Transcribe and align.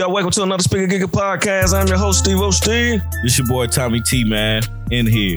Yo, 0.00 0.08
welcome 0.08 0.30
to 0.30 0.42
another 0.42 0.62
Speaker 0.62 0.86
Giga 0.86 1.04
podcast. 1.04 1.78
I'm 1.78 1.86
your 1.86 1.98
host, 1.98 2.20
Steve 2.20 2.38
O. 2.40 2.50
Steve. 2.50 3.02
This 3.22 3.36
your 3.36 3.46
boy 3.46 3.66
Tommy 3.66 4.00
T, 4.00 4.24
man, 4.24 4.62
in 4.90 5.06
here. 5.06 5.36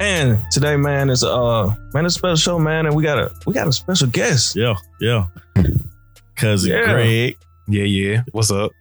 And 0.00 0.40
today, 0.50 0.74
man, 0.74 1.08
is 1.08 1.22
uh 1.22 1.72
man, 1.92 2.04
it's 2.04 2.16
a 2.16 2.18
special 2.18 2.34
show, 2.34 2.58
man, 2.58 2.86
and 2.86 2.96
we 2.96 3.04
got 3.04 3.16
a 3.16 3.30
we 3.46 3.54
got 3.54 3.68
a 3.68 3.72
special 3.72 4.08
guest. 4.08 4.56
Yeah, 4.56 4.74
yeah. 5.00 5.28
Cousin 6.34 6.72
Yeah. 6.72 6.94
Greg, 6.94 7.36
Yeah, 7.68 7.84
yeah. 7.84 8.22
What's 8.32 8.50
up? 8.50 8.72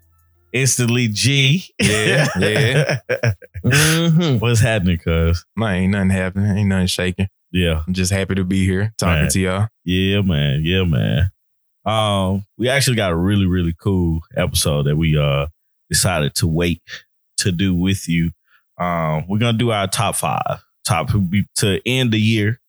instantly 0.54 1.08
G. 1.08 1.72
Yeah, 1.80 2.28
yeah. 2.40 2.98
mm-hmm. 3.64 4.40
What's 4.40 4.60
happening, 4.60 4.98
cuz? 4.98 5.46
Man, 5.56 5.76
ain't 5.76 5.92
nothing 5.92 6.10
happening. 6.10 6.58
Ain't 6.58 6.70
nothing 6.70 6.88
shaking. 6.88 7.28
Yeah, 7.52 7.84
I'm 7.86 7.94
just 7.94 8.12
happy 8.12 8.34
to 8.34 8.44
be 8.44 8.66
here 8.66 8.92
talking 8.98 9.22
Man. 9.22 9.32
to 9.34 9.40
y'all. 9.40 9.68
yeah, 9.84 10.22
man, 10.22 10.62
yeah, 10.66 10.84
man. 10.84 11.30
Um, 11.86 12.46
we 12.58 12.70
actually 12.70 12.96
got 12.96 13.12
a 13.12 13.16
really, 13.16 13.46
really 13.46 13.74
cool 13.78 14.22
episode 14.36 14.84
that 14.84 14.96
we 14.96 15.18
uh 15.18 15.48
decided 15.90 16.34
to 16.36 16.48
wait 16.48 16.82
to 17.38 17.52
do 17.52 17.76
with 17.76 18.08
you. 18.08 18.32
Um, 18.78 19.28
we're 19.28 19.40
gonna 19.40 19.58
do 19.58 19.72
our 19.72 19.88
top 19.88 20.16
five, 20.16 20.64
top 20.86 21.10
to 21.58 21.82
end 21.86 22.12
the 22.12 22.20
year 22.20 22.60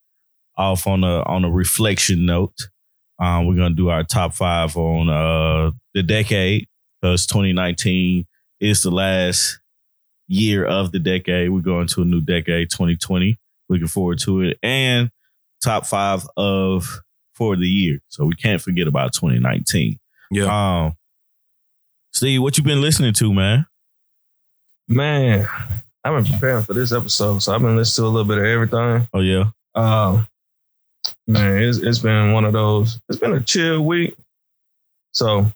off 0.57 0.87
on 0.87 1.05
a 1.05 1.23
on 1.23 1.45
a 1.45 1.51
reflection 1.51 2.27
note. 2.27 2.69
Um, 3.19 3.47
we're 3.47 3.57
gonna 3.57 3.75
do 3.75 3.89
our 3.89 4.05
top 4.05 4.35
five 4.35 4.77
on 4.77 5.09
uh 5.09 5.71
the 5.95 6.03
decade 6.03 6.67
because 7.01 7.27
2019 7.27 8.27
is 8.61 8.83
the 8.83 8.91
last 8.91 9.59
year 10.27 10.65
of 10.65 10.91
the 10.91 10.99
decade. 10.99 11.51
We're 11.51 11.61
going 11.61 11.87
to 11.89 12.03
a 12.03 12.05
new 12.05 12.21
decade, 12.21 12.71
2020. 12.71 13.39
Looking 13.69 13.87
forward 13.87 14.19
to 14.21 14.43
it, 14.43 14.59
and 14.63 15.11
top 15.63 15.87
five 15.87 16.27
of 16.37 17.01
for 17.35 17.57
the 17.57 17.67
year. 17.69 18.01
So 18.09 18.25
we 18.25 18.35
can't 18.35 18.61
forget 18.63 18.87
about 18.89 19.13
2019. 19.13 19.99
Yeah. 20.31 20.85
Um, 20.85 20.97
Steve, 22.13 22.43
what 22.43 22.57
you 22.57 22.65
been 22.65 22.81
listening 22.81 23.13
to, 23.15 23.33
man? 23.35 23.67
Man, 24.87 25.47
I've 26.05 26.25
been 26.25 26.33
preparing 26.33 26.63
for 26.65 26.75
this 26.75 26.93
episode, 26.93 27.41
so 27.41 27.55
I've 27.55 27.63
been 27.63 27.77
listening 27.77 28.05
to 28.05 28.09
a 28.09 28.13
little 28.13 28.29
bit 28.29 28.39
of 28.39 28.45
everything. 28.45 29.09
Oh 29.15 29.21
yeah, 29.21 29.45
Um, 29.75 30.29
man, 31.27 31.63
it's 31.63 31.79
it's 31.79 31.99
been 32.01 32.33
one 32.33 32.45
of 32.45 32.53
those. 32.53 33.01
It's 33.09 33.19
been 33.19 33.33
a 33.33 33.41
chill 33.41 33.83
week, 33.85 34.15
so 35.13 35.51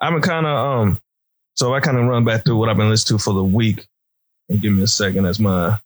I've 0.00 0.12
been 0.12 0.22
kind 0.22 0.46
of 0.46 0.56
um. 0.56 1.00
So 1.56 1.72
I 1.72 1.78
kind 1.78 1.96
of 1.96 2.06
run 2.06 2.24
back 2.24 2.44
through 2.44 2.56
what 2.56 2.68
I've 2.68 2.76
been 2.76 2.90
listening 2.90 3.18
to 3.18 3.22
for 3.24 3.32
the 3.32 3.44
week, 3.44 3.86
and 4.48 4.60
give 4.60 4.72
me 4.72 4.82
a 4.82 4.88
second 4.88 5.24
as 5.26 5.38
my 5.38 5.78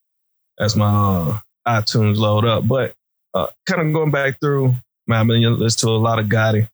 as 0.59 0.75
my 0.75 0.86
uh, 0.86 1.39
iTunes 1.69 2.16
load 2.16 2.47
up. 2.47 2.66
But 2.66 2.94
uh, 3.34 3.48
kind 3.66 3.86
of 3.86 3.92
going 3.92 4.11
back 4.11 4.41
through, 4.41 4.75
man, 5.09 5.20
I've 5.20 5.27
been 5.27 5.59
listening 5.59 5.89
to 5.89 5.97
a 5.97 5.98
lot 5.98 6.19
of 6.19 6.27
Gotti. 6.27 6.69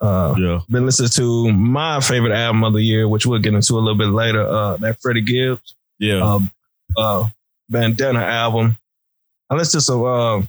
Uh, 0.00 0.34
yeah, 0.38 0.60
been 0.70 0.86
listening 0.86 1.10
to 1.10 1.52
my 1.52 2.00
favorite 2.00 2.32
album 2.32 2.64
of 2.64 2.72
the 2.72 2.82
year, 2.82 3.08
which 3.08 3.26
we'll 3.26 3.38
get 3.38 3.52
into 3.52 3.74
a 3.74 3.80
little 3.80 3.98
bit 3.98 4.08
later. 4.08 4.46
Uh, 4.46 4.76
that 4.78 5.00
Freddie 5.00 5.20
Gibbs 5.20 5.74
yeah. 5.98 6.24
uh, 6.24 6.40
uh, 6.96 7.28
Bandana 7.68 8.20
album. 8.20 8.76
I 9.50 9.56
listened 9.56 9.80
to 9.80 9.84
some 9.84 10.04
uh, 10.04 10.42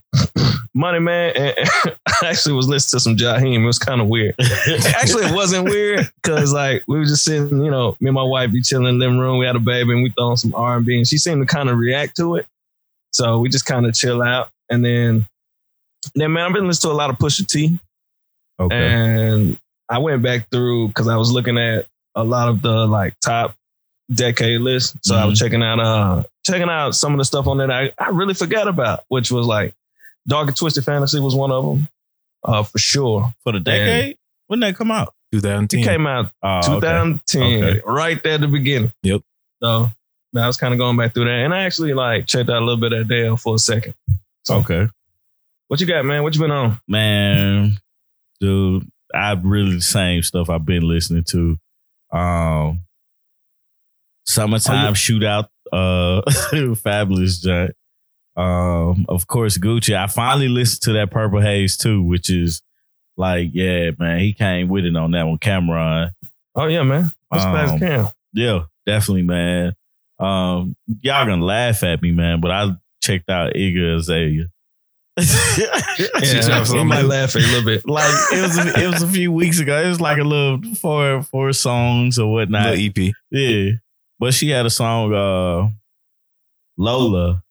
Money 0.73 0.99
Man, 0.99 1.33
and 1.35 1.55
I 2.07 2.27
actually 2.27 2.55
was 2.55 2.67
listening 2.67 2.97
to 2.97 3.03
some 3.03 3.17
Jaheim. 3.17 3.63
It 3.63 3.65
was 3.65 3.79
kind 3.79 3.99
of 3.99 4.07
weird. 4.07 4.35
actually, 4.39 5.25
it 5.25 5.35
wasn't 5.35 5.65
weird 5.65 6.09
because 6.21 6.53
like 6.53 6.83
we 6.87 6.97
were 6.97 7.05
just 7.05 7.23
sitting, 7.23 7.63
you 7.63 7.71
know, 7.71 7.97
me 7.99 8.07
and 8.07 8.15
my 8.15 8.23
wife 8.23 8.51
be 8.51 8.61
chilling 8.61 8.87
in 8.87 8.99
the 8.99 9.05
living 9.05 9.19
room. 9.19 9.37
We 9.37 9.45
had 9.45 9.55
a 9.55 9.59
baby, 9.59 9.91
and 9.91 10.03
we 10.03 10.11
throwing 10.11 10.37
some 10.37 10.55
R 10.55 10.77
and 10.77 10.85
B, 10.85 10.95
and 10.95 11.07
she 11.07 11.17
seemed 11.17 11.45
to 11.45 11.53
kind 11.53 11.69
of 11.69 11.77
react 11.77 12.15
to 12.17 12.35
it. 12.35 12.45
So 13.11 13.39
we 13.39 13.49
just 13.49 13.65
kind 13.65 13.85
of 13.85 13.93
chill 13.93 14.21
out, 14.21 14.49
and 14.69 14.85
then 14.85 15.27
then 16.15 16.31
man, 16.33 16.45
I've 16.45 16.53
been 16.53 16.67
listening 16.67 16.91
to 16.91 16.95
a 16.95 16.97
lot 16.97 17.09
of 17.09 17.17
Pusha 17.17 17.47
T. 17.47 17.77
okay. 18.59 18.75
And 18.75 19.57
I 19.89 19.97
went 19.99 20.21
back 20.23 20.49
through 20.49 20.87
because 20.89 21.07
I 21.07 21.17
was 21.17 21.31
looking 21.31 21.57
at 21.57 21.85
a 22.15 22.23
lot 22.23 22.47
of 22.49 22.61
the 22.61 22.85
like 22.87 23.13
top 23.19 23.55
decade 24.13 24.61
list. 24.61 24.95
So 25.03 25.15
I 25.15 25.25
was 25.25 25.39
checking 25.39 25.63
out 25.63 25.79
uh 25.79 26.23
checking 26.45 26.69
out 26.69 26.95
some 26.95 27.13
of 27.13 27.17
the 27.17 27.25
stuff 27.25 27.47
on 27.47 27.57
there 27.57 27.67
that 27.67 27.93
I, 27.99 28.05
I 28.05 28.09
really 28.09 28.33
forgot 28.33 28.67
about, 28.67 29.01
which 29.09 29.31
was 29.31 29.45
like 29.47 29.73
Dark 30.27 30.47
and 30.47 30.55
Twisted 30.57 30.83
Fantasy 30.85 31.19
was 31.19 31.35
one 31.35 31.51
of 31.51 31.65
them. 31.65 31.87
Uh 32.43 32.63
for 32.63 32.77
sure. 32.79 33.33
For 33.43 33.51
the 33.53 33.59
decade, 33.59 34.17
when 34.47 34.59
did 34.59 34.73
that 34.73 34.77
come 34.77 34.91
out? 34.91 35.13
2010. 35.33 35.79
It 35.79 35.83
came 35.83 36.07
out 36.07 36.31
Oh, 36.43 36.57
okay. 36.57 36.67
2010, 36.75 37.41
Okay. 37.63 37.81
right 37.85 38.21
there 38.23 38.33
at 38.33 38.41
the 38.41 38.47
beginning. 38.47 38.91
Yep. 39.03 39.21
So 39.63 39.89
man, 40.33 40.43
I 40.43 40.47
was 40.47 40.57
kind 40.57 40.73
of 40.73 40.77
going 40.77 40.97
back 40.97 41.13
through 41.13 41.25
that. 41.25 41.31
And 41.31 41.53
I 41.53 41.63
actually 41.63 41.93
like 41.93 42.25
checked 42.25 42.49
out 42.49 42.61
a 42.61 42.65
little 42.65 42.77
bit 42.81 42.91
of 42.93 43.07
Dale 43.07 43.37
for 43.37 43.55
a 43.55 43.59
second. 43.59 43.93
So 44.45 44.55
Okay, 44.57 44.87
what 45.71 45.79
you 45.79 45.87
got, 45.87 46.03
man? 46.03 46.21
What 46.21 46.35
you 46.35 46.41
been 46.41 46.51
on? 46.51 46.81
man, 46.85 47.77
dude, 48.41 48.89
I 49.15 49.31
really 49.41 49.75
the 49.75 49.81
same 49.81 50.21
stuff 50.21 50.49
I've 50.49 50.65
been 50.65 50.85
listening 50.85 51.23
to. 51.29 51.57
Um, 52.11 52.81
summertime 54.25 54.85
Oh, 54.85 54.87
yeah. 54.89 54.93
shootout, 54.93 55.47
uh, 55.71 56.75
fabulous 56.75 57.39
giant. 57.39 57.73
Um, 58.35 59.05
of 59.07 59.27
course, 59.27 59.57
Gucci. 59.57 59.95
I 59.95 60.07
finally 60.07 60.49
listened 60.49 60.81
to 60.81 60.93
that 60.93 61.09
Purple 61.09 61.39
Haze 61.39 61.77
too, 61.77 62.03
which 62.03 62.29
is 62.29 62.61
like, 63.15 63.51
yeah, 63.53 63.91
man, 63.97 64.19
he 64.19 64.33
came 64.33 64.67
with 64.67 64.83
it 64.85 64.95
on 64.97 65.11
that 65.11 65.23
one, 65.23 65.37
Cameron. 65.37 66.11
Oh 66.53 66.65
yeah, 66.65 66.83
man. 66.83 67.11
What's 67.29 67.45
Um, 67.45 67.55
um, 67.55 67.79
Cam? 67.79 68.07
Yeah, 68.33 68.63
definitely, 68.85 69.23
man. 69.23 69.73
Um, 70.19 70.75
y'all 71.01 71.25
gonna 71.25 71.45
laugh 71.45 71.81
at 71.83 72.01
me, 72.01 72.11
man, 72.11 72.41
but 72.41 72.51
I 72.51 72.71
checked 73.01 73.29
out 73.29 73.53
Iggy 73.53 73.95
Azalea. 73.97 74.47
Yeah, 75.57 76.63
he 76.65 76.83
might 76.83 77.03
laugh 77.05 77.35
a 77.35 77.39
little 77.39 77.63
bit. 77.65 77.87
like 77.87 78.11
it 78.33 78.41
was 78.41 78.57
a, 78.57 78.83
it 78.83 78.87
was 78.91 79.01
a 79.03 79.07
few 79.07 79.31
weeks 79.31 79.59
ago. 79.59 79.81
It 79.81 79.87
was 79.87 80.01
like 80.01 80.17
a 80.17 80.23
little 80.23 80.61
four 80.75 81.23
four 81.23 81.53
songs 81.53 82.17
or 82.19 82.31
whatnot. 82.31 82.75
Little 82.75 82.85
EP. 83.07 83.13
Yeah, 83.31 83.71
but 84.19 84.33
she 84.33 84.49
had 84.49 84.65
a 84.65 84.69
song, 84.69 85.13
uh, 85.13 85.69
Lola. 86.77 87.43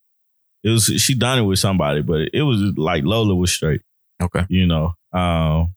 It 0.63 0.71
was 0.71 0.85
she 0.85 1.15
done 1.15 1.39
it 1.39 1.43
with 1.43 1.59
somebody, 1.59 2.03
but 2.03 2.29
it 2.33 2.43
was 2.43 2.61
like 2.77 3.05
Lola 3.05 3.35
was 3.35 3.51
straight, 3.53 3.81
Okay. 4.23 4.45
you 4.49 4.67
know. 4.67 4.95
Um, 5.13 5.75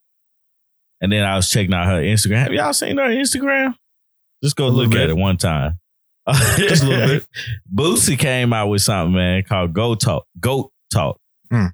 and 1.01 1.11
then 1.11 1.23
I 1.23 1.35
was 1.35 1.49
checking 1.49 1.73
out 1.73 1.85
her 1.87 2.01
Instagram. 2.01 2.43
Have 2.43 2.53
y'all 2.53 2.73
seen 2.73 2.97
her 2.97 3.03
Instagram? 3.09 3.75
Just 4.43 4.55
go 4.55 4.65
A 4.65 4.67
little 4.67 4.91
look 4.91 4.99
at 4.99 5.09
it 5.09 5.15
one 5.17 5.37
time. 5.37 5.79
Just 6.57 6.83
a 6.83 6.87
little 6.87 7.07
bit. 7.07 7.27
Boosie 7.73 8.17
came 8.19 8.51
out 8.53 8.67
with 8.67 8.81
something, 8.81 9.15
man, 9.15 9.43
called 9.43 9.73
Go 9.73 9.95
Talk. 9.95 10.25
Goat 10.39 10.71
Talk. 10.91 11.17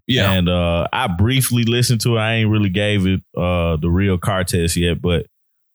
Yeah. 0.08 0.32
And 0.32 0.50
uh, 0.50 0.88
I 0.92 1.08
briefly 1.08 1.64
listened 1.64 2.02
to 2.02 2.18
it. 2.18 2.20
I 2.20 2.36
ain't 2.36 2.50
really 2.50 2.70
gave 2.70 3.06
it 3.06 3.22
uh, 3.38 3.78
the 3.78 3.90
real 3.90 4.18
car 4.18 4.44
test 4.44 4.76
yet, 4.76 5.02
but 5.02 5.26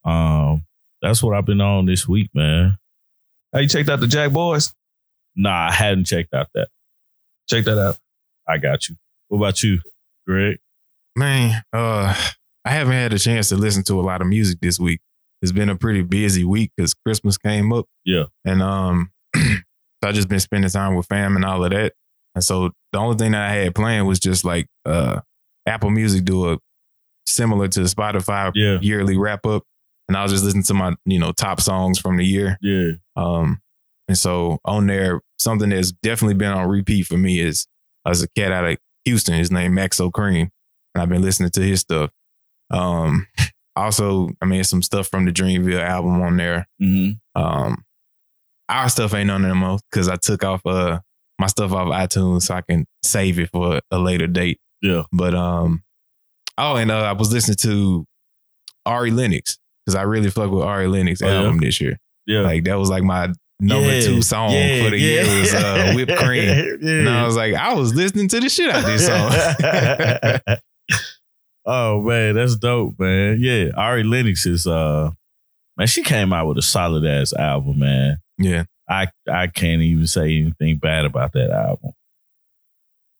um, 0.04 0.64
that's 1.02 1.22
what 1.22 1.36
I've 1.36 1.46
been 1.46 1.60
on 1.60 1.86
this 1.86 2.06
week, 2.08 2.30
man. 2.34 2.78
How 3.52 3.60
you 3.60 3.68
checked 3.68 3.88
out 3.88 4.00
the 4.00 4.06
Jack 4.06 4.32
Boys? 4.32 4.74
Nah, 5.36 5.68
I 5.68 5.72
hadn't 5.72 6.04
checked 6.04 6.34
out 6.34 6.48
that. 6.54 6.68
Check 7.48 7.64
that 7.64 7.78
out. 7.78 7.98
I 8.48 8.58
got 8.58 8.88
you. 8.88 8.96
What 9.28 9.38
about 9.38 9.62
you, 9.62 9.80
Greg? 10.26 10.58
Man, 11.16 11.62
uh, 11.72 12.14
I 12.64 12.70
haven't 12.70 12.94
had 12.94 13.12
a 13.12 13.18
chance 13.18 13.48
to 13.50 13.56
listen 13.56 13.84
to 13.84 14.00
a 14.00 14.02
lot 14.02 14.20
of 14.20 14.26
music 14.26 14.58
this 14.60 14.80
week. 14.80 15.00
It's 15.42 15.52
been 15.52 15.68
a 15.68 15.76
pretty 15.76 16.02
busy 16.02 16.44
week 16.44 16.72
because 16.76 16.94
Christmas 16.94 17.36
came 17.36 17.72
up. 17.72 17.86
Yeah. 18.04 18.24
And 18.46 18.62
um 18.62 19.10
so 19.36 19.42
I 20.02 20.12
just 20.12 20.28
been 20.28 20.40
spending 20.40 20.70
time 20.70 20.94
with 20.94 21.06
fam 21.06 21.36
and 21.36 21.44
all 21.44 21.62
of 21.64 21.70
that. 21.70 21.92
And 22.34 22.42
so 22.42 22.70
the 22.94 23.00
only 23.00 23.16
thing 23.16 23.32
that 23.32 23.50
I 23.50 23.52
had 23.52 23.74
planned 23.74 24.06
was 24.06 24.18
just 24.20 24.44
like 24.44 24.66
uh 24.86 25.20
Apple 25.66 25.90
Music 25.90 26.24
do 26.24 26.52
a 26.52 26.58
similar 27.26 27.68
to 27.68 27.80
Spotify 27.80 28.52
Yeah. 28.54 28.78
yearly 28.80 29.16
wrap 29.18 29.44
up. 29.46 29.64
And 30.08 30.16
I 30.16 30.22
was 30.22 30.30
just 30.32 30.44
listening 30.44 30.64
to 30.64 30.74
my, 30.74 30.94
you 31.06 31.18
know, 31.18 31.32
top 31.32 31.60
songs 31.60 31.98
from 31.98 32.18
the 32.18 32.24
year. 32.24 32.58
Yeah. 32.60 32.92
Um, 33.16 33.60
and 34.06 34.16
so 34.18 34.58
on 34.64 34.86
there, 34.86 35.20
something 35.38 35.70
that's 35.70 35.92
definitely 35.92 36.34
been 36.34 36.52
on 36.52 36.68
repeat 36.68 37.06
for 37.06 37.16
me 37.16 37.40
is 37.40 37.66
as 38.06 38.22
a 38.22 38.28
cat 38.36 38.52
out 38.52 38.66
of 38.66 38.76
Houston. 39.06 39.34
His 39.38 39.50
name 39.50 39.72
Maxo 39.72 40.10
Kream, 40.12 40.50
and 40.94 41.02
I've 41.02 41.08
been 41.08 41.22
listening 41.22 41.50
to 41.50 41.62
his 41.62 41.80
stuff. 41.80 42.10
Um, 42.70 43.26
also, 43.74 44.28
I 44.42 44.44
mean, 44.44 44.62
some 44.62 44.82
stuff 44.82 45.08
from 45.08 45.24
the 45.24 45.32
Dreamville 45.32 45.80
album 45.80 46.20
on 46.20 46.36
there. 46.36 46.68
Mm-hmm. 46.82 47.42
Um, 47.42 47.82
our 48.68 48.88
stuff 48.90 49.14
ain't 49.14 49.30
on 49.30 49.42
there 49.42 49.54
more 49.54 49.78
because 49.90 50.08
I 50.08 50.16
took 50.16 50.44
off 50.44 50.64
uh 50.66 51.00
my 51.38 51.46
stuff 51.46 51.72
off 51.72 51.88
iTunes 51.88 52.42
so 52.42 52.54
I 52.54 52.60
can 52.62 52.86
save 53.02 53.38
it 53.38 53.50
for 53.50 53.80
a 53.90 53.98
later 53.98 54.26
date. 54.26 54.58
Yeah. 54.82 55.02
But 55.12 55.34
um, 55.34 55.82
oh, 56.58 56.76
and 56.76 56.90
uh, 56.90 56.98
I 57.02 57.12
was 57.12 57.32
listening 57.32 57.56
to 57.58 58.04
Ari 58.86 59.10
Lennox 59.10 59.58
because 59.84 59.94
I 59.96 60.02
really 60.02 60.30
fuck 60.30 60.50
with 60.50 60.62
Ari 60.62 60.86
Lennox 60.88 61.22
Oh, 61.22 61.26
yeah? 61.26 61.34
album 61.42 61.58
this 61.58 61.80
year. 61.80 61.98
Yeah. 62.26 62.40
Like 62.42 62.64
that 62.64 62.78
was 62.78 62.88
like 62.90 63.02
my 63.02 63.32
number 63.60 63.90
Yeah. 63.94 64.00
two 64.00 64.22
song 64.22 64.52
Yeah, 64.52 64.84
for 64.84 64.90
the 64.90 64.98
yeah. 64.98 65.22
year 65.22 65.40
was 65.40 65.54
uh, 65.54 65.92
Whipped 65.94 66.16
Cream. 66.18 66.78
yeah. 66.80 66.90
And 67.00 67.08
I 67.08 67.24
was 67.26 67.36
like, 67.36 67.54
I 67.54 67.74
was 67.74 67.94
listening 67.94 68.28
to 68.28 68.40
the 68.40 68.48
shit 68.48 68.70
out 68.70 68.80
of 68.80 68.86
this 68.86 69.06
song. 69.06 70.58
oh 71.66 72.00
man, 72.02 72.34
that's 72.34 72.56
dope, 72.56 72.98
man. 72.98 73.38
Yeah, 73.40 73.70
Ari 73.76 74.04
Lennox 74.04 74.46
is 74.46 74.66
uh 74.66 75.10
man, 75.76 75.86
she 75.86 76.02
came 76.02 76.32
out 76.32 76.46
with 76.46 76.58
a 76.58 76.62
solid 76.62 77.04
ass 77.06 77.32
album, 77.32 77.78
man. 77.80 78.18
yeah. 78.38 78.64
I 79.02 79.08
I 79.30 79.46
can't 79.48 79.82
even 79.82 80.06
say 80.06 80.38
anything 80.38 80.78
bad 80.78 81.04
about 81.04 81.32
that 81.32 81.50
album. 81.50 81.92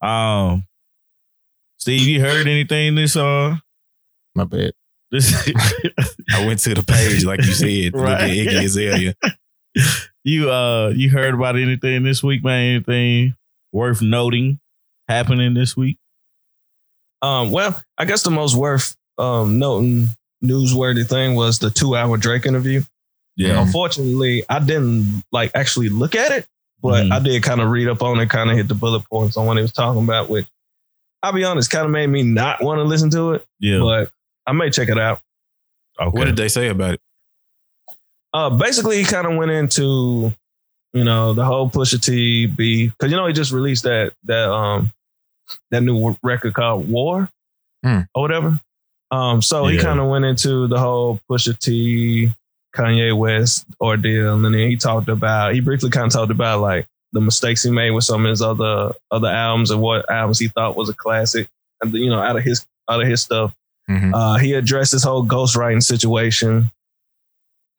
Um 0.00 0.66
Steve, 1.78 2.06
you 2.06 2.20
heard 2.20 2.46
anything 2.46 2.94
this 2.94 3.16
uh 3.16 3.56
My 4.34 4.44
bad. 4.44 4.72
This, 5.10 5.32
I 6.34 6.46
went 6.46 6.60
to 6.60 6.74
the 6.74 6.82
page 6.82 7.24
like 7.24 7.44
you 7.44 7.52
said, 7.52 7.92
look 7.94 8.08
at 8.08 8.20
Right. 8.20 8.30
Iggy 8.32 8.64
Azalea. 8.64 9.14
you 10.24 10.50
uh 10.50 10.88
you 10.88 11.10
heard 11.10 11.34
about 11.34 11.56
anything 11.56 12.02
this 12.02 12.22
week, 12.22 12.42
man? 12.44 12.76
Anything 12.76 13.34
worth 13.72 14.02
noting 14.02 14.60
happening 15.08 15.54
this 15.54 15.76
week? 15.76 15.98
Um, 17.22 17.50
well, 17.50 17.80
I 17.96 18.04
guess 18.04 18.22
the 18.22 18.30
most 18.30 18.54
worth 18.54 18.96
um, 19.16 19.58
noting 19.58 20.08
newsworthy 20.42 21.08
thing 21.08 21.34
was 21.34 21.58
the 21.58 21.70
two 21.70 21.96
hour 21.96 22.16
Drake 22.18 22.44
interview. 22.44 22.82
Yeah. 23.36 23.60
Unfortunately, 23.60 24.44
I 24.48 24.58
didn't 24.60 25.24
like 25.32 25.50
actually 25.54 25.88
look 25.88 26.14
at 26.14 26.30
it, 26.32 26.46
but 26.82 27.04
Mhm. 27.04 27.12
I 27.12 27.18
did 27.18 27.42
kind 27.42 27.60
of 27.60 27.68
read 27.70 27.88
up 27.88 28.02
on 28.02 28.18
it, 28.20 28.30
kind 28.30 28.50
of 28.50 28.56
hit 28.56 28.68
the 28.68 28.74
bullet 28.74 29.02
points 29.10 29.36
on 29.36 29.46
what 29.46 29.56
he 29.56 29.62
was 29.62 29.72
talking 29.72 30.02
about, 30.04 30.28
which 30.30 30.46
I'll 31.22 31.32
be 31.32 31.44
honest, 31.44 31.70
kind 31.70 31.84
of 31.86 31.90
made 31.90 32.08
me 32.08 32.22
not 32.22 32.62
want 32.62 32.78
to 32.78 32.84
listen 32.84 33.10
to 33.10 33.32
it, 33.32 33.46
Yeah. 33.58 33.78
but 33.80 34.10
I 34.46 34.52
may 34.52 34.70
check 34.70 34.88
it 34.88 34.98
out. 34.98 35.20
okay. 36.00 36.10
What 36.18 36.26
did 36.26 36.36
they 36.36 36.48
say 36.48 36.68
about 36.68 36.94
it? 36.94 37.00
Uh, 38.32 38.50
basically, 38.50 38.98
he 38.98 39.04
kind 39.04 39.26
of 39.26 39.36
went 39.36 39.50
into, 39.52 40.32
you 40.92 41.04
know, 41.04 41.32
the 41.34 41.44
whole 41.44 41.70
Pusha 41.70 42.00
T 42.02 42.46
beef 42.46 42.92
because 42.92 43.10
you 43.10 43.16
know 43.16 43.26
he 43.26 43.32
just 43.32 43.52
released 43.52 43.84
that 43.84 44.12
that 44.24 44.50
um 44.50 44.90
that 45.70 45.82
new 45.82 46.16
record 46.22 46.54
called 46.54 46.88
War 46.88 47.28
Hmm. 47.82 48.00
or 48.14 48.22
whatever. 48.22 48.60
Um, 49.10 49.40
so 49.42 49.66
he 49.66 49.78
kind 49.78 50.00
of 50.00 50.08
went 50.08 50.24
into 50.24 50.66
the 50.66 50.78
whole 50.78 51.20
Pusha 51.30 51.56
T, 51.58 52.32
Kanye 52.76 53.16
West 53.16 53.66
ordeal, 53.80 54.34
and 54.34 54.44
then 54.44 54.52
he 54.52 54.76
talked 54.76 55.08
about 55.08 55.54
he 55.54 55.60
briefly 55.60 55.90
kind 55.90 56.06
of 56.06 56.12
talked 56.12 56.30
about 56.32 56.60
like 56.60 56.86
the 57.12 57.20
mistakes 57.20 57.62
he 57.62 57.70
made 57.70 57.92
with 57.92 58.04
some 58.04 58.26
of 58.26 58.30
his 58.30 58.42
other 58.42 58.92
other 59.10 59.28
albums 59.28 59.70
and 59.70 59.80
what 59.80 60.10
albums 60.10 60.38
he 60.38 60.48
thought 60.48 60.76
was 60.76 60.88
a 60.88 60.94
classic, 60.94 61.48
and 61.80 61.92
you 61.94 62.10
know, 62.10 62.20
out 62.20 62.36
of 62.36 62.42
his 62.42 62.66
out 62.90 63.00
of 63.00 63.08
his 63.08 63.22
stuff. 63.22 63.54
Mhm. 63.88 64.12
Uh, 64.14 64.38
he 64.38 64.54
addressed 64.54 64.92
this 64.92 65.04
whole 65.04 65.24
ghostwriting 65.24 65.82
situation, 65.82 66.70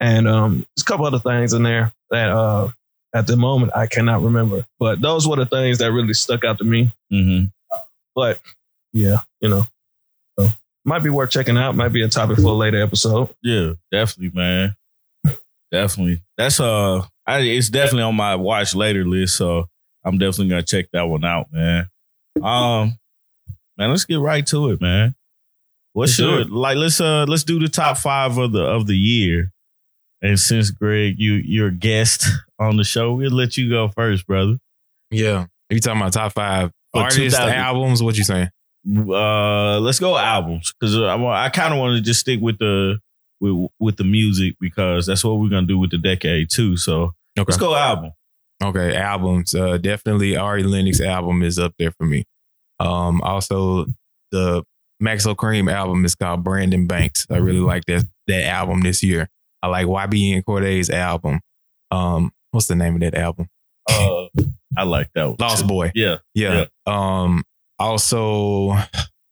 and 0.00 0.26
um, 0.28 0.66
there's 0.74 0.82
a 0.82 0.84
couple 0.84 1.06
other 1.06 1.18
things 1.18 1.52
in 1.52 1.62
there 1.62 1.92
that 2.10 2.30
uh, 2.30 2.68
at 3.14 3.26
the 3.26 3.36
moment 3.36 3.72
I 3.74 3.86
cannot 3.86 4.22
remember. 4.22 4.64
But 4.78 5.00
those 5.00 5.26
were 5.28 5.36
the 5.36 5.46
things 5.46 5.78
that 5.78 5.92
really 5.92 6.14
stuck 6.14 6.44
out 6.44 6.58
to 6.58 6.64
me. 6.64 6.90
Mm-hmm. 7.12 7.46
But 8.14 8.40
yeah, 8.92 9.18
you 9.40 9.48
know, 9.50 9.66
so 10.38 10.48
might 10.84 11.02
be 11.02 11.10
worth 11.10 11.30
checking 11.30 11.58
out. 11.58 11.74
Might 11.74 11.92
be 11.92 12.02
a 12.02 12.08
topic 12.08 12.36
for 12.36 12.46
a 12.46 12.52
later 12.52 12.80
episode. 12.82 13.28
Yeah, 13.42 13.72
definitely, 13.90 14.30
man. 14.38 14.76
Definitely. 15.70 16.22
That's 16.36 16.60
uh 16.60 17.02
I, 17.26 17.40
it's 17.40 17.70
definitely 17.70 18.02
on 18.02 18.14
my 18.14 18.36
watch 18.36 18.74
later 18.74 19.04
list, 19.04 19.36
so 19.36 19.66
I'm 20.04 20.18
definitely 20.18 20.48
gonna 20.48 20.62
check 20.62 20.86
that 20.92 21.02
one 21.02 21.24
out, 21.24 21.46
man. 21.52 21.88
Um 22.42 22.98
man, 23.76 23.90
let's 23.90 24.04
get 24.04 24.20
right 24.20 24.46
to 24.48 24.70
it, 24.70 24.80
man. 24.80 25.14
What 25.92 26.02
Let's 26.02 26.16
do 26.16 26.38
should 26.38 26.50
like 26.50 26.76
let's 26.76 27.00
uh 27.00 27.24
let's 27.26 27.44
do 27.44 27.58
the 27.58 27.68
top 27.68 27.98
five 27.98 28.36
of 28.38 28.52
the 28.52 28.62
of 28.62 28.86
the 28.86 28.96
year. 28.96 29.52
And 30.22 30.38
since 30.38 30.70
Greg, 30.70 31.16
you 31.18 31.34
you're 31.34 31.68
a 31.68 31.74
guest 31.74 32.26
on 32.58 32.76
the 32.76 32.84
show, 32.84 33.14
we'll 33.14 33.30
let 33.30 33.56
you 33.56 33.68
go 33.70 33.88
first, 33.88 34.26
brother. 34.26 34.58
Yeah. 35.10 35.46
You 35.70 35.80
talking 35.80 36.00
about 36.00 36.12
top 36.12 36.32
five 36.32 36.70
For 36.92 37.02
artists, 37.02 37.38
albums? 37.38 38.02
What 38.02 38.16
you 38.16 38.24
saying? 38.24 38.50
Uh 38.88 39.80
let's 39.80 39.98
go 39.98 40.16
albums 40.16 40.72
because 40.78 40.96
I, 40.96 41.16
wa- 41.16 41.34
I 41.34 41.48
kind 41.48 41.74
of 41.74 41.80
want 41.80 41.96
to 41.96 42.02
just 42.02 42.20
stick 42.20 42.40
with 42.40 42.58
the 42.58 42.98
with 43.40 43.68
with 43.78 43.96
the 43.96 44.04
music 44.04 44.56
because 44.60 45.06
that's 45.06 45.24
what 45.24 45.38
we're 45.38 45.48
gonna 45.50 45.66
do 45.66 45.78
with 45.78 45.90
the 45.90 45.98
decade 45.98 46.50
too. 46.50 46.76
So 46.76 47.12
Okay. 47.38 47.44
let's 47.48 47.56
go 47.58 47.74
album. 47.74 48.12
Okay, 48.64 48.96
albums. 48.96 49.54
Uh, 49.54 49.76
definitely 49.76 50.36
Ari 50.36 50.62
Lennox 50.62 51.00
album 51.00 51.42
is 51.42 51.58
up 51.58 51.74
there 51.78 51.90
for 51.92 52.04
me. 52.06 52.24
Um, 52.80 53.20
also 53.22 53.86
the 54.32 54.62
Maxo 55.02 55.34
Kream 55.36 55.70
album 55.70 56.04
is 56.06 56.14
called 56.14 56.42
Brandon 56.42 56.86
Banks. 56.86 57.26
I 57.30 57.36
really 57.36 57.60
like 57.60 57.84
that 57.86 58.06
that 58.28 58.44
album 58.44 58.80
this 58.80 59.02
year. 59.02 59.28
I 59.62 59.68
like 59.68 59.86
YBN 59.86 60.42
Cordae's 60.44 60.88
album. 60.90 61.40
Um, 61.90 62.32
what's 62.50 62.66
the 62.66 62.74
name 62.74 62.94
of 62.94 63.00
that 63.00 63.14
album? 63.14 63.48
Uh, 63.88 64.26
I 64.76 64.84
like 64.84 65.10
that 65.14 65.24
one. 65.28 65.36
Lost 65.38 65.62
too. 65.62 65.68
Boy. 65.68 65.92
Yeah. 65.94 66.16
Yeah. 66.34 66.66
Um, 66.86 67.44
also, 67.78 68.76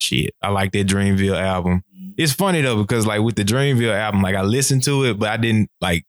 shit, 0.00 0.34
I 0.42 0.50
like 0.50 0.72
that 0.72 0.86
Dreamville 0.86 1.40
album. 1.40 1.82
It's 2.16 2.32
funny 2.32 2.60
though 2.62 2.80
because 2.80 3.06
like 3.06 3.20
with 3.22 3.34
the 3.36 3.44
Dreamville 3.44 3.94
album, 3.94 4.22
like 4.22 4.34
I 4.36 4.42
listened 4.42 4.82
to 4.84 5.04
it, 5.04 5.18
but 5.18 5.28
I 5.30 5.36
didn't 5.36 5.68
like 5.80 6.04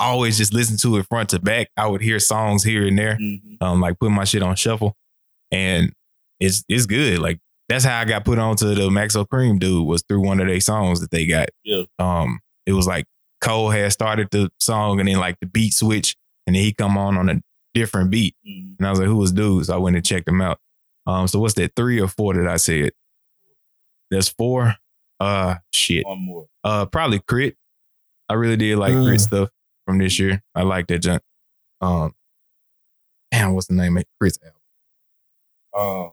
always 0.00 0.36
just 0.38 0.52
listen 0.54 0.76
to 0.78 0.96
it 0.98 1.06
front 1.08 1.30
to 1.30 1.38
back. 1.38 1.68
I 1.76 1.86
would 1.86 2.00
hear 2.00 2.18
songs 2.18 2.64
here 2.64 2.86
and 2.86 2.98
there 2.98 3.16
Mhm. 3.20 3.58
um, 3.60 3.80
like 3.80 3.98
put 3.98 4.10
my 4.10 4.24
shit 4.24 4.42
on 4.42 4.56
shuffle, 4.56 4.96
and 5.50 5.92
it's 6.40 6.64
it's 6.68 6.86
good. 6.86 7.18
Like 7.18 7.38
that's 7.68 7.84
how 7.84 7.98
I 8.00 8.04
got 8.04 8.24
put 8.24 8.38
on 8.38 8.56
to 8.56 8.66
the 8.66 8.88
Maxo 8.88 9.26
Kream 9.26 9.58
dude 9.58 9.86
was 9.86 10.02
through 10.08 10.20
one 10.20 10.40
of 10.40 10.46
their 10.46 10.60
songs 10.60 11.00
that 11.00 11.10
they 11.10 11.26
got. 11.26 11.48
Yeah. 11.64 11.84
Um, 11.98 12.40
it 12.66 12.72
was 12.72 12.86
like 12.86 13.04
Cole 13.40 13.70
had 13.70 13.92
started 13.92 14.28
the 14.30 14.50
song 14.60 15.00
and 15.00 15.08
then 15.08 15.18
like 15.18 15.36
the 15.40 15.46
beat 15.46 15.74
switch, 15.74 16.16
and 16.46 16.56
then 16.56 16.62
he 16.62 16.72
come 16.72 16.96
on 16.98 17.16
on 17.16 17.28
a 17.28 17.40
different 17.74 18.10
beat, 18.10 18.34
Mhm. 18.46 18.76
and 18.78 18.86
I 18.86 18.90
was 18.90 18.98
like, 18.98 19.08
who 19.08 19.16
was 19.16 19.32
dude? 19.32 19.66
So 19.66 19.74
I 19.74 19.78
went 19.78 19.96
and 19.96 20.04
checked 20.04 20.28
him 20.28 20.40
out. 20.40 20.58
Um, 21.06 21.26
so 21.28 21.38
what's 21.40 21.54
that? 21.54 21.72
Three 21.76 22.00
or 22.00 22.08
four 22.08 22.34
that 22.34 22.46
I 22.46 22.56
said? 22.56 22.92
That's 24.10 24.28
four. 24.28 24.76
Uh, 25.22 25.56
shit. 25.72 26.04
One 26.06 26.18
more. 26.20 26.46
Uh, 26.64 26.86
probably 26.86 27.20
Crit. 27.20 27.56
I 28.28 28.34
really 28.34 28.56
did 28.56 28.76
like 28.78 28.92
Mm. 28.92 29.02
K.R.I.T. 29.02 29.18
stuff 29.18 29.48
from 29.86 29.98
this 29.98 30.18
year. 30.18 30.42
I 30.54 30.62
like 30.62 30.86
that 30.88 30.98
junk. 31.00 31.22
Um, 31.80 32.14
damn, 33.30 33.54
what's 33.54 33.66
the 33.68 33.74
name 33.74 33.96
of 33.96 34.04
K.R.I.T.'s 34.20 34.38
album? 34.44 36.06
Um, 36.06 36.12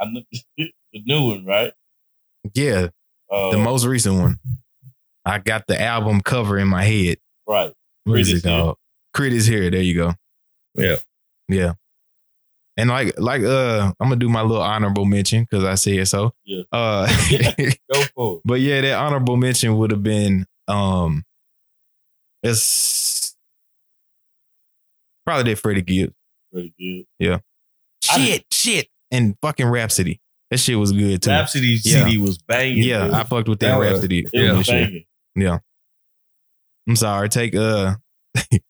I 0.00 0.04
know 0.12 0.22
the 0.92 1.02
new 1.04 1.28
one, 1.28 1.44
right? 1.44 1.72
Yeah, 2.54 2.88
Uh, 3.30 3.50
the 3.50 3.58
most 3.58 3.84
recent 3.84 4.16
one. 4.20 4.38
I 5.24 5.38
got 5.38 5.66
the 5.66 5.80
album 5.80 6.20
cover 6.20 6.58
in 6.58 6.68
my 6.68 6.84
head. 6.84 7.18
right. 7.46 7.72
What 8.04 8.14
K.R.I.T. 8.14 8.20
is 8.20 8.28
is 8.32 8.44
it 8.44 8.48
called? 8.48 8.76
K.R.I.T. 9.14 9.36
is 9.36 9.46
here. 9.46 9.70
There 9.70 9.80
you 9.82 9.94
go. 9.94 10.14
Yeah. 10.74 10.96
Yeah. 11.48 11.72
And 12.78 12.90
like 12.90 13.18
like 13.18 13.42
uh 13.42 13.92
I'm 14.00 14.08
gonna 14.08 14.16
do 14.16 14.28
my 14.28 14.42
little 14.42 14.62
honorable 14.62 15.04
mention 15.06 15.42
because 15.50 15.64
I 15.64 15.76
said 15.76 16.06
so. 16.08 16.32
Yeah. 16.44 16.62
Uh 16.72 17.06
Go 17.92 18.02
for 18.14 18.36
it. 18.36 18.42
but 18.44 18.60
yeah, 18.60 18.80
that 18.82 18.94
honorable 18.98 19.36
mention 19.38 19.76
would 19.78 19.90
have 19.90 20.02
been 20.02 20.44
um 20.68 21.24
it's 22.42 23.34
probably 25.24 25.52
that 25.54 25.58
Freddie 25.60 25.82
Gibbs. 25.82 26.12
Pretty 26.52 27.06
good. 27.18 27.40
Shit, 28.02 28.44
shit. 28.52 28.88
And 29.10 29.36
fucking 29.42 29.66
Rapsody. 29.66 30.20
That 30.50 30.58
shit 30.58 30.78
was 30.78 30.92
good 30.92 31.22
too. 31.22 31.30
Rapsody 31.30 31.78
Yeah. 31.82 32.04
CD 32.04 32.18
was 32.18 32.38
banging. 32.38 32.82
yeah, 32.82 33.04
dude. 33.06 33.14
I 33.14 33.24
fucked 33.24 33.48
with 33.48 33.58
that, 33.60 33.68
That 33.70 33.78
was- 33.78 33.90
Rapsody. 33.92 34.18
it 34.20 34.30
from 34.30 34.58
was 34.58 34.66
this 34.66 34.68
year. 34.74 35.04
banging. 35.36 35.60
I'm 36.88 36.96
sorry. 36.96 37.28
Take 37.28 37.54
uh 37.56 37.94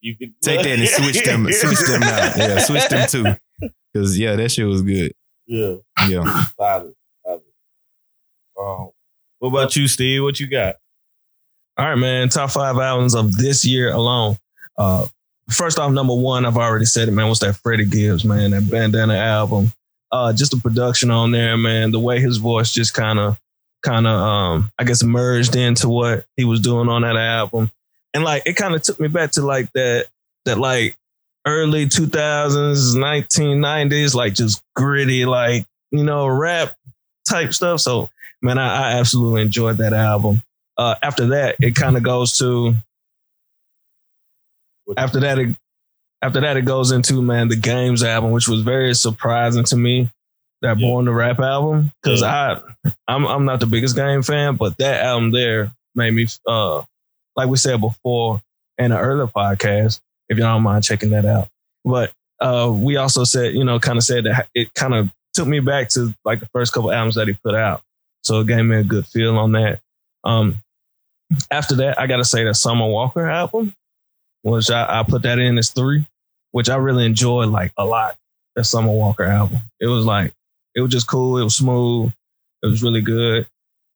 You 0.01 0.17
could 0.17 0.33
take 0.43 0.63
that 0.63 0.79
and 0.79 0.89
switch 0.89 1.25
them 1.25 1.47
switch 1.53 1.81
them 1.87 2.03
out. 2.03 2.37
Yeah, 2.37 2.59
switch 2.61 2.89
them 2.89 3.09
too. 3.09 3.25
Cause 3.97 4.19
yeah, 4.19 4.37
that 4.37 4.51
shit 4.51 4.67
was 4.67 4.83
good. 4.83 5.13
Yeah, 5.47 5.77
Yeah. 6.09 6.25
solid, 6.59 6.95
solid. 7.25 7.43
Um, 8.59 8.91
what 9.39 9.49
about 9.49 9.77
you, 9.77 9.87
Steve? 9.89 10.23
What 10.23 10.41
you 10.41 10.47
got? 10.47 10.77
All 11.79 11.87
right, 11.87 11.95
man. 11.95 12.29
Top 12.29 12.51
five 12.51 12.77
albums 12.77 13.15
of 13.15 13.37
this 13.37 13.65
year 13.65 13.93
alone. 13.93 14.37
Uh, 14.79 15.07
first 15.51 15.79
off, 15.79 15.93
number 15.93 16.15
one, 16.15 16.45
I've 16.45 16.57
already 16.57 16.85
said 16.85 17.09
it, 17.09 17.13
man. 17.13 17.29
What's 17.29 17.41
that 17.41 17.57
Freddie 17.57 17.85
Gibbs, 17.85 18.25
man? 18.25 18.51
That 18.51 18.71
Bandana 18.71 19.15
album. 19.15 19.73
Uh, 20.11 20.33
just 20.33 20.53
the 20.53 20.59
production 20.59 21.11
on 21.11 21.33
there, 21.33 21.57
man. 21.57 21.91
The 21.91 22.01
way 22.01 22.21
his 22.21 22.39
voice 22.39 22.73
just 22.73 22.95
kind 22.95 23.19
of, 23.19 23.39
kind 23.83 24.07
of, 24.07 24.13
um, 24.13 24.71
I 24.79 24.85
guess, 24.85 25.03
merged 25.03 25.57
into 25.57 25.89
what 25.89 26.25
he 26.37 26.45
was 26.45 26.61
doing 26.61 26.89
on 26.89 27.03
that 27.03 27.17
album, 27.17 27.71
and 28.15 28.25
like 28.25 28.43
it 28.47 28.55
kind 28.55 28.75
of 28.75 28.83
took 28.83 28.99
me 29.01 29.09
back 29.09 29.33
to 29.33 29.43
like 29.43 29.71
that, 29.73 30.07
that 30.45 30.59
like 30.59 30.97
early 31.47 31.87
2000s, 31.87 32.97
1990s, 32.97 34.15
like 34.15 34.35
just 34.35 34.63
gritty, 34.75 35.25
like 35.25 35.65
you 35.91 36.05
know, 36.05 36.27
rap 36.27 36.75
type 37.29 37.55
stuff. 37.55 37.81
So, 37.81 38.11
man, 38.43 38.59
I, 38.59 38.91
I 38.91 38.93
absolutely 38.99 39.43
enjoyed 39.43 39.79
that 39.79 39.93
album 39.93 40.43
uh, 40.79 40.95
after 41.03 41.27
that, 41.29 41.57
it 41.61 41.75
kind 41.75 41.97
of 41.97 42.03
goes 42.03 42.39
to 42.39 42.75
after 44.97 45.21
that. 45.21 45.39
It, 45.39 45.57
after 46.23 46.41
that, 46.41 46.57
it 46.57 46.63
goes 46.63 46.93
into 46.93 47.23
man 47.23 47.49
the 47.49 47.57
games 47.57 48.03
album, 48.03 48.31
which 48.31 48.49
was 48.49 48.63
very 48.63 48.95
surprising 48.95 49.65
to 49.65 49.77
me. 49.77 50.11
That 50.63 50.79
Yeah. 50.79 50.87
Born 50.87 51.05
to 51.05 51.13
Rap 51.13 51.39
album, 51.39 51.93
because 52.03 52.23
I 52.23 52.61
I'm 53.09 53.27
I'm 53.27 53.45
not 53.45 53.61
the 53.61 53.67
biggest 53.67 53.97
game 53.97 54.23
fan, 54.23 54.57
but 54.57 54.77
that 54.79 55.05
album 55.05 55.31
there 55.31 55.71
made 55.95 56.13
me 56.13 56.27
uh 56.47 56.83
like 57.37 57.49
we 57.49 57.57
said 57.57 57.81
before 57.81 58.41
in 58.79 58.93
an 58.93 58.99
earlier 58.99 59.27
podcast. 59.27 60.01
If 60.29 60.39
y'all 60.39 60.55
don't 60.55 60.63
mind 60.63 60.85
checking 60.85 61.11
that 61.11 61.25
out, 61.25 61.49
but 61.85 62.13
uh 62.41 62.71
we 62.75 62.97
also 62.97 63.25
said 63.25 63.55
you 63.55 63.65
know 63.65 63.79
kind 63.79 63.97
of 63.97 64.05
said 64.05 64.25
that 64.25 64.49
it 64.55 64.73
kind 64.75 64.95
of 64.95 65.11
took 65.35 65.47
me 65.47 65.61
back 65.61 65.89
to 65.91 66.15
like 66.25 66.41
the 66.41 66.47
first 66.47 66.73
couple 66.73 66.91
albums 66.93 67.15
that 67.15 67.29
he 67.29 67.35
put 67.45 67.55
out, 67.55 67.83
so 68.23 68.41
it 68.41 68.47
gave 68.47 68.65
me 68.65 68.77
a 68.77 68.85
good 68.85 69.07
feel 69.07 69.37
on 69.39 69.53
that. 69.53 69.81
Um, 70.25 70.57
after 71.51 71.77
that, 71.77 72.01
I 72.01 72.07
got 72.07 72.17
to 72.17 72.25
say 72.25 72.45
that 72.45 72.55
Summer 72.55 72.87
Walker 72.87 73.29
album, 73.29 73.75
which 74.43 74.71
I, 74.71 75.01
I 75.01 75.03
put 75.03 75.23
that 75.23 75.39
in 75.39 75.59
as 75.59 75.71
three, 75.71 76.07
which 76.53 76.69
I 76.69 76.77
really 76.77 77.05
enjoyed 77.05 77.49
like 77.49 77.73
a 77.77 77.85
lot. 77.85 78.17
That 78.55 78.65
Summer 78.65 78.93
Walker 78.93 79.25
album, 79.25 79.59
it 79.79 79.87
was 79.87 80.07
like 80.07 80.33
it 80.75 80.81
was 80.81 80.91
just 80.91 81.07
cool. 81.07 81.39
It 81.39 81.45
was 81.45 81.57
smooth. 81.57 82.11
It 82.63 82.67
was 82.67 82.83
really 82.83 83.03
good. 83.03 83.47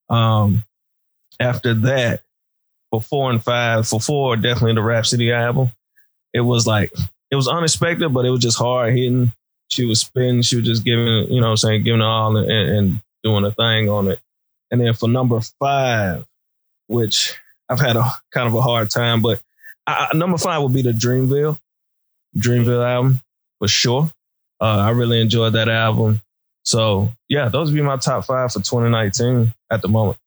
Um, 0.09 0.63
after 1.39 1.73
that, 1.73 2.21
for 2.91 3.01
four 3.01 3.31
and 3.31 3.43
five, 3.43 3.87
for 3.87 3.99
four, 3.99 4.35
definitely 4.35 4.75
the 4.75 4.83
Rapsody 4.83 5.31
album. 5.31 5.71
It 6.33 6.41
was 6.41 6.65
like 6.67 6.91
it 7.29 7.35
was 7.35 7.47
unexpected, 7.47 8.09
but 8.09 8.25
it 8.25 8.29
was 8.29 8.41
just 8.41 8.57
hard 8.57 8.93
hitting. 8.93 9.31
She 9.69 9.85
was 9.85 10.01
spinning, 10.01 10.41
she 10.41 10.57
was 10.57 10.65
just 10.65 10.83
giving, 10.83 11.31
you 11.31 11.39
know 11.39 11.51
I'm 11.51 11.57
saying, 11.57 11.83
giving 11.83 12.01
it 12.01 12.05
all 12.05 12.35
and, 12.35 12.51
and 12.51 13.01
doing 13.23 13.45
a 13.45 13.51
thing 13.51 13.89
on 13.89 14.09
it. 14.09 14.19
And 14.69 14.81
then 14.81 14.93
for 14.93 15.07
number 15.07 15.39
five, 15.59 16.25
which 16.87 17.37
I've 17.69 17.79
had 17.79 17.95
a 17.95 18.03
kind 18.31 18.47
of 18.47 18.53
a 18.53 18.61
hard 18.61 18.89
time, 18.89 19.21
but 19.21 19.41
I, 19.87 20.09
number 20.13 20.37
five 20.37 20.61
would 20.61 20.73
be 20.73 20.81
the 20.81 20.91
Dreamville, 20.91 21.57
Dreamville 22.37 22.85
album 22.85 23.21
for 23.59 23.67
sure. 23.67 24.11
Uh, 24.59 24.65
I 24.77 24.89
really 24.91 25.21
enjoyed 25.21 25.53
that 25.53 25.69
album. 25.69 26.21
So 26.63 27.11
yeah, 27.29 27.49
those 27.49 27.71
would 27.71 27.75
be 27.75 27.81
my 27.81 27.97
top 27.97 28.25
five 28.25 28.51
for 28.51 28.59
2019 28.59 29.53
at 29.71 29.81
the 29.81 29.87
moment. 29.87 30.17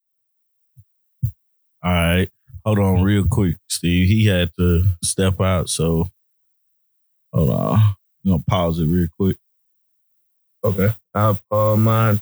All 1.83 1.93
right. 1.93 2.29
Hold 2.65 2.79
on 2.79 3.03
real 3.03 3.27
quick, 3.29 3.57
Steve. 3.69 4.09
He 4.09 4.27
had 4.27 4.51
to 4.59 4.85
step 5.03 5.41
out, 5.41 5.69
so 5.69 6.09
hold 7.33 7.51
on. 7.51 7.79
I'm 8.25 8.31
gonna 8.31 8.43
pause 8.47 8.79
it 8.79 8.87
real 8.87 9.09
quick. 9.19 9.37
Okay. 10.65 10.89
I'll 11.15 11.39
pause 11.51 11.79
mine. 11.79 12.21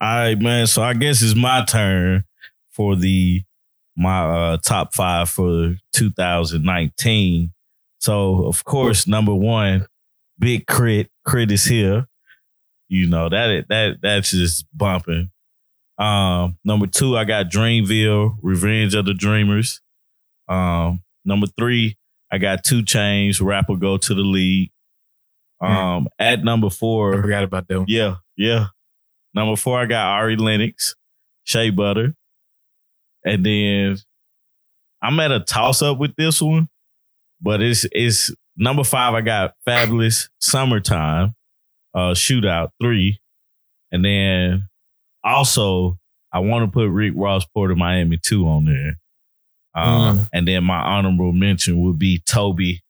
All 0.00 0.08
right, 0.08 0.38
man. 0.38 0.66
So 0.66 0.82
I 0.82 0.94
guess 0.94 1.22
it's 1.22 1.34
my 1.34 1.64
turn 1.64 2.24
for 2.70 2.96
the 2.96 3.42
my 3.96 4.52
uh, 4.52 4.56
top 4.58 4.94
five 4.94 5.28
for 5.28 5.76
2019. 5.92 7.52
So 8.00 8.46
of 8.46 8.64
course, 8.64 9.06
number 9.06 9.34
one, 9.34 9.86
Big 10.38 10.66
Crit. 10.66 11.08
K.R.I.T. 11.28 11.52
is 11.54 11.64
here. 11.64 12.06
You 12.88 13.06
know 13.06 13.28
that 13.28 13.66
that 13.68 13.98
that's 14.02 14.30
just 14.30 14.66
bumping. 14.74 15.30
Um, 15.98 16.58
number 16.64 16.86
two, 16.86 17.16
I 17.16 17.24
got 17.24 17.50
Dreamville, 17.50 18.38
Revenge 18.40 18.94
of 18.94 19.04
the 19.04 19.14
Dreamers. 19.14 19.80
Um, 20.48 21.02
number 21.24 21.48
three, 21.58 21.96
I 22.30 22.38
got 22.38 22.64
2 22.64 22.82
Chainz, 22.82 23.44
Rapper 23.44 23.76
Go 23.76 23.96
to 23.96 24.14
the 24.14 24.22
League. 24.22 24.70
Um, 25.60 25.70
mm. 25.70 26.06
at 26.18 26.44
number 26.44 26.70
four, 26.70 27.18
I 27.18 27.20
forgot 27.20 27.42
about 27.42 27.66
them. 27.66 27.84
Yeah, 27.88 28.16
yeah. 28.36 28.66
Number 29.34 29.56
four, 29.56 29.80
I 29.80 29.86
got 29.86 30.06
Ari 30.06 30.36
Lennox, 30.36 30.94
Shea 31.44 31.70
Butter. 31.70 32.14
And 33.24 33.44
then 33.44 33.98
I'm 35.02 35.18
at 35.20 35.32
a 35.32 35.40
toss 35.40 35.82
up 35.82 35.98
with 35.98 36.14
this 36.16 36.40
one, 36.40 36.68
but 37.40 37.60
it's 37.60 37.86
it's 37.92 38.32
number 38.56 38.84
five. 38.84 39.14
I 39.14 39.20
got 39.20 39.54
Fabolous 39.66 40.28
Summertime, 40.40 41.34
uh, 41.94 42.14
Shootout 42.14 42.70
three, 42.80 43.20
and 43.90 44.04
then 44.04 44.68
also 45.24 45.98
I 46.32 46.40
want 46.40 46.64
to 46.64 46.70
put 46.70 46.90
Rick 46.90 47.14
Ross 47.16 47.44
Port 47.46 47.70
of 47.70 47.78
Miami 47.78 48.18
two 48.22 48.46
on 48.46 48.64
there. 48.66 48.98
Um, 49.74 50.18
mm. 50.18 50.28
And 50.32 50.48
then 50.48 50.64
my 50.64 50.78
honorable 50.78 51.32
mention 51.32 51.82
would 51.82 51.98
be 51.98 52.22
Tobe 52.26 52.80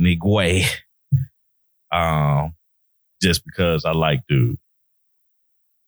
Nwigwe. 0.00 0.64
Um, 1.92 2.56
just 3.22 3.44
because 3.44 3.84
I 3.84 3.92
like 3.92 4.26
dude. 4.28 4.58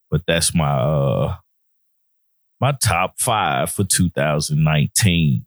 But 0.08 0.22
that's 0.24 0.54
my 0.54 0.72
uh 0.72 1.36
my 2.60 2.72
top 2.72 3.18
five 3.18 3.70
for 3.70 3.84
2019. 3.84 5.44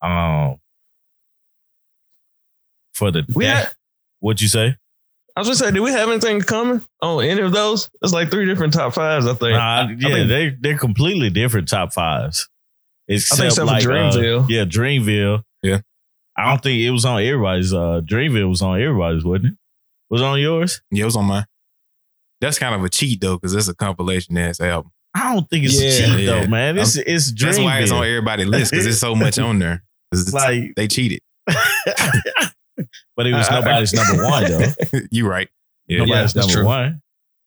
Um, 0.00 0.56
for 2.94 3.10
the 3.10 3.24
we 3.34 3.46
had, 3.46 3.72
what'd 4.20 4.42
you 4.42 4.48
say? 4.48 4.76
I 5.34 5.40
was 5.40 5.48
gonna 5.48 5.56
say, 5.56 5.70
do 5.70 5.82
we 5.82 5.90
have 5.92 6.10
anything 6.10 6.40
coming 6.42 6.84
on 7.00 7.24
any 7.24 7.40
of 7.40 7.52
those? 7.52 7.90
It's 8.02 8.12
like 8.12 8.30
three 8.30 8.44
different 8.44 8.74
top 8.74 8.92
fives, 8.92 9.26
I 9.26 9.34
think. 9.34 9.52
Nah, 9.52 9.88
yeah, 9.88 10.08
I 10.08 10.12
think, 10.12 10.28
they 10.28 10.56
they're 10.60 10.78
completely 10.78 11.30
different 11.30 11.68
top 11.68 11.92
fives. 11.92 12.48
Except, 13.08 13.40
I 13.40 13.42
think 13.42 13.52
except 13.52 13.66
like 13.66 13.84
Dreamville. 13.84 14.42
Uh, 14.42 14.46
yeah, 14.48 14.64
Dreamville. 14.64 15.42
Yeah. 15.62 15.80
I 16.36 16.48
don't 16.48 16.62
think 16.62 16.80
it 16.80 16.90
was 16.90 17.04
on 17.04 17.22
everybody's. 17.22 17.72
Uh, 17.72 18.00
Dreamville 18.04 18.48
was 18.48 18.62
on 18.62 18.80
everybody's, 18.80 19.24
wasn't 19.24 19.52
it? 19.52 19.58
Was 20.10 20.20
it 20.20 20.24
on 20.24 20.40
yours? 20.40 20.82
Yeah, 20.90 21.02
it 21.02 21.06
was 21.06 21.16
on 21.16 21.24
mine. 21.24 21.46
That's 22.40 22.58
kind 22.58 22.74
of 22.74 22.84
a 22.84 22.88
cheat 22.88 23.20
though, 23.20 23.36
because 23.36 23.54
it's 23.54 23.68
a 23.68 23.74
compilation 23.74 24.36
ass 24.36 24.60
album. 24.60 24.92
I 25.14 25.32
don't 25.32 25.48
think 25.48 25.64
it's 25.64 25.80
yeah, 25.80 25.88
a 25.88 25.92
cheat 25.92 26.24
yeah. 26.24 26.40
though, 26.40 26.46
man. 26.48 26.78
It's 26.78 26.96
I'm, 26.96 27.04
it's 27.06 27.32
That's 27.32 27.58
why 27.58 27.78
it's 27.78 27.90
on 27.90 28.04
everybody's 28.04 28.46
list 28.46 28.70
because 28.70 28.84
there's 28.84 29.00
so 29.00 29.14
much 29.14 29.38
on 29.38 29.58
there. 29.58 29.82
It's 30.12 30.32
like 30.32 30.74
they 30.74 30.88
cheated. 30.88 31.20
but 33.16 33.26
it 33.26 33.32
was 33.32 33.50
nobody's 33.50 33.92
number 33.92 34.24
one 34.24 34.44
though. 34.44 35.00
you 35.10 35.28
right. 35.28 35.48
Yeah, 35.86 36.04
nobody's 36.04 36.34
number 36.34 36.52
true. 36.52 36.64
one. 36.64 37.02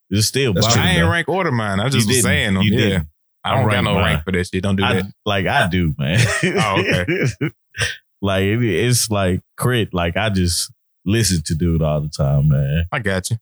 It's 0.10 0.28
still 0.28 0.54
I 0.64 0.98
ain't 0.98 1.10
rank 1.10 1.28
order 1.28 1.52
mine. 1.52 1.80
I 1.80 1.90
just 1.90 2.08
was 2.08 2.22
saying 2.22 2.54
them. 2.54 2.64
You 2.64 2.72
yeah. 2.72 2.80
Didn't. 2.80 3.08
I 3.44 3.56
don't 3.56 3.70
got 3.70 3.84
no 3.84 3.94
mine. 3.96 4.04
rank 4.04 4.24
for 4.24 4.32
this 4.32 4.50
shit. 4.50 4.64
Don't 4.64 4.76
do 4.76 4.84
I, 4.84 4.94
that. 4.96 5.06
Like 5.26 5.46
I 5.46 5.68
do, 5.68 5.94
man. 5.98 6.20
oh, 6.44 6.80
okay. 6.80 7.06
like 8.22 8.44
it, 8.44 8.64
it's 8.64 9.10
like 9.10 9.42
crit. 9.58 9.94
Like 9.94 10.18
I 10.18 10.30
just 10.30 10.72
listen 11.06 11.42
to 11.46 11.56
dude 11.56 11.82
all 11.82 12.02
the 12.02 12.10
time, 12.10 12.50
man. 12.50 12.86
I 12.92 13.00
got 13.00 13.30
you. 13.30 13.38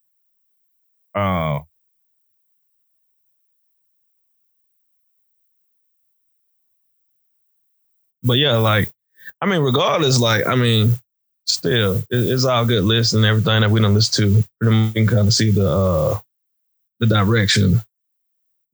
Um, 1.14 1.64
but 8.22 8.34
yeah, 8.34 8.56
like, 8.56 8.90
I 9.40 9.46
mean, 9.46 9.60
regardless, 9.60 10.18
like, 10.18 10.46
I 10.46 10.56
mean, 10.56 10.98
still, 11.46 11.96
it, 11.96 12.06
it's 12.10 12.44
all 12.44 12.64
good 12.64 12.84
listening, 12.84 13.24
everything 13.24 13.60
that 13.60 13.70
we 13.70 13.80
don't 13.80 13.94
listen 13.94 14.42
to. 14.42 14.44
We 14.60 14.92
can 14.92 15.06
kind 15.06 15.26
of 15.26 15.32
see 15.32 15.50
the 15.50 15.68
uh 15.68 16.18
the 17.00 17.06
direction 17.06 17.80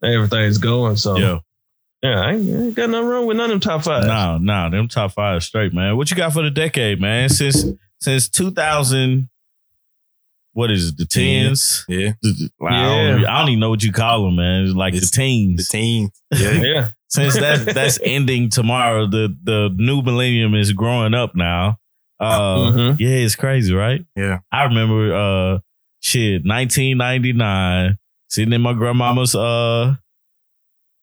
everything's 0.03 0.59
going. 0.59 0.97
So 0.97 1.17
yeah. 1.17 1.39
Yeah, 2.03 2.19
I 2.19 2.33
ain't, 2.33 2.49
I 2.49 2.63
ain't, 2.63 2.75
got 2.75 2.89
nothing 2.89 3.09
wrong 3.09 3.27
with 3.27 3.37
none 3.37 3.51
of 3.51 3.51
them 3.51 3.61
top 3.61 3.83
five. 3.83 4.05
No, 4.05 4.39
no, 4.39 4.71
them 4.71 4.89
top 4.89 5.13
five 5.13 5.43
straight, 5.43 5.75
man. 5.75 5.99
What 5.99 6.11
you 6.11 6.17
got 6.17 6.33
for 6.33 6.43
the 6.43 6.51
decade, 6.51 6.99
man? 6.99 7.29
Since 7.29 7.67
since 8.01 8.27
2000, 8.31 9.29
what 10.55 10.71
is 10.71 10.89
it, 10.89 10.97
the 10.97 11.05
tens? 11.05 11.85
Yeah. 11.89 12.13
Like, 12.23 12.47
yeah. 12.71 12.71
I, 12.71 13.11
don't, 13.11 13.27
I, 13.27 13.39
don't, 13.41 13.49
even 13.51 13.61
know 13.61 13.69
what 13.69 13.83
you 13.83 13.93
call 13.93 14.25
them, 14.25 14.37
man. 14.37 14.65
It's 14.65 14.75
like 14.75 14.95
it's 14.95 15.11
the 15.11 15.17
teens. 15.17 15.69
The 15.69 15.73
teens. 15.73 16.23
Yeah. 16.33 16.63
yeah 16.63 16.89
since 17.11 17.35
that 17.35 17.75
that's 17.75 17.99
ending 18.03 18.49
tomorrow, 18.51 19.07
the 19.07 19.37
the 19.43 19.75
new 19.77 20.01
millennium 20.01 20.55
is 20.55 20.73
growing 20.73 21.13
up 21.13 21.35
now. 21.35 21.79
Uh, 22.21 22.71
mm-hmm. 22.71 23.03
yeah, 23.03 23.17
it's 23.17 23.35
crazy, 23.35 23.75
right? 23.75 24.05
Yeah, 24.15 24.41
I 24.53 24.65
remember 24.65 25.15
uh, 25.15 25.59
shit, 26.01 26.45
1999, 26.45 27.97
sitting 28.29 28.53
in 28.53 28.61
my 28.61 28.75
grandmama's 28.75 29.35
uh, 29.35 29.95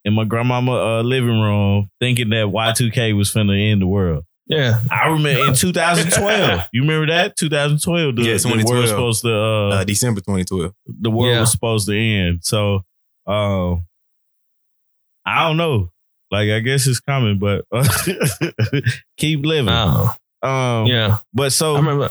in 0.04 0.14
my 0.14 0.24
grandmama 0.24 0.72
uh 0.72 1.02
living 1.02 1.40
room, 1.40 1.90
thinking 2.00 2.30
that 2.30 2.46
Y2K 2.46 3.16
was 3.16 3.32
finna 3.32 3.72
end 3.72 3.82
the 3.82 3.86
world. 3.86 4.24
Yeah, 4.46 4.80
I 4.90 5.08
remember 5.08 5.48
in 5.48 5.54
2012. 5.54 6.68
you 6.72 6.82
remember 6.82 7.06
that 7.08 7.36
2012? 7.36 8.16
The, 8.16 8.22
yeah, 8.22 8.38
2012. 8.38 8.64
the 8.64 8.70
world 8.70 8.80
was 8.82 8.90
supposed 8.90 9.22
to 9.22 9.34
uh, 9.34 9.68
uh, 9.68 9.84
December 9.84 10.20
2012. 10.20 10.72
The 11.00 11.10
world 11.10 11.34
yeah. 11.34 11.40
was 11.40 11.50
supposed 11.50 11.86
to 11.88 11.98
end. 11.98 12.40
So, 12.42 12.82
uh, 13.26 13.72
I 15.26 15.46
don't 15.46 15.58
know. 15.58 15.90
Like 16.30 16.50
I 16.50 16.60
guess 16.60 16.86
it's 16.86 17.00
coming, 17.00 17.38
but 17.38 17.64
uh, 17.72 17.86
keep 19.18 19.44
living. 19.44 19.72
Oh. 19.72 20.14
Um, 20.42 20.86
yeah. 20.86 21.18
But 21.32 21.52
so 21.52 21.74
I 21.74 21.78
remember. 21.78 22.10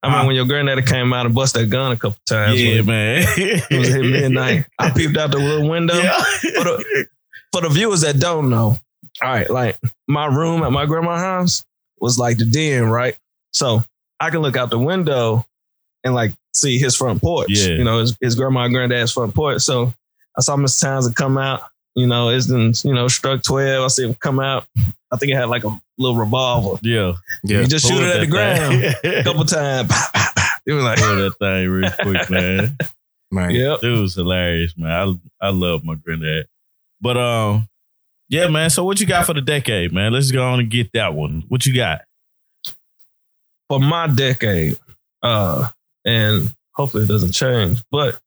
I 0.00 0.06
remember 0.06 0.22
uh, 0.22 0.26
when 0.28 0.36
your 0.36 0.46
granddaddy 0.46 0.82
came 0.82 1.12
out 1.12 1.26
and 1.26 1.34
bust 1.34 1.54
that 1.54 1.66
gun 1.70 1.90
a 1.90 1.96
couple 1.96 2.18
times. 2.24 2.62
Yeah, 2.62 2.82
man. 2.82 3.24
it 3.36 3.76
was 3.76 3.88
hit 3.88 4.04
midnight. 4.04 4.66
I 4.78 4.90
peeped 4.90 5.16
out 5.16 5.32
the 5.32 5.38
little 5.38 5.68
window. 5.68 5.98
Yeah. 5.98 6.22
For, 6.22 6.64
the, 6.64 7.06
for 7.50 7.60
the 7.62 7.68
viewers 7.68 8.02
that 8.02 8.20
don't 8.20 8.48
know, 8.48 8.78
all 9.20 9.28
right, 9.28 9.50
like 9.50 9.76
my 10.06 10.26
room 10.26 10.62
at 10.62 10.70
my 10.70 10.86
grandma's 10.86 11.20
house 11.20 11.64
was 11.98 12.16
like 12.16 12.38
the 12.38 12.44
den, 12.44 12.84
right? 12.84 13.18
So 13.52 13.82
I 14.20 14.30
can 14.30 14.38
look 14.38 14.56
out 14.56 14.70
the 14.70 14.78
window 14.78 15.44
and 16.04 16.14
like 16.14 16.30
see 16.54 16.78
his 16.78 16.94
front 16.94 17.20
porch. 17.20 17.48
Yeah. 17.50 17.70
You 17.70 17.82
know, 17.82 17.98
his, 17.98 18.16
his 18.20 18.36
grandma 18.36 18.66
and 18.66 18.74
granddad's 18.74 19.10
front 19.10 19.34
porch. 19.34 19.62
So 19.62 19.92
I 20.36 20.42
saw 20.42 20.54
Mr. 20.54 20.80
Townsend 20.80 21.16
come 21.16 21.38
out 21.38 21.62
you 21.98 22.06
know, 22.06 22.28
it's 22.28 22.48
you 22.48 22.94
know, 22.94 23.08
struck 23.08 23.42
12. 23.42 23.84
I 23.84 23.88
see 23.88 24.04
him 24.04 24.14
come 24.14 24.38
out. 24.38 24.64
I 25.10 25.16
think 25.16 25.32
it 25.32 25.36
had 25.36 25.48
like 25.48 25.64
a 25.64 25.80
little 25.96 26.16
revolver. 26.16 26.78
Yeah. 26.82 27.14
Yeah. 27.42 27.60
You 27.60 27.66
just 27.66 27.86
shoot 27.86 28.02
it 28.02 28.14
at 28.16 28.20
the 28.20 28.26
ground 28.26 28.84
a 29.04 29.22
couple 29.24 29.44
times. 29.46 29.90
it 30.66 30.72
was 30.72 30.84
like, 30.84 30.98
pull 30.98 31.16
that 31.16 31.38
thing 31.38 31.68
real 31.68 31.90
quick, 31.90 32.30
man. 32.30 32.76
Man. 33.30 33.50
Yep. 33.50 33.82
It 33.82 34.00
was 34.00 34.14
hilarious, 34.14 34.76
man. 34.76 34.90
I 34.90 35.46
I 35.46 35.50
love 35.50 35.84
my 35.84 35.94
granddad. 35.94 36.46
But 37.00 37.16
um, 37.16 37.68
yeah, 38.28 38.48
man. 38.48 38.70
So 38.70 38.84
what 38.84 39.00
you 39.00 39.06
got 39.06 39.26
for 39.26 39.34
the 39.34 39.40
decade, 39.40 39.92
man? 39.92 40.12
Let's 40.12 40.30
go 40.30 40.44
on 40.44 40.60
and 40.60 40.70
get 40.70 40.92
that 40.92 41.14
one. 41.14 41.44
What 41.48 41.66
you 41.66 41.74
got? 41.74 42.02
For 43.68 43.78
my 43.78 44.06
decade, 44.06 44.78
uh, 45.22 45.68
and 46.04 46.54
hopefully 46.72 47.04
it 47.04 47.08
doesn't 47.08 47.32
change, 47.32 47.80
but 47.90 48.18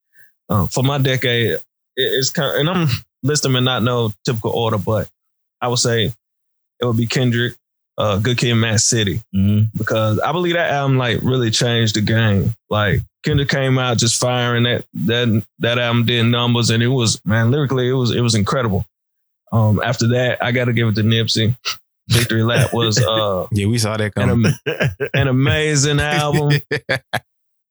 uh, 0.50 0.68
for 0.68 0.84
my 0.84 1.00
decade, 1.00 1.58
it's 1.96 2.30
kind 2.30 2.54
of, 2.54 2.60
and 2.60 2.70
I'm 2.70 2.88
list 3.24 3.42
them 3.44 3.56
in 3.56 3.64
not 3.64 3.82
no 3.82 4.14
typical 4.24 4.52
order, 4.52 4.78
but 4.78 5.10
I 5.62 5.68
would 5.68 5.80
say 5.80 6.14
it 6.82 6.86
would 6.86 6.98
be 6.98 7.08
Kendrick, 7.08 7.56
uh, 7.98 8.18
Good 8.18 8.38
Kid, 8.38 8.56
Mad 8.56 8.80
City, 8.80 9.22
mm-hmm. 9.36 9.78
because 9.78 10.20
I 10.20 10.32
believe 10.32 10.56
that 10.56 10.72
album 10.72 10.98
like 10.98 11.20
really 11.22 11.52
changed 11.52 11.96
the 11.96 12.02
game. 12.02 12.54
Like 12.70 13.02
Kendrick 13.24 13.50
came 13.50 13.78
out 13.78 13.98
just 13.98 14.20
firing 14.20 14.64
that 14.64 14.86
that 15.06 15.44
that 15.60 15.78
album 15.78 16.06
did 16.06 16.24
numbers, 16.26 16.70
and 16.70 16.82
it 16.82 16.88
was 16.88 17.22
man 17.26 17.52
lyrically 17.52 17.88
it 17.90 17.94
was 17.94 18.12
it 18.12 18.22
was 18.22 18.36
incredible. 18.36 18.86
Um, 19.52 19.82
after 19.84 20.08
that, 20.10 20.44
I 20.44 20.52
got 20.52 20.66
to 20.66 20.74
give 20.74 20.88
it 20.88 20.96
to 20.96 21.04
Nipsey. 21.04 21.56
Victory 22.08 22.44
Lap 22.44 22.74
was 22.74 22.98
uh, 23.04 23.48
Yeah, 23.52 23.68
we 23.68 23.78
saw 23.78 23.98
that 23.98 24.14
an, 24.16 24.30
coming. 24.30 24.54
am- 24.66 25.10
an 25.14 25.28
amazing 25.28 26.00
album. 26.00 26.52
It, 26.72 26.92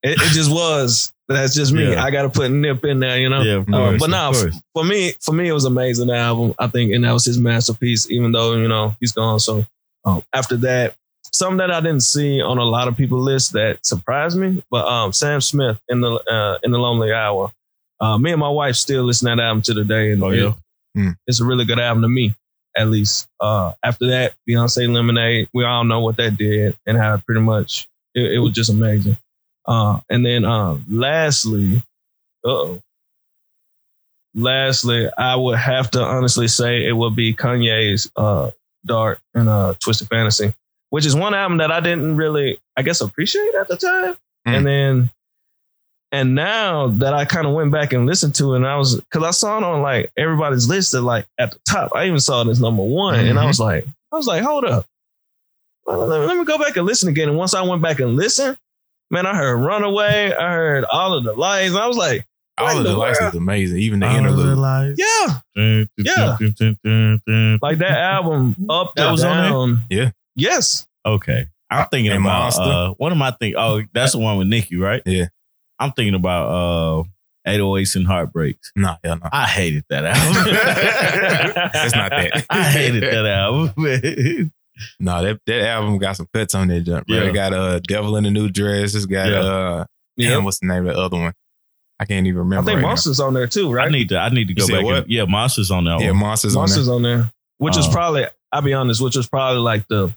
it 0.03 0.31
just 0.31 0.51
was. 0.51 1.11
That's 1.33 1.53
just 1.55 1.73
me. 1.73 1.91
Yeah. 1.91 2.03
I 2.03 2.11
got 2.11 2.23
to 2.23 2.29
put 2.29 2.51
Nip 2.51 2.83
in 2.85 2.99
there, 2.99 3.17
you 3.19 3.29
know. 3.29 3.41
Yeah, 3.41 3.53
of 3.55 3.67
Uh, 3.73 3.97
but 3.99 4.09
now, 4.09 4.31
course. 4.31 4.55
for 4.73 4.83
me, 4.83 5.13
for 5.21 5.33
me, 5.33 5.47
it 5.49 5.53
was 5.53 5.65
an 5.65 5.71
amazing 5.73 6.09
album. 6.11 6.53
I 6.59 6.67
think, 6.67 6.93
and 6.93 7.03
that 7.03 7.11
was 7.11 7.25
his 7.25 7.37
masterpiece. 7.37 8.09
Even 8.09 8.31
though 8.31 8.55
you 8.55 8.67
know 8.67 8.95
he's 8.99 9.11
gone, 9.11 9.39
so 9.39 9.65
um, 10.05 10.23
after 10.33 10.57
that, 10.57 10.95
something 11.31 11.57
that 11.57 11.71
I 11.71 11.79
didn't 11.81 12.01
see 12.03 12.41
on 12.41 12.57
a 12.57 12.63
lot 12.63 12.87
of 12.87 12.97
people's 12.97 13.25
list 13.25 13.53
that 13.53 13.85
surprised 13.85 14.37
me. 14.37 14.63
But 14.71 14.85
um, 14.87 15.13
Sam 15.13 15.41
Smith 15.41 15.79
in 15.89 16.01
the 16.01 16.11
uh, 16.11 16.57
in 16.63 16.71
the 16.71 16.77
Lonely 16.79 17.11
Hour. 17.13 17.51
Uh, 17.99 18.17
me 18.17 18.31
and 18.31 18.39
my 18.39 18.49
wife 18.49 18.75
still 18.75 19.03
listen 19.03 19.29
to 19.29 19.35
that 19.35 19.41
album 19.43 19.61
to 19.61 19.73
the 19.75 19.83
day, 19.83 20.11
and 20.11 20.23
Oh, 20.23 20.29
yeah? 20.31 20.53
it- 20.95 21.15
it's 21.27 21.39
a 21.39 21.45
really 21.45 21.63
good 21.65 21.79
album 21.79 22.01
to 22.01 22.09
me, 22.09 22.33
at 22.75 22.87
least. 22.87 23.27
Uh, 23.39 23.71
after 23.83 24.07
that, 24.07 24.33
Beyonce 24.49 24.91
Lemonade. 24.91 25.47
We 25.53 25.63
all 25.63 25.83
know 25.85 25.99
what 26.01 26.17
that 26.17 26.35
did 26.35 26.75
and 26.85 26.97
how 26.97 27.13
it 27.13 27.25
pretty 27.25 27.39
much 27.41 27.87
it, 28.15 28.33
it 28.33 28.39
was 28.39 28.51
just 28.53 28.69
amazing. 28.71 29.17
Uh, 29.65 29.99
and 30.09 30.25
then 30.25 30.43
um, 30.45 30.85
lastly, 30.89 31.81
oh, 32.43 32.79
lastly, 34.33 35.09
I 35.17 35.35
would 35.35 35.57
have 35.57 35.91
to 35.91 36.01
honestly 36.01 36.47
say 36.47 36.85
it 36.87 36.93
would 36.93 37.15
be 37.15 37.33
Kanye's 37.33 38.11
uh, 38.15 38.51
Dark 38.85 39.19
and 39.33 39.47
uh, 39.49 39.75
Twisted 39.79 40.07
Fantasy, 40.09 40.53
which 40.89 41.05
is 41.05 41.15
one 41.15 41.33
album 41.33 41.59
that 41.59 41.71
I 41.71 41.79
didn't 41.79 42.15
really, 42.17 42.57
I 42.75 42.81
guess, 42.81 43.01
appreciate 43.01 43.53
at 43.55 43.67
the 43.67 43.77
time. 43.77 44.15
Mm. 44.47 44.57
And 44.57 44.65
then, 44.65 45.09
and 46.11 46.35
now 46.35 46.87
that 46.87 47.13
I 47.13 47.25
kind 47.25 47.47
of 47.47 47.53
went 47.53 47.71
back 47.71 47.93
and 47.93 48.05
listened 48.05 48.35
to 48.35 48.53
it, 48.53 48.57
and 48.57 48.67
I 48.67 48.75
was, 48.77 48.95
because 48.99 49.23
I 49.23 49.31
saw 49.31 49.57
it 49.59 49.63
on 49.63 49.81
like 49.81 50.11
everybody's 50.17 50.67
list 50.67 50.93
at 50.93 51.03
like 51.03 51.25
at 51.37 51.51
the 51.51 51.59
top. 51.69 51.91
I 51.95 52.05
even 52.07 52.19
saw 52.19 52.41
it 52.41 52.47
as 52.49 52.59
number 52.59 52.83
one, 52.83 53.19
and 53.19 53.39
I 53.39 53.43
Mhm. 53.43 53.47
was 53.47 53.59
like, 53.59 53.85
I 54.11 54.15
was 54.17 54.27
like, 54.27 54.43
hold 54.43 54.65
up. 54.65 54.85
Well, 55.85 56.05
let, 56.07 56.21
me, 56.21 56.27
let 56.27 56.37
me 56.37 56.45
go 56.45 56.57
back 56.57 56.75
and 56.75 56.85
listen 56.85 57.09
again. 57.09 57.29
And 57.29 57.37
once 57.37 57.53
I 57.53 57.61
went 57.61 57.81
back 57.81 57.99
and 57.99 58.15
listened, 58.15 58.57
man, 59.11 59.25
I 59.25 59.35
heard 59.35 59.57
Runaway, 59.57 60.33
I 60.33 60.51
heard 60.53 60.85
all 60.85 61.13
of 61.13 61.23
the 61.23 61.33
lights, 61.33 61.75
I 61.75 61.87
was 61.87 61.97
like, 61.97 62.25
All 62.57 62.77
of 62.77 62.83
the 62.83 62.91
the 62.91 62.97
lights 62.97 63.19
world? 63.19 63.33
is 63.33 63.37
amazing. 63.37 63.77
Even 63.79 63.99
the 63.99 64.07
All 64.07 64.15
of 64.17 64.23
the 64.23 64.29
interlude. 64.29 64.57
lights. 64.57 64.99
yeah, 64.99 65.39
Yeah. 65.97 66.37
Yeah. 67.27 67.57
like 67.61 67.77
that 67.79 67.97
album 67.97 68.55
up 68.69 68.93
That 68.95 69.03
that 69.05 69.11
was 69.11 69.23
on 69.23 69.37
there? 69.37 69.49
down. 69.51 69.83
Yeah. 69.89 70.11
Yes. 70.35 70.87
Okay. 71.05 71.47
I'm 71.69 71.87
thinking 71.89 72.11
And 72.11 72.21
about 72.23 72.39
Monster? 72.43 72.61
uh 72.63 72.89
what 72.97 73.11
am 73.11 73.21
I 73.21 73.31
thinking? 73.31 73.57
Oh, 73.57 73.81
that's 73.93 74.11
the 74.13 74.17
one 74.19 74.37
with 74.37 74.47
Nicki, 74.47 74.75
right? 74.77 75.01
Yeah. 75.05 75.27
I'm 75.79 75.91
thinking 75.93 76.13
about 76.15 76.47
uh 76.47 77.03
808s 77.47 77.95
and 77.95 78.05
Heartbreaks. 78.05 78.71
Nah, 78.75 78.97
hell 79.03 79.17
no. 79.17 79.29
I 79.31 79.47
hated 79.47 79.83
that 79.89 80.05
album. 80.05 80.43
It's 81.73 81.95
not 81.95 82.11
that. 82.11 82.45
I 82.49 82.63
hated 82.63 83.03
that 83.03 83.25
album. 83.25 83.73
man. 84.99 85.21
No, 85.21 85.23
that, 85.23 85.39
that 85.47 85.67
album 85.67 85.97
got 85.97 86.17
some 86.17 86.27
cuts 86.33 86.55
on 86.55 86.67
that 86.69 86.81
jump. 86.81 87.07
Bro. 87.07 87.15
Yeah. 87.17 87.23
It 87.29 87.33
got 87.33 87.53
uh 87.53 87.79
Devil 87.79 88.15
in 88.17 88.23
the 88.23 88.31
New 88.31 88.49
Dress. 88.49 88.95
It's 88.95 89.05
got 89.05 89.29
Yeah. 89.29 89.39
uh 89.39 89.85
Yeah. 90.17 90.29
damn, 90.31 90.43
what's 90.43 90.59
the 90.59 90.67
name 90.67 90.87
of 90.87 90.95
the 90.95 91.01
other 91.01 91.17
one? 91.17 91.33
I 91.99 92.05
can't 92.05 92.25
even 92.25 92.39
remember. 92.39 92.63
I 92.63 92.65
think 92.65 92.75
right 92.77 92.81
now. 92.81 92.87
Monsters 92.89 93.19
on 93.19 93.33
there 93.35 93.47
too, 93.47 93.71
right? 93.71 93.87
I 93.87 93.91
need 93.91 94.09
to 94.09 94.17
I 94.17 94.29
need 94.29 94.47
to 94.47 94.53
go 94.55 94.67
back 94.67 94.83
and 94.83 95.07
yeah, 95.11 95.25
Monsters 95.25 95.69
on 95.71 95.83
that 95.85 95.99
Yeah, 96.01 96.09
one. 96.11 96.17
Monsters, 96.19 96.55
Monsters 96.55 96.87
on 96.89 97.03
there, 97.03 97.31
which 97.59 97.77
is 97.77 97.87
Uh, 97.87 97.91
probably, 97.91 98.25
I'll 98.51 98.61
be 98.63 98.73
honest, 98.73 99.01
which 99.01 99.15
was 99.15 99.27
probably 99.27 99.61
like 99.61 99.87
the 99.87 100.11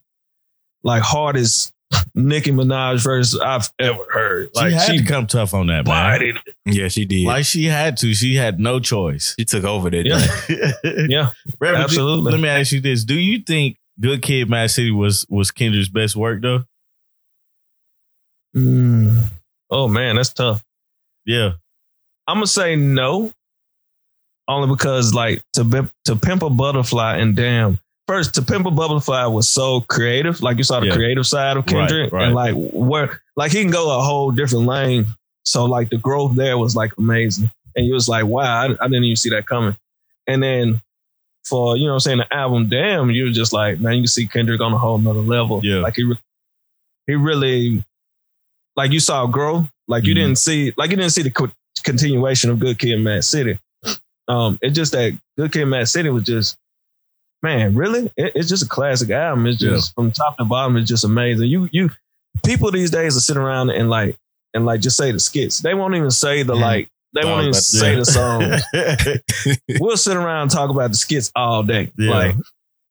like 0.82 1.02
hardest 1.02 1.72
Nicki 2.14 2.50
Minaj 2.50 3.02
verse 3.04 3.38
I've 3.38 3.70
ever 3.78 4.04
heard. 4.10 4.48
She 4.54 4.60
Like 4.60 4.72
had 4.72 4.90
she 4.90 4.98
to 4.98 5.04
come 5.04 5.26
tough 5.26 5.54
on 5.54 5.66
that, 5.68 5.84
man. 5.86 6.18
bodied. 6.18 6.34
Yeah, 6.64 6.88
she 6.88 7.04
did. 7.04 7.26
Like 7.26 7.44
she 7.44 7.66
had 7.66 7.96
to. 7.98 8.14
She 8.14 8.34
had 8.34 8.58
no 8.58 8.80
choice. 8.80 9.34
she 9.38 9.44
took 9.44 9.64
over 9.64 9.90
that. 9.90 10.04
Yeah. 10.06 11.04
Yeah, 11.08 11.30
Reverend, 11.60 11.84
Absolutely. 11.84 12.32
Let 12.32 12.40
me 12.40 12.48
ask 12.48 12.72
you 12.72 12.80
this: 12.80 13.04
Do 13.04 13.14
you 13.18 13.40
think 13.40 13.76
"Good 14.00 14.22
Kid, 14.22 14.48
Mad 14.50 14.70
City" 14.70 14.90
was 14.90 15.26
was 15.28 15.50
Kendrick's 15.50 15.88
best 15.88 16.16
work 16.16 16.42
though? 16.42 16.64
Mm. 18.56 19.24
Oh 19.70 19.88
man, 19.88 20.16
that's 20.16 20.32
tough. 20.32 20.62
Yeah, 21.26 21.52
I'm 22.26 22.36
gonna 22.36 22.46
say 22.46 22.76
no, 22.76 23.32
only 24.48 24.68
because 24.74 25.12
like 25.14 25.42
to 25.54 25.64
Bim- 25.64 25.90
to 26.04 26.16
pimp 26.16 26.42
a 26.42 26.50
butterfly 26.50 27.16
and 27.16 27.34
damn. 27.34 27.78
First, 28.06 28.34
to 28.34 28.42
pimp 28.42 28.66
a 28.66 28.70
butterfly 28.70 29.24
was 29.26 29.48
so 29.48 29.80
creative. 29.80 30.42
Like 30.42 30.58
you 30.58 30.64
saw 30.64 30.80
the 30.80 30.86
Yeah. 30.88 30.94
creative 30.94 31.26
side 31.26 31.56
of 31.56 31.64
Right, 31.64 31.88
Kendrick, 31.88 32.12
right. 32.12 32.26
and 32.26 32.34
like 32.34 32.54
where 32.54 33.22
like 33.36 33.50
he 33.50 33.62
can 33.62 33.70
go 33.70 33.98
a 33.98 34.02
whole 34.02 34.30
different 34.30 34.66
lane. 34.66 35.06
So 35.46 35.64
like 35.64 35.88
the 35.90 35.96
growth 35.98 36.36
there 36.36 36.58
was 36.58 36.76
like 36.76 36.92
amazing, 36.98 37.50
and 37.74 37.86
you 37.86 37.94
was 37.94 38.08
like, 38.08 38.26
wow, 38.26 38.62
I, 38.62 38.64
I 38.66 38.88
didn't 38.88 39.04
even 39.04 39.16
see 39.16 39.30
that 39.30 39.46
coming. 39.46 39.76
And 40.26 40.42
then 40.42 40.82
for 41.44 41.76
you 41.76 41.84
know, 41.84 41.90
what 41.90 41.94
I'm 41.96 42.00
saying 42.00 42.18
the 42.18 42.34
album, 42.34 42.68
damn, 42.68 43.10
you 43.10 43.24
were 43.24 43.30
just 43.30 43.52
like, 43.52 43.78
man, 43.80 43.94
you 43.94 44.00
can 44.02 44.06
see 44.08 44.26
Kendrick 44.26 44.60
on 44.60 44.72
a 44.72 44.78
whole 44.78 44.98
nother 44.98 45.20
level. 45.20 45.60
Yeah. 45.62 45.76
like 45.80 45.96
he 45.96 46.04
re- 46.04 46.18
he 47.06 47.14
really 47.14 47.84
like 48.76 48.92
you 48.92 49.00
saw 49.00 49.26
growth. 49.26 49.68
Like 49.86 50.04
you 50.04 50.12
Mhm. 50.14 50.18
didn't 50.18 50.38
see 50.38 50.72
like 50.76 50.90
you 50.90 50.96
didn't 50.96 51.12
see 51.12 51.22
the 51.22 51.30
co- 51.30 51.50
continuation 51.82 52.50
of 52.50 52.58
Good 52.58 52.78
Kid, 52.78 52.96
Mad 53.00 53.24
City. 53.24 53.58
Um, 54.26 54.58
it's 54.62 54.74
just 54.74 54.92
that 54.92 55.18
Good 55.36 55.52
Kid, 55.52 55.66
Mad 55.66 55.86
City 55.88 56.08
was 56.08 56.24
just, 56.24 56.56
man, 57.42 57.74
really? 57.74 58.10
It, 58.16 58.32
it's 58.34 58.48
just 58.48 58.62
a 58.62 58.68
classic 58.68 59.10
album. 59.10 59.46
It's 59.46 59.58
just 59.58 59.94
from 59.94 60.10
top 60.12 60.38
to 60.38 60.44
bottom, 60.44 60.78
it's 60.78 60.88
just 60.88 61.04
amazing. 61.04 61.50
You 61.50 61.68
you 61.72 61.90
people 62.42 62.70
these 62.70 62.90
days 62.90 63.16
are 63.16 63.20
sitting 63.20 63.42
around 63.42 63.68
and 63.70 63.90
like 63.90 64.16
and 64.54 64.64
like 64.64 64.80
just 64.80 64.96
say 64.96 65.12
the 65.12 65.20
skits. 65.20 65.58
They 65.58 65.74
won't 65.74 65.94
even 65.94 66.10
say 66.10 66.42
the 66.42 66.54
Mhm. 66.54 66.60
like. 66.62 66.88
They 67.14 67.20
I 67.22 67.24
won't 67.26 67.42
even 67.42 67.54
say 67.54 67.92
Yeah. 67.92 67.98
the 68.00 68.04
song. 68.04 69.78
we'll 69.80 69.96
sit 69.96 70.16
around 70.16 70.42
and 70.42 70.50
talk 70.50 70.70
about 70.70 70.90
the 70.90 70.96
skits 70.96 71.30
all 71.36 71.62
day. 71.62 71.92
Yeah. 71.96 72.10
Like, 72.10 72.34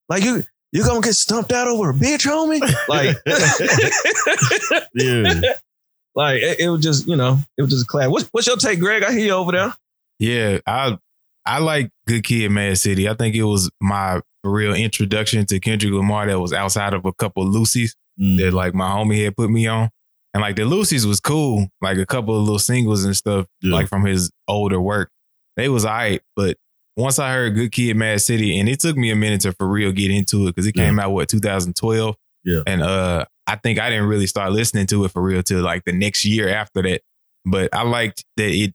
like 0.10 0.24
you 0.24 0.44
you 0.72 0.84
gonna 0.84 1.02
get 1.02 1.14
stumped 1.14 1.52
out 1.52 1.68
over 1.68 1.90
a 1.92 1.94
bitch, 1.94 2.26
homie? 2.26 2.60
Like, 2.88 3.18
yeah. 4.96 5.54
like 6.16 6.42
it, 6.42 6.60
it 6.60 6.70
was 6.70 6.82
just 6.82 7.08
you 7.08 7.16
know 7.16 7.40
it 7.58 7.62
was 7.62 7.72
just 7.72 7.84
a 7.84 7.88
class. 7.88 8.10
What's, 8.10 8.28
what's 8.32 8.48
your 8.48 8.58
take, 8.58 8.80
Greg? 8.80 9.04
I 9.04 9.12
hear 9.12 9.26
you 9.26 9.32
over 9.34 9.52
there. 9.52 9.74
Yeah, 10.20 10.60
I 10.66 10.98
I 11.46 11.60
like 11.60 11.90
Good 12.08 12.24
Kid, 12.24 12.50
Mad 12.52 12.78
City. 12.78 13.10
I 13.10 13.14
think 13.16 13.36
it 13.36 13.44
was 13.44 13.70
my 13.82 14.22
real 14.44 14.74
introduction 14.74 15.46
to 15.48 15.60
Kendrick 15.60 15.94
Lamar 15.94 16.28
that 16.28 16.40
was 16.40 16.54
outside 16.54 16.94
of 16.94 17.06
a 17.06 17.14
couple 17.14 17.44
of 17.44 17.50
Lucy's 17.50 17.96
Mm. 18.22 18.38
that 18.38 18.54
like 18.54 18.76
my 18.76 18.88
homie 18.88 19.24
had 19.24 19.36
put 19.36 19.50
me 19.50 19.66
on. 19.66 19.90
And 20.34 20.42
like 20.42 20.56
the 20.56 20.66
Lucy's 20.66 21.06
was 21.06 21.20
cool, 21.20 21.68
like 21.82 21.98
a 21.98 22.06
couple 22.06 22.36
of 22.36 22.42
little 22.44 22.60
singles 22.60 23.04
and 23.06 23.16
stuff, 23.16 23.46
Yeah. 23.62 23.74
like 23.74 23.88
from 23.88 24.04
his 24.06 24.32
older 24.48 24.82
work. 24.82 25.10
They 25.58 25.70
was 25.70 25.86
all 25.86 25.92
right, 25.94 26.22
but 26.36 26.58
once 26.98 27.20
I 27.20 27.32
heard 27.34 27.54
Good 27.56 27.72
Kid, 27.72 27.96
Mad 27.96 28.22
City, 28.22 28.60
and 28.60 28.68
it 28.68 28.80
took 28.80 28.98
me 28.98 29.12
a 29.12 29.16
minute 29.16 29.42
to 29.42 29.52
for 29.54 29.68
real 29.68 29.92
get 29.92 30.10
into 30.12 30.48
it 30.48 30.56
because 30.56 30.66
it 30.68 30.76
Yeah. 30.76 30.86
came 30.86 31.00
out 31.00 31.12
what 31.12 31.30
2012, 31.30 32.16
Yeah. 32.44 32.62
and 32.66 32.82
uh, 32.82 33.26
I 33.46 33.56
think 33.58 33.80
I 33.80 33.90
didn't 33.90 34.06
really 34.08 34.26
start 34.28 34.52
listening 34.54 34.88
to 34.88 35.06
it 35.06 35.12
for 35.12 35.22
real 35.22 35.44
till 35.44 35.62
like 35.62 35.84
the 35.86 35.92
next 35.92 36.26
year 36.26 36.50
after 36.50 36.82
that. 36.82 37.02
But 37.46 37.70
I 37.76 37.84
liked 37.84 38.24
that 38.38 38.50
it 38.52 38.74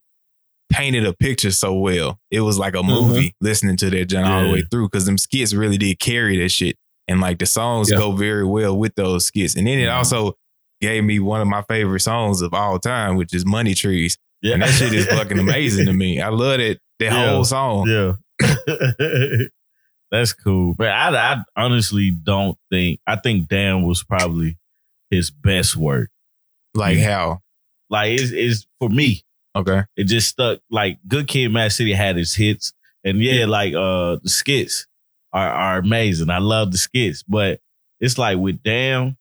painted 0.71 1.05
a 1.05 1.13
picture 1.13 1.51
so 1.51 1.73
well. 1.73 2.19
It 2.29 2.41
was 2.41 2.57
like 2.59 2.75
a 2.75 2.83
movie 2.83 3.33
listening 3.41 3.75
to 3.77 3.89
that 3.89 4.05
John 4.05 4.23
all 4.25 4.43
the 4.43 4.51
way 4.51 4.63
through 4.69 4.87
because 4.87 5.05
them 5.05 5.17
skits 5.17 5.53
really 5.53 5.77
did 5.77 5.99
carry 5.99 6.37
that 6.39 6.49
shit. 6.49 6.75
And 7.07 7.19
like 7.19 7.39
the 7.39 7.47
songs 7.47 7.89
Yeah. 7.89 7.97
go 7.97 8.11
very 8.11 8.45
well 8.45 8.77
with 8.77 8.93
those 8.95 9.25
skits. 9.25 9.55
And 9.55 9.65
then 9.65 9.79
it 9.79 9.87
Mhm. 9.87 9.95
also 9.95 10.35
gave 10.81 11.03
me 11.03 11.19
one 11.19 11.41
of 11.41 11.47
my 11.47 11.61
favorite 11.63 11.99
songs 12.01 12.41
of 12.41 12.53
all 12.53 12.79
time, 12.79 13.15
which 13.15 13.33
is 13.33 13.45
Money 13.45 13.73
Trees. 13.73 14.17
Yeah. 14.41 14.53
And 14.53 14.61
that 14.61 14.69
shit 14.69 14.93
is 14.93 15.05
fucking 15.07 15.37
amazing 15.39 15.85
to 15.87 15.93
me. 15.93 16.21
I 16.21 16.29
love 16.29 16.59
it. 16.59 16.79
That 16.99 17.11
Yeah. 17.11 17.29
whole 17.29 17.43
song. 17.43 17.87
Yeah. 17.89 18.13
That's 20.11 20.33
cool. 20.33 20.73
But 20.77 20.89
I, 20.89 21.09
I 21.33 21.43
honestly 21.55 22.09
don't 22.11 22.57
think, 22.71 22.99
I 23.05 23.15
think 23.17 23.47
Damn 23.47 23.83
was 23.83 24.03
probably 24.03 24.57
his 25.11 25.29
best 25.29 25.75
work. 25.75 26.09
Like 26.73 26.97
Yeah. 26.97 27.11
how? 27.17 27.39
Like, 27.89 28.19
it's, 28.19 28.31
it's 28.31 28.67
for 28.79 28.89
me, 28.89 29.23
Okay. 29.55 29.83
it 29.97 30.05
just 30.05 30.29
stuck. 30.29 30.59
Like, 30.69 30.99
Good 31.07 31.27
Kid, 31.27 31.51
Mad 31.51 31.71
City 31.71 31.93
had 31.93 32.15
his 32.17 32.35
hits. 32.35 32.73
And 33.03 33.21
yeah, 33.21 33.45
like, 33.45 33.73
uh, 33.73 34.17
the 34.21 34.29
skits 34.29 34.85
are, 35.33 35.49
are 35.49 35.77
amazing. 35.79 36.29
I 36.29 36.37
love 36.39 36.71
the 36.71 36.77
skits. 36.77 37.23
But 37.23 37.59
it's 37.99 38.17
like 38.17 38.37
with 38.37 38.61
Damn, 38.63 39.17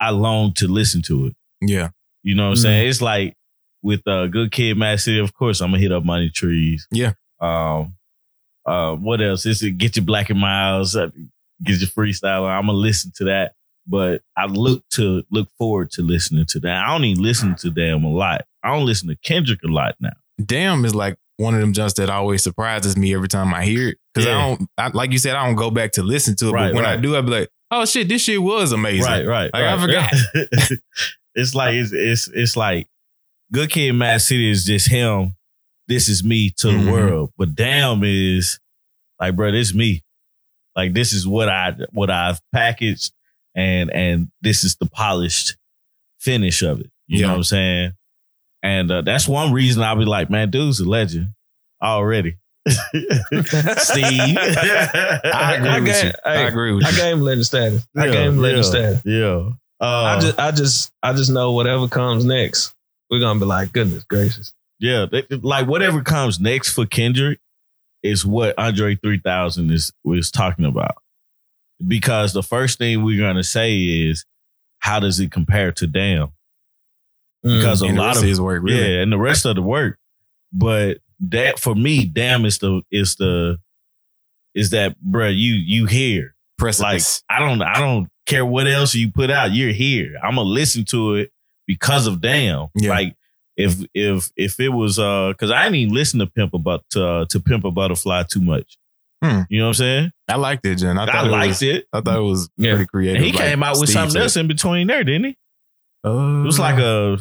I 0.00 0.10
long 0.10 0.52
to 0.54 0.68
listen 0.68 1.02
to 1.02 1.26
it. 1.26 1.36
Yeah. 1.60 1.88
You 2.22 2.34
know 2.34 2.44
what 2.44 2.48
I'm 2.50 2.54
Mm. 2.58 2.62
saying? 2.62 2.88
It's 2.88 3.00
like 3.02 3.34
with 3.82 4.06
uh, 4.06 4.26
Good 4.26 4.52
Kid, 4.52 4.76
Mad 4.76 5.00
City. 5.00 5.18
Of 5.18 5.32
course, 5.34 5.60
I'm 5.60 5.70
gonna 5.70 5.80
hit 5.82 5.92
up 5.92 6.04
Money 6.04 6.30
Trees. 6.30 6.86
Yeah. 6.90 7.12
Um. 7.40 7.94
Uh. 8.66 8.94
What 8.96 9.20
else? 9.20 9.46
Is 9.46 9.62
it 9.62 9.72
Get 9.78 9.96
Your 9.96 10.04
Black 10.04 10.30
and 10.30 10.40
Miles? 10.40 10.96
uh, 10.96 11.10
Get 11.64 11.80
your 11.80 11.88
freestyle. 11.88 12.46
I'm 12.48 12.66
gonna 12.66 12.78
listen 12.78 13.12
to 13.16 13.24
that. 13.24 13.54
But 13.86 14.20
I 14.36 14.44
look 14.46 14.84
to 14.90 15.24
look 15.30 15.48
forward 15.58 15.90
to 15.92 16.02
listening 16.02 16.44
to 16.50 16.60
that. 16.60 16.84
I 16.86 16.92
don't 16.92 17.04
even 17.04 17.22
listen 17.22 17.54
to 17.56 17.70
them 17.70 18.04
a 18.04 18.10
lot. 18.12 18.44
I 18.62 18.74
don't 18.76 18.84
listen 18.86 19.08
to 19.08 19.16
Kendrick 19.16 19.62
a 19.64 19.68
lot 19.68 19.94
now. 19.98 20.10
Damn 20.44 20.84
is 20.84 20.94
like 20.94 21.16
one 21.38 21.54
of 21.54 21.60
them 21.60 21.72
jumps 21.72 21.94
that 21.94 22.10
always 22.10 22.42
surprises 22.42 22.96
me 22.96 23.14
every 23.14 23.28
time 23.28 23.54
I 23.54 23.64
hear 23.64 23.88
it. 23.88 23.98
Cause 24.14 24.26
Yeah. 24.26 24.36
I 24.36 24.48
don't, 24.56 24.68
I, 24.76 24.88
like 24.88 25.10
you 25.12 25.18
said, 25.18 25.36
I 25.36 25.46
don't 25.46 25.54
go 25.56 25.70
back 25.70 25.92
to 25.92 26.02
listen 26.02 26.36
to 26.36 26.48
it. 26.48 26.52
Right, 26.52 26.72
but 26.72 26.76
when 26.76 26.84
I 26.84 26.96
do, 26.96 27.16
I 27.16 27.20
be 27.22 27.30
like, 27.30 27.48
oh 27.70 27.84
shit, 27.84 28.08
this 28.08 28.22
shit 28.22 28.42
was 28.42 28.72
amazing. 28.72 29.04
Right. 29.04 29.26
Right. 29.26 29.50
Like, 29.52 29.62
I 29.64 29.86
right. 29.86 30.80
it's 31.34 31.54
like 31.54 31.74
it's 31.74 31.92
it's 31.92 32.28
it's 32.28 32.56
like 32.56 32.86
Good 33.52 33.70
Kid, 33.70 33.92
Mad 33.92 34.20
City 34.20 34.50
is 34.50 34.64
just 34.64 34.88
him. 34.90 35.34
This 35.86 36.08
is 36.08 36.22
me 36.22 36.50
to 36.58 36.66
the 36.68 36.72
Mhm. 36.74 36.92
world. 36.92 37.32
But 37.38 37.54
damn 37.54 38.02
is 38.04 38.60
like, 39.20 39.34
bro, 39.36 39.50
this 39.52 39.68
is 39.68 39.74
me. 39.74 40.02
Like 40.76 40.92
this 40.92 41.12
is 41.12 41.26
what 41.26 41.48
I 41.48 41.74
what 41.92 42.10
I've 42.10 42.40
packaged, 42.52 43.12
and 43.54 43.90
and 43.90 44.28
this 44.42 44.64
is 44.64 44.76
the 44.76 44.86
polished 44.86 45.56
finish 46.20 46.62
of 46.62 46.80
it. 46.80 46.90
You 47.06 47.22
know 47.22 47.28
what 47.30 47.36
I'm 47.36 47.42
saying? 47.44 47.92
And 48.62 48.90
uh, 48.90 49.00
that's 49.02 49.26
one 49.26 49.52
reason 49.52 49.82
I'll 49.82 49.96
be 49.96 50.04
like, 50.04 50.28
man, 50.30 50.50
dude's 50.50 50.78
a 50.80 50.84
legend 50.88 51.30
already. 51.82 52.36
Steve, 53.78 54.36
I 54.38 55.54
agree 55.56 55.68
I 55.68 55.80
with 55.80 55.86
get- 55.86 56.04
you. 56.04 56.12
I 56.24 56.34
hey, 56.36 56.46
agree 56.46 56.72
with 56.72 56.84
I 56.84 56.90
you. 56.90 56.94
I 56.94 56.98
gave 56.98 57.12
him 57.14 57.20
legend 57.22 57.46
status. 57.46 57.88
I 57.96 58.06
Yeah, 58.06 58.12
gave 58.12 58.28
him 58.28 58.38
legend 58.38 58.64
yeah. 58.64 58.70
status. 58.70 59.02
Yeah. 59.04 59.50
Uh, 59.80 59.86
I 59.86 60.20
just, 60.20 60.38
I 60.38 60.50
just, 60.50 60.92
I 61.02 61.12
just 61.12 61.30
know 61.30 61.52
whatever 61.52 61.86
comes 61.88 62.24
next, 62.24 62.74
we're 63.10 63.20
gonna 63.20 63.38
be 63.40 63.46
like, 63.46 63.72
goodness 63.72 64.04
gracious. 64.04 64.52
Yeah, 64.80 65.06
they- 65.10 65.26
like 65.36 65.66
whatever 65.66 66.02
comes 66.02 66.40
next 66.40 66.70
for 66.72 66.86
Kendrick 66.86 67.38
is 68.02 68.24
what 68.24 68.58
Andre 68.58 68.94
3000 68.96 69.70
is 69.72 69.92
was 70.04 70.30
talking 70.30 70.64
about. 70.64 70.96
Because 71.86 72.32
the 72.32 72.42
first 72.42 72.78
thing 72.78 73.04
we're 73.04 73.20
gonna 73.20 73.44
say 73.44 73.76
is 73.78 74.24
how 74.80 74.98
does 75.00 75.20
it 75.20 75.30
compare 75.30 75.72
to 75.72 75.86
Damn? 75.86 76.32
Because 77.42 77.82
And 77.82 77.96
a 77.96 78.00
lot 78.02 78.16
of 78.16 78.22
his 78.24 78.40
work, 78.40 78.62
really. 78.64 78.78
yeah, 78.96 79.00
and 79.00 79.12
the 79.12 79.18
rest 79.18 79.44
of 79.46 79.54
the 79.54 79.62
work. 79.62 79.96
But 80.52 80.98
that 81.20 81.58
for 81.58 81.74
me, 81.74 82.04
Damn 82.04 82.44
is 82.44 82.58
the 82.58 82.82
is 82.90 83.16
the 83.16 83.58
is 84.54 84.70
that 84.70 84.96
bruh, 85.06 85.32
you 85.36 85.54
you 85.54 85.86
here. 85.86 86.34
Press 86.58 86.80
like 86.80 87.02
I 87.30 87.38
don't 87.38 87.62
I 87.62 87.78
don't 87.78 88.08
care 88.26 88.44
what 88.44 88.66
else 88.66 88.94
you 88.94 89.10
put 89.12 89.30
out. 89.30 89.52
You're 89.52 89.72
here. 89.72 90.14
I'm 90.22 90.34
gonna 90.36 90.42
listen 90.48 90.84
to 90.86 91.14
it 91.14 91.30
because 91.66 92.06
of 92.06 92.20
damn. 92.20 92.68
Yeah. 92.74 92.90
Like 92.90 93.16
if 93.56 93.76
if 93.94 94.30
if 94.36 94.58
it 94.60 94.70
was 94.70 94.98
uh 94.98 95.28
because 95.30 95.50
I 95.50 95.64
didn't 95.64 95.76
even 95.76 95.94
listen 95.94 96.18
to 96.20 96.26
Pimp 96.26 96.54
about 96.54 96.84
uh, 96.96 97.26
to 97.30 97.40
Pimp 97.40 97.64
a 97.64 97.70
Butterfly 97.70 98.24
too 98.30 98.40
much. 98.40 98.76
Hmm. 99.22 99.42
You 99.48 99.58
know 99.58 99.64
what 99.64 99.68
I'm 99.70 99.74
saying? 99.74 100.12
I 100.28 100.36
liked 100.36 100.64
it, 100.64 100.76
Jen. 100.76 100.96
I 100.98 101.04
I, 101.04 101.26
it 101.26 101.30
liked 101.30 101.48
was, 101.48 101.62
it. 101.62 101.86
I 101.92 102.00
thought 102.00 102.18
it 102.18 102.22
was 102.22 102.48
Yeah. 102.56 102.74
pretty 102.74 102.86
creative. 102.86 103.16
And 103.16 103.24
he 103.24 103.32
like 103.32 103.42
came 103.48 103.62
out 103.64 103.72
with 103.80 103.88
Steve 103.88 103.94
something 103.94 104.12
said. 104.12 104.22
else 104.22 104.36
in 104.36 104.46
between 104.46 104.86
there, 104.86 105.02
didn't 105.02 105.24
he? 105.24 105.36
Uh, 106.04 106.42
It 106.42 106.46
was 106.46 106.58
like 106.60 106.78
a 106.78 107.18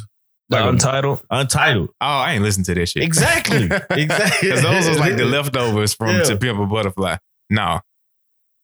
Like 0.49 0.63
a- 0.63 0.69
Untitled. 0.69 1.21
untitled. 1.29 1.89
Oh, 1.99 2.05
I 2.05 2.33
ain't 2.33 2.43
listened 2.43 2.65
to 2.67 2.73
that 2.75 2.85
shit. 2.87 3.03
Exactly. 3.03 3.63
Exactly. 3.89 4.49
Because 4.49 4.61
those 4.61 4.87
was 4.87 4.99
like 4.99 5.17
the 5.17 5.25
leftovers 5.25 5.93
from 5.93 6.15
Yeah. 6.15 6.23
To 6.23 6.37
Pimp 6.37 6.59
a 6.59 6.65
Butterfly. 6.65 7.17
No. 7.49 7.81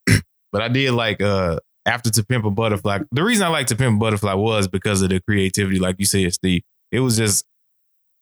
but 0.52 0.62
I 0.62 0.68
did 0.70 0.92
like 0.92 1.22
uh 1.22 1.60
after 1.86 2.10
To 2.12 2.24
Pimp 2.26 2.46
a 2.46 2.52
Butterfly. 2.52 3.00
The 3.12 3.24
reason 3.24 3.46
I 3.46 3.50
like 3.50 3.68
To 3.68 3.76
Pimp 3.76 3.98
a 3.98 4.00
Butterfly 4.00 4.34
was 4.34 4.68
because 4.68 5.02
of 5.02 5.10
the 5.10 5.20
creativity, 5.22 5.80
like 5.80 5.98
you 6.00 6.06
said, 6.06 6.34
Steve. 6.34 6.62
It 6.92 7.00
was 7.02 7.18
just 7.18 7.46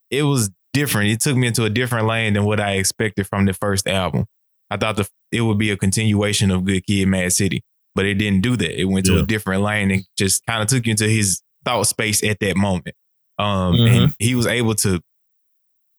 it 0.10 0.24
was 0.24 0.50
different. 0.74 1.12
It 1.12 1.20
took 1.20 1.36
me 1.38 1.48
into 1.48 1.64
a 1.64 1.70
different 1.70 2.08
lane 2.08 2.34
than 2.34 2.46
what 2.46 2.60
I 2.60 2.74
expected 2.74 3.28
from 3.28 3.46
the 3.46 3.54
first 3.54 3.88
album. 3.88 4.26
I 4.70 4.78
thought 4.78 4.96
the 4.96 5.08
it 5.32 5.42
would 5.42 5.58
be 5.58 5.70
a 5.72 5.78
continuation 5.78 6.50
of 6.52 6.66
Good 6.66 6.86
Kid, 6.88 7.08
Mad 7.08 7.32
City, 7.34 7.62
but 7.94 8.06
it 8.06 8.16
didn't 8.16 8.42
do 8.42 8.56
that. 8.58 8.80
It 8.80 8.86
went 8.86 9.06
to 9.06 9.20
a 9.20 9.24
different 9.24 9.62
lane 9.64 9.92
and 9.92 10.04
just 10.18 10.46
kind 10.46 10.62
of 10.64 10.68
took 10.68 10.86
you 10.88 10.92
into 10.92 11.08
his 11.08 11.42
thought 11.64 11.84
space 11.88 12.24
at 12.24 12.40
that 12.40 12.58
moment. 12.58 12.96
Um, 13.42 13.76
Mhm. 13.76 14.04
and 14.04 14.16
he 14.20 14.36
was 14.36 14.46
able 14.48 14.76
to 14.76 15.02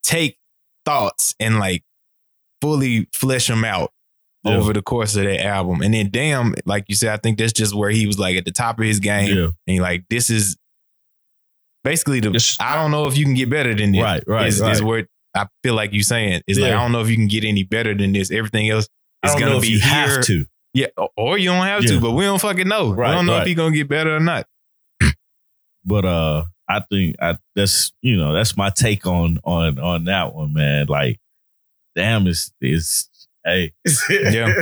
take 0.02 0.38
thoughts 0.84 1.34
and 1.40 1.58
like 1.58 1.82
fully 2.60 3.08
flesh 3.12 3.46
them 3.48 3.64
out 3.64 3.92
Yeah. 4.44 4.56
over 4.56 4.72
the 4.72 4.82
course 4.82 5.16
of 5.16 5.24
that 5.24 5.44
album. 5.44 5.82
And 5.82 5.94
then, 5.94 6.10
damn, 6.10 6.54
like 6.66 6.84
you 6.88 6.94
said, 6.94 7.10
I 7.10 7.16
think 7.16 7.38
that's 7.38 7.52
just 7.52 7.74
where 7.74 7.90
he 7.90 8.06
was 8.06 8.18
like 8.18 8.36
at 8.36 8.44
the 8.44 8.52
top 8.52 8.78
of 8.78 8.84
his 8.84 9.00
game. 9.00 9.36
Yeah. 9.36 9.48
And 9.66 9.78
like, 9.80 10.04
this 10.10 10.30
is 10.30 10.56
basically 11.84 12.20
the. 12.20 12.30
Just- 12.30 12.60
I 12.60 12.74
don't 12.74 12.90
know 12.90 13.06
if 13.06 13.16
you 13.16 13.24
can 13.24 13.34
get 13.34 13.50
better 13.50 13.74
than 13.74 13.92
this. 13.92 14.02
Right, 14.02 14.22
right, 14.26 14.46
Is, 14.48 14.60
right. 14.60 14.72
is 14.72 14.82
where 14.82 15.08
I 15.34 15.46
feel 15.62 15.74
like 15.74 15.92
you 15.92 16.02
saying 16.02 16.42
is 16.46 16.58
like 16.58 16.72
I 16.72 16.76
don't 16.76 16.92
know 16.92 17.00
if 17.00 17.08
you 17.08 17.16
can 17.16 17.26
get 17.28 17.44
any 17.44 17.62
better 17.62 17.94
than 17.94 18.12
this. 18.12 18.30
Everything 18.30 18.68
else 18.70 18.86
is 19.24 19.34
gonna 19.34 19.60
be 19.60 19.78
here. 19.78 19.80
have 19.80 20.24
to. 20.26 20.44
Yeah, 20.74 20.86
or- 21.16 21.38
you 21.38 21.48
don't 21.50 21.66
have 21.66 21.84
Yeah. 21.84 21.92
to, 21.92 22.00
but 22.00 22.12
we 22.12 22.24
don't 22.24 22.40
fucking 22.40 22.68
know. 22.68 22.92
Right, 22.92 23.10
we 23.10 23.14
don't 23.16 23.26
know 23.26 23.32
right. 23.34 23.40
if 23.42 23.46
he's 23.46 23.56
gonna 23.56 23.74
get 23.74 23.88
better 23.88 24.14
or 24.16 24.20
not. 24.20 24.46
But 25.84 26.04
uh 26.04 26.44
I 26.76 26.80
think 26.90 27.16
I 27.20 27.36
that's 27.54 27.92
you 28.02 28.16
know, 28.16 28.32
that's 28.32 28.56
my 28.56 28.70
take 28.70 29.06
on 29.06 29.38
on 29.44 29.78
on 29.78 30.04
that 30.04 30.34
one, 30.34 30.52
man. 30.52 30.86
Like, 30.86 31.18
damn 31.94 32.26
is 32.26 32.52
is 32.60 33.08
hey. 33.44 33.72
Yeah. 34.10 34.52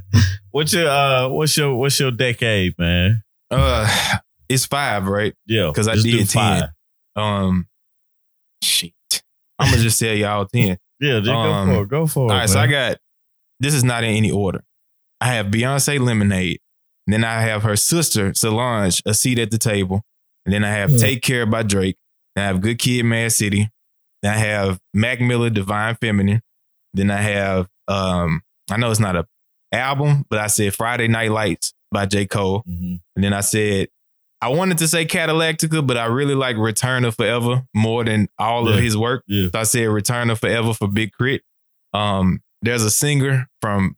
what's 0.50 0.72
your 0.72 0.88
uh 0.88 1.28
what's 1.28 1.56
your 1.56 1.74
what's 1.76 1.98
your 2.00 2.10
decade, 2.10 2.78
man? 2.78 3.22
Uh, 3.50 4.18
it's 4.48 4.66
five, 4.66 5.06
right? 5.06 5.34
Yeah, 5.46 5.68
because 5.68 5.88
I 5.88 5.94
did 5.96 6.26
10. 6.26 6.26
five. 6.26 6.62
Um, 7.16 7.66
shit. 8.62 8.92
I'm 9.58 9.70
gonna 9.70 9.82
just 9.82 9.98
tell 9.98 10.14
y'all 10.14 10.46
ten. 10.46 10.78
Yeah, 11.00 11.20
just 11.20 11.30
Um, 11.30 11.68
go 11.68 11.74
for 11.76 11.82
it. 11.82 11.88
Go 11.88 12.06
for 12.08 12.26
it. 12.28 12.32
All 12.32 12.38
right, 12.38 12.48
so 12.48 12.58
I 12.58 12.66
got 12.66 12.96
this 13.60 13.72
is 13.72 13.84
not 13.84 14.02
in 14.02 14.10
any 14.16 14.32
order. 14.32 14.64
I 15.20 15.28
have 15.34 15.46
Beyonce 15.46 16.00
Lemonade. 16.00 16.58
Then 17.06 17.22
I 17.22 17.40
have 17.40 17.62
her 17.62 17.76
sister 17.76 18.34
Solange, 18.34 19.00
a 19.06 19.14
seat 19.14 19.38
at 19.38 19.52
the 19.52 19.58
table. 19.58 20.02
And 20.46 20.52
then 20.54 20.64
I 20.64 20.70
have. 20.70 20.96
Take 20.98 21.22
Care 21.22 21.46
by 21.46 21.62
Drake. 21.62 21.96
Then 22.34 22.44
I 22.44 22.46
have 22.48 22.60
Good 22.60 22.78
Kid, 22.78 23.04
Mad 23.04 23.32
City. 23.32 23.70
Then 24.22 24.34
I 24.34 24.38
have 24.38 24.78
Mac 24.94 25.20
Miller, 25.20 25.50
Divine 25.50 25.94
Feminine. 25.96 26.42
Then 26.94 27.10
I 27.10 27.18
have 27.20 27.68
um, 27.86 28.42
I 28.70 28.76
know 28.76 28.90
it's 28.90 29.00
not 29.00 29.16
a 29.16 29.26
album, 29.72 30.24
but 30.30 30.38
I 30.38 30.46
said 30.46 30.74
Friday 30.74 31.08
Night 31.08 31.30
Lights 31.30 31.72
by 31.92 32.06
J. 32.06 32.26
Cole. 32.26 32.62
Mhm. 32.68 33.00
And 33.16 33.24
then 33.24 33.32
I 33.32 33.40
said, 33.40 33.88
I 34.40 34.48
wanted 34.48 34.78
to 34.78 34.88
say 34.88 35.04
Cadillactica, 35.04 35.86
but 35.86 35.96
I 35.96 36.06
really 36.06 36.34
like 36.34 36.56
Return 36.56 37.04
of 37.04 37.16
Forever 37.16 37.64
more 37.74 38.04
than 38.04 38.28
all 38.38 38.68
Yeah. 38.68 38.76
of 38.76 38.82
his 38.82 38.96
work. 38.96 39.24
Yeah. 39.26 39.48
So 39.52 39.60
I 39.60 39.62
said 39.64 39.88
Return 39.88 40.30
of 40.30 40.38
Forever 40.38 40.72
for 40.74 40.86
Big 40.88 41.12
Crit. 41.12 41.42
Um, 41.92 42.40
there's 42.62 42.84
a 42.84 42.90
singer 42.90 43.48
from 43.60 43.96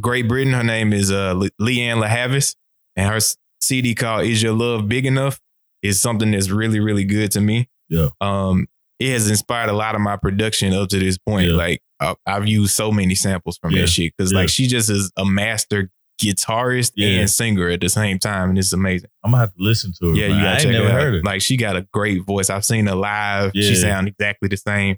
Great 0.00 0.28
Britain. 0.28 0.52
Her 0.52 0.64
name 0.64 0.92
is 0.92 1.10
uh, 1.12 1.32
Le- 1.34 1.50
Lianne 1.60 2.00
La 2.00 2.06
Havas, 2.08 2.54
and 2.96 3.08
her 3.12 3.18
CD 3.60 3.94
called 3.94 4.26
"Is 4.26 4.42
Your 4.42 4.52
Love 4.52 4.88
Big 4.88 5.04
Enough" 5.06 5.38
is 5.82 6.00
something 6.00 6.30
that's 6.32 6.50
really, 6.50 6.80
really 6.80 7.04
good 7.04 7.30
to 7.32 7.40
me. 7.40 7.68
Yeah. 7.88 8.08
Um, 8.20 8.66
it 8.98 9.12
has 9.12 9.30
inspired 9.30 9.70
a 9.70 9.72
lot 9.74 9.94
of 9.94 10.00
my 10.00 10.16
production 10.16 10.72
up 10.72 10.88
to 10.90 10.98
this 10.98 11.18
point. 11.18 11.48
Yeah. 11.50 11.56
Like 11.56 11.80
I- 12.00 12.16
I've 12.26 12.46
used 12.48 12.74
so 12.74 12.90
many 12.92 13.14
samples 13.14 13.58
from 13.58 13.72
Yeah. 13.72 13.82
that 13.82 13.88
shit 13.88 14.12
because 14.16 14.32
Yeah. 14.32 14.38
like 14.38 14.48
she 14.48 14.66
just 14.66 14.90
is 14.90 15.10
a 15.16 15.24
master 15.24 15.90
guitarist 16.20 16.92
and 17.00 17.30
singer 17.30 17.68
at 17.68 17.80
the 17.80 17.88
same 17.88 18.18
time, 18.18 18.50
and 18.50 18.58
it's 18.58 18.72
amazing. 18.72 19.08
I'm 19.24 19.30
gonna 19.30 19.42
have 19.42 19.54
to 19.54 19.62
listen 19.62 19.92
to 20.00 20.10
her. 20.10 20.14
Yeah, 20.16 20.28
man. 20.28 20.36
you 20.36 20.42
gotta 20.42 20.50
ain't 20.54 20.62
check 20.62 20.72
never 20.72 20.84
it 20.86 20.90
out. 20.90 21.00
heard 21.00 21.14
it. 21.14 21.24
Like 21.24 21.40
she 21.42 21.56
got 21.56 21.76
a 21.76 21.86
great 21.92 22.22
voice. 22.24 22.50
I've 22.50 22.64
seen 22.64 22.86
her 22.86 22.94
live. 22.96 23.52
Yeah. 23.54 23.68
She 23.68 23.74
sound 23.76 24.08
exactly 24.08 24.48
the 24.48 24.56
same. 24.56 24.96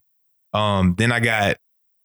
Um, 0.54 0.94
then 0.98 1.12
I 1.12 1.20
got 1.20 1.56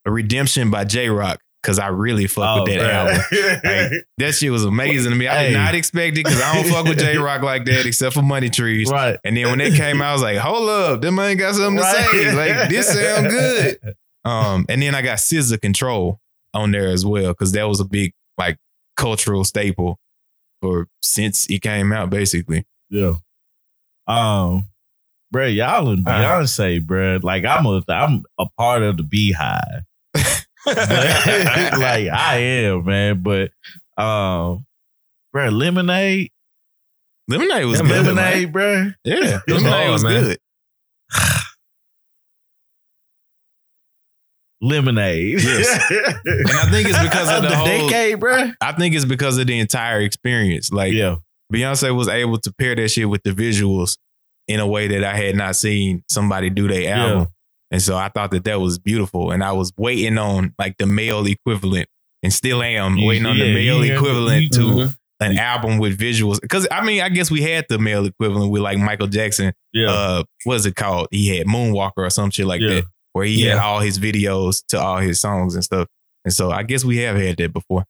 a 0.06 0.12
Redemption 0.12 0.70
by 0.70 0.84
Jay 0.84 1.08
Rock 1.10 1.40
because 1.65 1.80
I 1.80 1.88
really 1.88 2.28
fuck 2.28 2.63
with 2.65 2.73
that 2.78 2.82
Oh, 2.82 2.84
man. 2.84 3.08
album. 3.08 3.91
Like, 3.91 4.06
that 4.19 4.36
shit 4.36 4.51
was 4.51 4.63
amazing 4.65 5.12
to 5.12 5.17
me. 5.17 5.28
I 5.28 5.38
Hey. 5.38 5.47
did 5.49 5.54
not 5.58 5.73
expect 5.75 6.17
it 6.17 6.23
because 6.23 6.39
I 6.39 6.54
don't 6.62 6.71
fuck 6.71 6.86
with 6.86 6.99
Jay 7.06 7.17
Rock 7.17 7.41
like 7.41 7.65
that 7.65 7.86
except 7.86 8.13
for 8.13 8.21
Money 8.21 8.49
Trees. 8.49 8.89
right. 8.91 9.17
And 9.23 9.36
then 9.36 9.47
when 9.49 9.58
that 9.60 9.73
came 9.73 10.01
out, 10.01 10.10
I 10.10 10.13
was 10.13 10.21
like, 10.21 10.38
hold 10.38 10.69
up, 10.69 11.01
them 11.01 11.17
ain't 11.19 11.39
got 11.39 11.56
something 11.56 11.78
to 11.84 11.91
say. 11.91 12.32
Like 12.36 12.69
this 12.69 12.88
sound 12.93 13.30
good. 13.30 13.95
Um, 14.25 14.65
and 14.69 14.82
then 14.82 14.95
I 14.95 15.04
got 15.04 15.19
SZA 15.19 15.60
Ctrl 15.60 16.17
on 16.54 16.71
there 16.71 16.88
as 16.88 17.06
well 17.06 17.28
because 17.28 17.51
that 17.51 17.65
was 17.67 17.80
a 17.80 17.86
big 17.86 18.12
like 18.39 18.58
cultural 18.97 19.43
staple 19.43 19.99
for 20.63 20.88
since 21.04 21.47
it 21.47 21.62
came 21.62 21.93
out, 21.93 22.10
basically. 22.10 22.65
Yeah. 22.89 23.17
Um, 24.08 24.69
bro, 25.32 25.45
y'all 25.45 25.89
and 25.89 26.08
Uh-huh. 26.08 26.41
Beyonce, 26.41 26.84
bro. 26.84 27.19
Like 27.21 27.45
I'm 27.45 27.67
a 27.67 27.84
I'm 27.89 28.23
a 28.39 28.47
part 28.58 28.82
of 28.82 28.97
the 28.97 29.04
Beehive. 29.04 29.84
Like 31.80 32.10
I 32.10 32.38
am, 32.38 32.86
man. 32.86 33.21
But 33.21 33.51
um, 33.97 34.65
bro, 35.32 35.49
Lemonade, 35.49 36.32
Lemonade 37.28 37.65
was 37.65 37.82
good. 37.82 37.89
Lemonade, 37.91 38.43
man. 38.45 38.51
bro. 38.51 38.91
Yeah, 39.04 39.39
Lemonade 39.47 39.91
was 39.91 40.04
man. 40.04 40.23
good. 40.23 40.39
Lemonade. 44.62 45.41
Yes. 45.41 45.91
And 46.25 46.49
I 46.49 46.71
think 46.71 46.89
it's 46.89 47.01
because 47.01 47.30
of 47.30 47.43
the, 47.49 47.56
whole. 47.56 47.67
decade, 47.67 48.19
bro. 48.19 48.51
I 48.62 48.71
think 48.71 48.95
it's 48.95 49.06
because 49.06 49.38
of 49.38 49.45
the 49.47 49.60
entire 49.60 50.01
experience. 50.01 50.71
Like 50.71 50.93
Yeah, 50.93 51.17
Beyonce 51.54 51.95
was 51.95 52.08
able 52.08 52.39
to 52.39 52.54
pair 52.54 52.75
that 52.75 52.89
shit 52.89 53.10
with 53.10 53.21
the 53.23 53.32
visuals 53.32 53.97
in 54.47 54.60
a 54.60 54.67
way 54.67 54.88
that 54.88 55.04
I 55.04 55.15
had 55.15 55.36
not 55.36 55.56
seen 55.56 56.04
somebody 56.10 56.49
do 56.49 56.67
their 56.67 56.95
album. 56.95 57.28
And 57.71 57.82
so 57.82 57.95
I 57.97 58.10
thought 58.10 58.32
that 58.32 58.43
that 58.45 58.60
was 58.62 58.78
beautiful. 58.80 59.32
And 59.32 59.43
I 59.43 59.51
was 59.51 59.73
waiting 59.78 60.17
on 60.17 60.54
like 60.60 60.78
the 60.78 60.86
male 60.86 61.25
equivalent 61.25 61.88
and 62.23 62.32
still 62.32 62.62
am 62.63 62.97
You- 62.97 63.08
waiting 63.08 63.25
on 63.25 63.36
yeah, 63.38 63.45
the 63.45 63.54
male 63.54 63.86
you- 63.86 63.95
equivalent 63.95 64.43
you- 64.43 64.49
to 64.49 64.60
Mhm. 64.62 64.97
an 65.21 65.38
album 65.38 65.78
with 65.80 65.97
visuals. 65.99 66.39
Cause 66.47 66.67
I 66.71 66.84
mean, 66.86 67.01
I 67.01 67.10
guess 67.10 67.32
we 67.32 67.41
had 67.41 67.65
the 67.69 67.80
male 67.80 68.06
equivalent 68.06 68.51
with 68.51 68.62
like 68.62 68.78
Michael 68.78 69.08
Jackson. 69.08 69.54
yeah, 69.73 69.89
Uh, 69.89 70.23
what 70.43 70.56
is 70.56 70.65
it 70.65 70.75
called? 70.75 71.08
He 71.12 71.36
had 71.38 71.47
Moonwalker 71.47 71.91
or 71.97 72.10
some 72.10 72.30
shit 72.32 72.45
like 72.45 72.62
Yeah. 72.62 72.67
that, 72.75 72.84
where 73.13 73.25
he 73.25 73.41
had 73.43 73.58
all 73.58 73.80
his 73.80 73.97
videos 73.99 74.63
to 74.69 74.80
all 74.80 74.97
his 74.97 75.19
songs 75.19 75.56
and 75.56 75.63
stuff. 75.63 75.88
And 76.23 76.34
so 76.34 76.51
I 76.51 76.63
guess 76.63 76.84
we 76.86 76.97
have 76.97 77.17
had 77.17 77.38
that 77.38 77.51
before. 77.54 77.86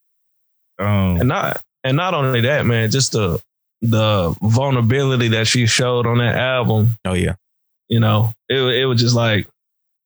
um, 0.80 1.18
And 1.20 1.28
not 1.30 1.62
and 1.84 1.96
not 1.98 2.14
only 2.14 2.42
that, 2.42 2.66
man, 2.66 2.90
just 2.92 3.12
the 3.12 3.40
the 3.82 4.36
vulnerability 4.42 5.28
that 5.30 5.48
she 5.48 5.68
showed 5.68 6.08
on 6.08 6.18
that 6.18 6.36
album 6.36 6.98
Oh 7.06 7.14
yeah. 7.14 7.36
you 7.90 8.00
know, 8.00 8.34
it 8.50 8.60
it 8.60 8.86
was 8.86 9.00
just 9.00 9.16
like 9.16 9.44
w- 9.46 9.52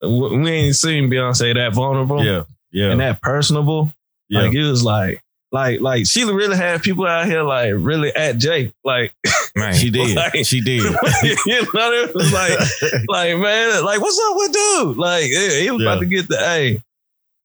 we 0.02 0.50
ain't 0.52 0.76
seen 0.76 1.10
Beyonce 1.10 1.54
that 1.56 1.74
vulnerable 1.74 2.24
Yeah. 2.26 2.44
Yeah. 2.72 2.92
and 2.92 3.00
that 3.02 3.22
personable. 3.22 3.92
yeah. 4.30 4.42
Like 4.42 4.54
it 4.54 4.64
was 4.64 4.84
like 4.84 5.22
like 5.52 5.82
like 5.82 6.06
she 6.06 6.24
really 6.24 6.56
had 6.56 6.84
people 6.84 7.08
out 7.08 7.26
here 7.26 7.42
like 7.44 7.74
really 7.76 8.16
at 8.16 8.38
Jake. 8.38 8.72
Like 8.84 9.14
Man, 9.56 9.74
she 9.74 9.90
did. 9.92 10.16
Like- 10.16 10.46
she 10.46 10.62
did. 10.62 10.84
you 11.46 11.62
know, 11.74 11.92
it 11.92 12.14
was 12.16 12.32
like 12.32 12.58
like 13.10 13.38
man, 13.38 13.84
like 13.84 14.00
what's 14.00 14.20
up 14.20 14.36
with 14.38 14.52
dude? 14.54 14.98
Like 14.98 15.24
he 15.26 15.62
he 15.64 15.72
was 15.72 15.82
Yeah. 15.82 15.90
about 15.92 16.00
to 16.02 16.06
get 16.06 16.28
the 16.28 16.40
A. 16.40 16.82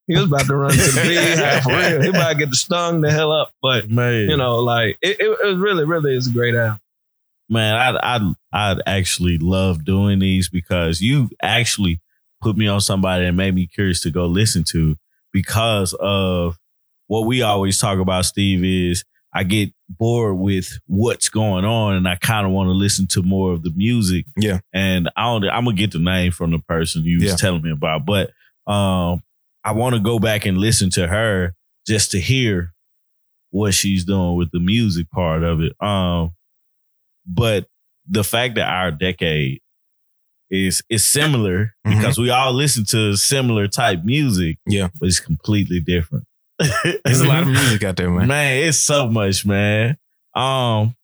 He 0.07 0.14
was 0.17 0.27
about 0.27 0.45
to 0.47 0.55
run 0.57 0.71
to 0.73 0.77
the 0.77 1.01
B 1.01 1.62
for 1.62 1.71
real. 1.71 2.03
He 2.03 2.09
about 2.11 2.33
to 2.33 2.38
get 2.38 2.51
the 2.51 2.57
stung 2.57 3.01
the 3.01 3.11
hell 3.11 3.33
up. 3.33 3.53
But 3.62 3.88
Man. 3.90 4.29
you 4.29 4.37
know, 4.37 4.57
like 4.57 4.99
it, 5.01 5.19
it, 5.19 5.38
it 5.43 5.47
was 5.47 5.57
really, 5.57 5.85
really 5.87 6.14
is 6.14 6.27
a 6.27 6.31
great 6.31 6.55
album. 6.55 6.79
man, 7.49 7.75
I 7.75 8.17
I 8.19 8.35
I 8.75 8.81
actually 8.87 9.38
love 9.38 9.87
doing 9.87 10.19
these 10.19 10.51
because 10.51 11.01
you 11.01 11.31
actually 11.43 12.01
put 12.44 12.57
me 12.57 12.66
on 12.68 12.80
somebody 12.80 13.24
and 13.26 13.37
made 13.37 13.54
me 13.54 13.66
curious 13.66 14.00
to 14.02 14.11
go 14.11 14.26
listen 14.26 14.62
to 14.70 14.96
because 15.33 15.94
of 15.94 16.57
what 17.07 17.26
we 17.26 17.42
always 17.42 17.78
talk 17.78 17.98
about. 17.98 18.24
Steve 18.26 18.62
is 18.64 19.04
I 19.33 19.42
get 19.42 19.70
bored 19.88 20.38
with 20.38 20.78
what's 20.87 21.28
going 21.28 21.64
on 21.64 21.96
and 21.96 22.07
I 22.09 22.14
kind 22.16 22.46
of 22.46 22.52
want 22.52 22.68
to 22.68 22.72
listen 22.72 23.07
to 23.09 23.22
more 23.22 23.52
of 23.52 23.62
the 23.62 23.72
music. 23.74 24.26
Yeah. 24.37 24.61
and 24.72 25.11
I 25.16 25.24
don't. 25.24 25.44
I'm 25.48 25.64
gonna 25.64 25.76
get 25.76 25.90
the 25.92 25.98
name 25.98 26.30
from 26.33 26.52
the 26.52 26.59
person 26.61 27.04
you 27.04 27.16
was 27.18 27.30
Yeah. 27.30 27.37
telling 27.37 27.62
me 27.62 27.72
about, 27.72 28.07
but 28.07 28.30
um, 28.70 29.22
I 29.64 29.72
want 29.72 29.94
to 29.96 30.00
go 30.00 30.18
back 30.18 30.46
and 30.46 30.59
listen 30.59 30.90
to 30.90 31.07
her 31.09 31.54
just 31.87 32.12
to 32.12 32.20
hear 32.20 32.72
what 33.50 33.74
she's 33.74 34.04
doing 34.04 34.37
with 34.37 34.50
the 34.52 34.61
music 34.61 35.11
part 35.11 35.42
of 35.42 35.61
it. 35.61 35.72
Um, 35.83 36.30
but 37.26 37.66
the 38.09 38.24
fact 38.24 38.54
that 38.57 38.68
our 38.68 38.90
decade 38.90 39.61
is 40.50 40.83
is 40.90 41.07
similar 41.07 41.74
Mhm. 41.87 41.96
because 41.96 42.18
we 42.18 42.30
all 42.30 42.52
listen 42.52 42.85
to 42.87 43.16
similar 43.16 43.66
type 43.68 44.04
music, 44.04 44.59
Yeah. 44.66 44.88
but 45.00 45.07
it's 45.09 45.20
completely 45.20 45.80
different. 45.80 46.24
There's 47.04 47.20
a 47.20 47.26
lot 47.28 47.42
of 47.42 47.48
music 47.48 47.83
out 47.85 47.96
there, 47.96 48.11
man. 48.11 48.28
man, 48.28 48.62
it's 48.64 48.78
so 48.78 49.09
much, 49.09 49.44
man. 49.44 49.96
Um, 50.37 50.94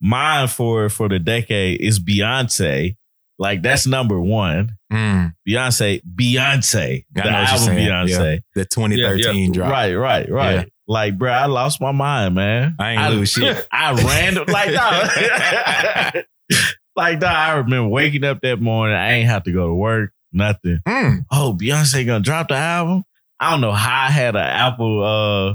mine 0.00 0.48
for 0.48 0.88
for 0.88 1.08
the 1.08 1.18
decade 1.18 1.80
is 1.80 1.98
Beyonce. 1.98 2.96
Like 3.38 3.62
that's 3.62 3.86
number 3.86 4.20
one. 4.20 4.76
Mm, 4.92 5.34
Beyonce, 5.48 6.00
Beyonce, 6.04 7.04
I 7.16 7.20
the 7.22 7.30
know 7.30 7.32
what 7.32 7.50
you're 7.80 7.92
album 7.92 8.08
Beyonce. 8.08 8.40
the 8.54 8.64
2013 8.64 9.52
drop. 9.52 9.70
Right, 9.72 9.94
right, 9.94 10.30
right. 10.30 10.54
Yeah. 10.54 10.64
Like, 10.88 11.18
bro, 11.18 11.32
I 11.32 11.46
lost 11.46 11.80
my 11.80 11.90
mind, 11.90 12.36
man. 12.36 12.76
I 12.78 12.92
ain't 12.92 13.14
lose 13.16 13.30
shit. 13.32 13.66
I 13.72 13.92
ran 13.92 14.36
like 14.46 14.72
dog. 14.72 16.24
like 16.96 17.20
dog, 17.20 17.30
I 17.30 17.56
remember 17.58 17.88
waking 17.88 18.24
up 18.24 18.40
that 18.42 18.60
morning. 18.60 18.96
I 18.96 19.12
ain't 19.12 19.28
have 19.28 19.44
to 19.44 19.52
go 19.52 19.68
to 19.68 19.74
work, 19.74 20.12
nothing. 20.32 20.80
Mm, 20.86 21.26
Oh, 21.30 21.56
Beyonce 21.58 22.06
gonna 22.06 22.24
drop 22.24 22.48
the 22.48 22.54
album. 22.56 23.04
I 23.38 23.50
don't 23.50 23.60
know 23.60 23.72
how 23.72 24.06
I 24.06 24.10
had 24.10 24.34
an 24.34 24.42
Apple 24.42 25.04
uh 25.04 25.54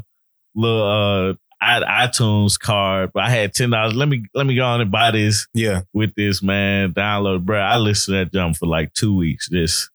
little 0.55 0.83
uh 0.83 1.33
iTunes 1.63 2.59
card, 2.59 3.11
but 3.13 3.23
I 3.23 3.29
had 3.29 3.53
ten 3.53 3.69
dollars. 3.69 3.95
Let 3.95 4.07
me 4.07 4.25
let 4.33 4.45
me 4.45 4.55
go 4.55 4.65
on 4.65 4.81
and 4.81 4.91
buy 4.91 5.11
this 5.11 5.47
yeah. 5.53 5.81
with 5.93 6.13
this 6.15 6.41
man. 6.41 6.93
Download, 6.93 7.43
bro. 7.43 7.59
I 7.59 7.77
listened 7.77 8.15
to 8.15 8.25
that 8.25 8.33
jump 8.33 8.55
for 8.57 8.65
like 8.67 8.93
two 8.93 9.15
weeks. 9.15 9.49
Just 9.49 9.89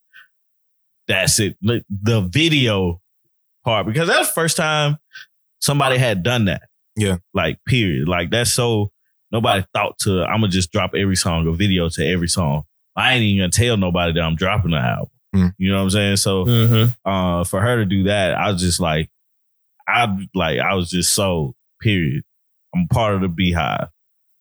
that's 1.08 1.38
it. 1.40 1.56
The 1.62 2.20
video 2.20 3.00
part 3.64 3.86
because 3.86 4.08
that's 4.08 4.28
the 4.28 4.34
first 4.34 4.56
time 4.56 4.96
somebody 5.60 5.98
had 5.98 6.22
done 6.22 6.46
that. 6.46 6.62
Yeah. 6.96 7.16
Like 7.34 7.58
period. 7.66 8.08
Like 8.08 8.30
that's 8.30 8.52
so 8.52 8.92
nobody 9.32 9.64
thought 9.74 9.98
to. 10.00 10.22
I'm 10.24 10.40
gonna 10.40 10.48
just 10.48 10.72
drop 10.72 10.94
every 10.94 11.16
song, 11.16 11.46
a 11.46 11.52
video 11.52 11.88
to 11.90 12.04
every 12.06 12.28
song. 12.28 12.64
I 12.94 13.14
ain't 13.14 13.22
even 13.22 13.42
gonna 13.42 13.50
tell 13.52 13.76
nobody 13.76 14.12
that 14.14 14.20
I'm 14.22 14.36
dropping 14.36 14.70
the 14.72 14.78
album. 14.78 15.10
Hmm. 15.34 15.46
You 15.58 15.70
know 15.70 15.78
what 15.78 15.82
I'm 15.84 15.90
saying? 15.90 16.16
So 16.16 16.44
Mm-hmm. 16.44 17.08
uh, 17.10 17.44
for 17.44 17.60
her 17.60 17.76
to 17.76 17.84
do 17.84 18.04
that, 18.04 18.34
I 18.34 18.50
was 18.52 18.60
just 18.60 18.80
like, 18.80 19.10
I 19.88 20.06
like, 20.34 20.58
I 20.60 20.74
was 20.74 20.90
just 20.90 21.12
so 21.14 21.54
period. 21.80 22.22
I'm 22.74 22.88
part 22.88 23.14
of 23.14 23.20
the 23.20 23.28
Beehive. 23.28 23.88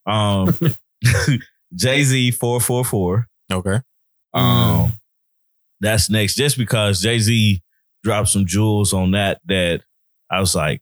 Um, 0.06 0.54
Jay 1.74 2.02
Z 2.02 2.30
four 2.32 2.60
four 2.60 2.84
four. 2.84 3.28
Okay. 3.52 3.80
Um, 4.34 4.92
that's 5.80 6.08
next. 6.10 6.34
Just 6.36 6.56
because 6.58 7.00
Jay 7.02 7.18
Z 7.18 7.62
dropped 8.02 8.28
some 8.28 8.46
jewels 8.46 8.92
on 8.92 9.10
that, 9.12 9.40
that 9.46 9.82
I 10.30 10.40
was 10.40 10.54
like, 10.54 10.80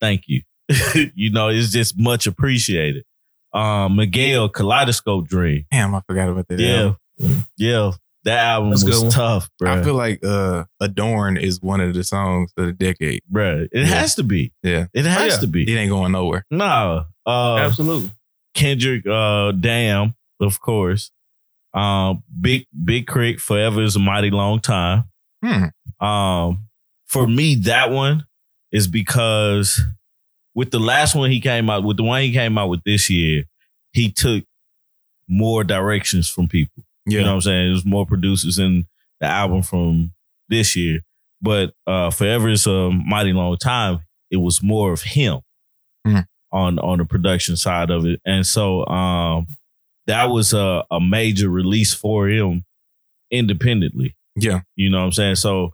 thank 0.00 0.24
you. 0.26 0.42
you 1.14 1.30
know, 1.30 1.48
it's 1.48 1.70
just 1.70 1.98
much 1.98 2.26
appreciated. 2.26 3.04
Um, 3.52 3.96
Miguel 3.96 4.48
Kaleidoscope 4.48 5.28
Dream. 5.28 5.66
Damn, 5.70 5.94
I 5.94 6.00
forgot 6.06 6.28
about 6.28 6.48
that. 6.48 6.58
Yeah, 6.58 6.94
album. 7.20 7.44
yeah. 7.56 7.90
That 8.24 8.38
album 8.38 8.70
That's 8.70 8.84
was 8.84 9.14
tough, 9.14 9.50
bro. 9.58 9.70
I 9.70 9.82
feel 9.82 9.92
like 9.94 10.24
uh, 10.24 10.64
Adorn 10.80 11.36
is 11.36 11.60
one 11.60 11.80
of 11.82 11.92
the 11.92 12.02
songs 12.02 12.52
of 12.56 12.64
the 12.66 12.72
decade. 12.72 13.20
Bruh, 13.30 13.64
it 13.64 13.70
Yeah. 13.80 13.84
has 13.84 14.14
to 14.14 14.22
be. 14.22 14.50
Yeah. 14.62 14.86
It 14.94 15.04
has 15.04 15.34
yeah. 15.34 15.38
to 15.40 15.46
be. 15.46 15.70
It 15.70 15.76
ain't 15.76 15.90
going 15.90 16.12
nowhere. 16.12 16.46
No. 16.50 17.04
Uh 17.26 17.56
Absolutely. 17.56 18.10
Kendrick 18.54 19.06
uh 19.06 19.52
Damn, 19.52 20.14
of 20.40 20.58
course. 20.62 21.10
Um 21.74 22.22
Big 22.40 22.66
Big 22.82 23.06
K.R.I.T. 23.06 23.36
Forever 23.38 23.82
is 23.82 23.94
a 23.94 23.98
mighty 23.98 24.30
long 24.30 24.58
time. 24.58 25.04
Hmm. 25.44 25.66
Um 26.04 26.68
for 27.06 27.26
me 27.26 27.56
that 27.56 27.90
one 27.90 28.24
is 28.72 28.88
because 28.88 29.82
with 30.54 30.70
the 30.70 30.78
last 30.78 31.14
one 31.14 31.30
he 31.30 31.40
came 31.40 31.68
out 31.70 31.84
with 31.84 31.96
the 31.96 32.04
one 32.04 32.22
he 32.22 32.32
came 32.32 32.56
out 32.58 32.68
with 32.68 32.82
this 32.84 33.10
year, 33.10 33.44
he 33.92 34.10
took 34.10 34.44
more 35.28 35.64
directions 35.64 36.28
from 36.28 36.48
people. 36.48 36.84
Yeah. 37.06 37.18
You 37.18 37.24
know 37.24 37.30
what 37.30 37.34
I'm 37.36 37.40
saying? 37.42 37.72
There's 37.72 37.84
more 37.84 38.06
producers 38.06 38.58
in 38.58 38.86
the 39.20 39.26
album 39.26 39.62
from 39.62 40.12
this 40.48 40.76
year. 40.76 41.00
But 41.42 41.72
uh 41.86 42.10
Forever 42.10 42.48
is 42.48 42.66
a 42.66 42.90
mighty 42.90 43.32
long 43.32 43.56
time. 43.58 44.00
It 44.30 44.38
was 44.38 44.62
more 44.62 44.92
of 44.92 45.02
him 45.02 45.40
Hmm. 46.06 46.18
on 46.52 46.78
on 46.78 46.98
the 46.98 47.04
production 47.04 47.56
side 47.56 47.90
of 47.90 48.04
it. 48.06 48.20
And 48.24 48.46
so 48.46 48.86
um 48.86 49.46
that 50.06 50.26
was 50.26 50.52
a, 50.52 50.84
a 50.90 51.00
major 51.00 51.48
release 51.48 51.94
for 51.94 52.28
him 52.28 52.64
independently. 53.30 54.14
Yeah. 54.36 54.60
You 54.76 54.90
know 54.90 54.98
what 54.98 55.04
I'm 55.06 55.12
saying? 55.12 55.36
So 55.36 55.72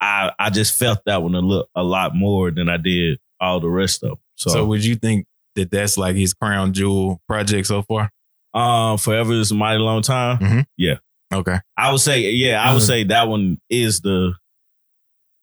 I 0.00 0.32
I 0.38 0.50
just 0.50 0.78
felt 0.78 1.00
that 1.06 1.22
one 1.22 1.34
a 1.34 1.62
a 1.74 1.82
lot 1.82 2.14
more 2.14 2.50
than 2.50 2.68
I 2.68 2.76
did 2.76 3.18
all 3.40 3.60
the 3.60 3.68
rest 3.68 4.02
of 4.02 4.10
them. 4.10 4.18
So, 4.36 4.50
So, 4.50 4.64
would 4.66 4.84
you 4.84 4.96
think 4.96 5.26
that 5.54 5.70
that's 5.70 5.96
like 5.98 6.16
his 6.16 6.34
crown 6.34 6.72
jewel 6.72 7.20
project 7.28 7.66
so 7.66 7.82
far? 7.82 8.10
um 8.54 8.96
Forever 8.98 9.34
is 9.34 9.50
a 9.50 9.54
mighty 9.54 9.78
long 9.78 10.02
time. 10.02 10.64
Yeah. 10.76 10.96
Okay. 11.32 11.58
I 11.76 11.90
would 11.90 12.00
say, 12.00 12.30
yeah, 12.30 12.62
I 12.62 12.72
would 12.72 12.82
Mhm. 12.82 12.86
say 12.86 13.04
that 13.04 13.28
one 13.28 13.58
is 13.68 14.00
the 14.00 14.34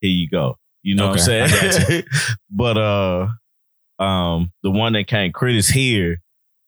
here 0.01 0.11
you 0.11 0.27
go. 0.29 0.57
You 0.81 0.95
know 0.95 1.11
Okay, 1.11 1.19
what 1.41 1.53
I'm 1.53 1.71
saying? 1.71 2.03
but 2.49 2.77
uh 2.77 3.27
um 3.99 4.51
the 4.63 4.71
one 4.71 4.93
that 4.93 5.07
came 5.07 5.31
Critters 5.31 5.69
here, 5.69 6.21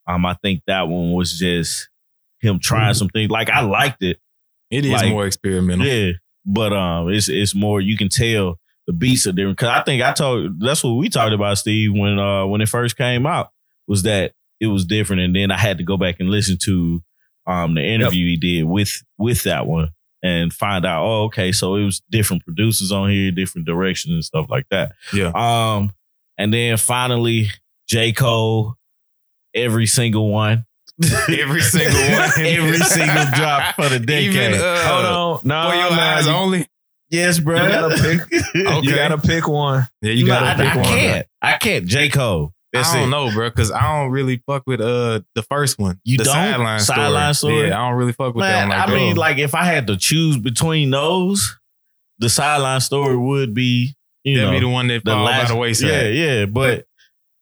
um, 0.08 0.26
I 0.26 0.36
think 0.36 0.62
that 0.68 0.88
one 0.88 1.12
was 1.14 1.38
just 1.38 1.90
him 2.42 2.60
trying 2.60 2.94
some 2.94 3.10
things. 3.10 3.32
Like 3.32 3.50
I 3.50 3.62
liked 3.62 4.04
it. 4.04 4.20
It 4.70 4.86
is 4.86 4.92
Like, 4.92 5.10
more 5.10 5.26
experimental. 5.26 5.86
Yeah. 5.88 6.14
But 6.46 6.74
um 6.74 7.10
it's 7.10 7.28
it's 7.30 7.56
more 7.56 7.82
you 7.82 7.98
can 7.98 8.10
tell 8.10 8.58
the 8.88 8.94
beats 8.94 9.28
are 9.28 9.32
different. 9.32 9.58
Cause 9.58 9.70
I 9.70 9.84
think 9.84 10.02
I 10.02 10.14
told 10.14 10.60
that's 10.60 10.84
what 10.84 10.92
we 10.92 11.10
talked 11.10 11.34
about, 11.34 11.58
Steve, 11.58 11.94
when 11.94 12.20
uh 12.20 12.46
when 12.46 12.62
it 12.62 12.70
first 12.70 12.98
came 12.98 13.26
out, 13.26 13.50
was 13.88 14.04
that 14.04 14.34
it 14.60 14.68
was 14.68 14.86
different. 14.86 15.22
And 15.22 15.36
then 15.36 15.52
I 15.52 15.58
had 15.58 15.78
to 15.80 15.84
go 15.84 15.98
back 15.98 16.18
and 16.20 16.30
listen 16.30 16.58
to 16.64 17.02
um 17.48 17.76
the 17.76 17.84
interview 17.84 18.26
he 18.28 18.38
did 18.38 18.64
with 18.64 19.04
with 19.18 19.44
that 19.44 19.68
one 19.68 19.92
and 20.26 20.52
find 20.52 20.86
out, 20.86 21.06
oh, 21.06 21.24
okay, 21.26 21.52
so 21.52 21.76
it 21.76 21.86
was 21.86 22.02
different 22.10 22.44
producers 22.44 22.92
on 22.92 23.12
here, 23.12 23.30
different 23.32 23.68
directions 23.68 24.14
and 24.14 24.26
stuff 24.26 24.48
like 24.50 24.66
that. 24.72 24.94
Yeah. 25.14 25.32
Um, 25.36 25.92
and 26.38 26.52
then 26.52 26.78
finally, 26.78 27.50
J. 27.88 28.12
Cole, 28.12 28.74
every 29.54 29.86
single 29.86 30.32
one. 30.32 30.66
Every 31.30 31.60
single 31.60 32.00
one. 32.00 32.32
every 32.38 32.78
single 32.78 33.26
drop 33.34 33.76
for 33.76 33.90
the 33.90 34.00
decade. 34.00 34.34
Even 34.34 34.54
uh, 34.54 34.78
Hold 34.88 35.06
on. 35.06 35.40
No, 35.44 35.70
for 35.70 35.76
your 35.76 35.92
eyes 35.92 36.26
only. 36.26 36.68
Yes, 37.10 37.40
bro. 37.40 37.62
you 37.64 37.70
gotta 37.70 37.96
pick. 38.02 38.22
Okay. 38.56 38.80
You 38.88 38.96
gotta 38.96 39.18
pick 39.18 39.48
one. 39.48 39.88
Yeah, 40.02 40.12
you 40.14 40.26
No, 40.26 40.34
gotta 40.40 40.46
I, 40.48 40.56
pick 40.66 40.74
I 40.74 40.76
one. 40.78 40.86
can't. 40.86 41.28
I 41.42 41.58
can't. 41.58 41.86
J. 41.88 42.10
Cole. 42.10 42.52
That's 42.74 42.90
I 42.90 42.96
don't 43.00 43.08
it. 43.08 43.12
know, 43.12 43.32
bro, 43.32 43.50
because 43.50 43.72
I 43.72 43.82
don't 44.02 44.12
really 44.12 44.42
fuck 44.46 44.64
with 44.66 44.82
uh 44.82 45.22
the 45.34 45.44
first 45.44 45.80
one. 45.80 46.00
You 46.04 46.18
the 46.18 46.26
don't? 46.26 46.34
sideline 46.34 46.80
story. 46.82 46.98
Sideline 46.98 47.34
story? 47.34 47.68
Yeah, 47.70 47.80
I 47.82 47.90
don't 47.90 47.98
really 47.98 48.12
fuck 48.14 48.36
with 48.36 48.42
Man, 48.44 48.70
that 48.70 48.78
one. 48.78 48.80
Like 48.80 48.90
I 48.90 48.94
mean, 48.94 49.14
that. 49.16 49.20
like 49.20 49.38
if 49.38 49.56
I 49.56 49.64
had 49.64 49.88
to 49.88 49.96
choose 49.98 50.38
between 50.38 50.90
those, 50.92 51.58
the 52.20 52.28
sideline 52.30 52.82
story 52.82 53.16
would 53.16 53.54
be, 53.54 53.96
you 54.26 54.36
that'd 54.38 54.52
know, 54.52 54.58
be 54.60 54.66
the 54.66 54.70
one 54.72 54.88
that 54.88 55.06
the 55.06 55.12
fall 55.12 55.26
by 55.26 55.32
last 55.38 55.50
the 55.50 55.56
wayside. 55.56 55.90
Yeah, 55.90 56.08
yeah, 56.08 56.46
but 56.46 56.86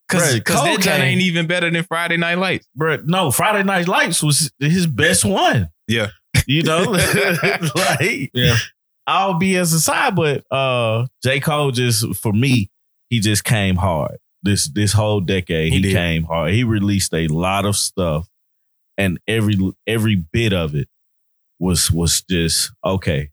Cause, 0.10 0.36
Bruh, 0.36 0.44
cause 0.44 0.64
that 0.64 0.80
joint 0.82 1.02
ain't 1.02 1.22
even 1.22 1.48
better 1.48 1.70
than 1.72 1.84
Friday 1.86 2.18
Night 2.18 2.38
Lights. 2.38 2.68
bro, 2.76 2.98
no, 3.06 3.32
Friday 3.32 3.64
Night 3.64 3.88
Lights 3.88 4.22
was 4.22 4.52
his 4.60 4.86
best 4.86 5.26
one. 5.26 5.70
Yeah. 5.88 6.10
you 6.46 6.62
know, 6.62 6.84
like 7.76 8.30
Yeah. 8.34 8.56
I'll 9.06 9.38
be 9.38 9.58
as 9.58 9.74
a 9.74 9.80
side, 9.80 10.16
but 10.16 10.44
uh, 10.52 11.08
J 11.24 11.40
Cole 11.40 11.72
just 11.72 12.16
for 12.16 12.32
me, 12.34 12.70
he 13.10 13.20
just 13.20 13.44
came 13.44 13.76
hard. 13.76 14.18
This 14.42 14.68
this 14.68 14.94
whole 14.94 15.20
decade, 15.22 15.72
He 15.74 15.82
he, 15.82 15.92
came 15.94 16.24
hard. 16.24 16.54
He 16.54 16.64
released 16.64 17.14
a 17.14 17.28
lot 17.28 17.66
of 17.66 17.76
stuff, 17.76 18.28
and 18.98 19.20
every 19.28 19.58
every 19.88 20.16
bit 20.16 20.54
of 20.54 20.76
it 20.76 20.88
was 21.60 21.92
was 21.92 22.22
just 22.30 22.72
okay. 22.84 23.30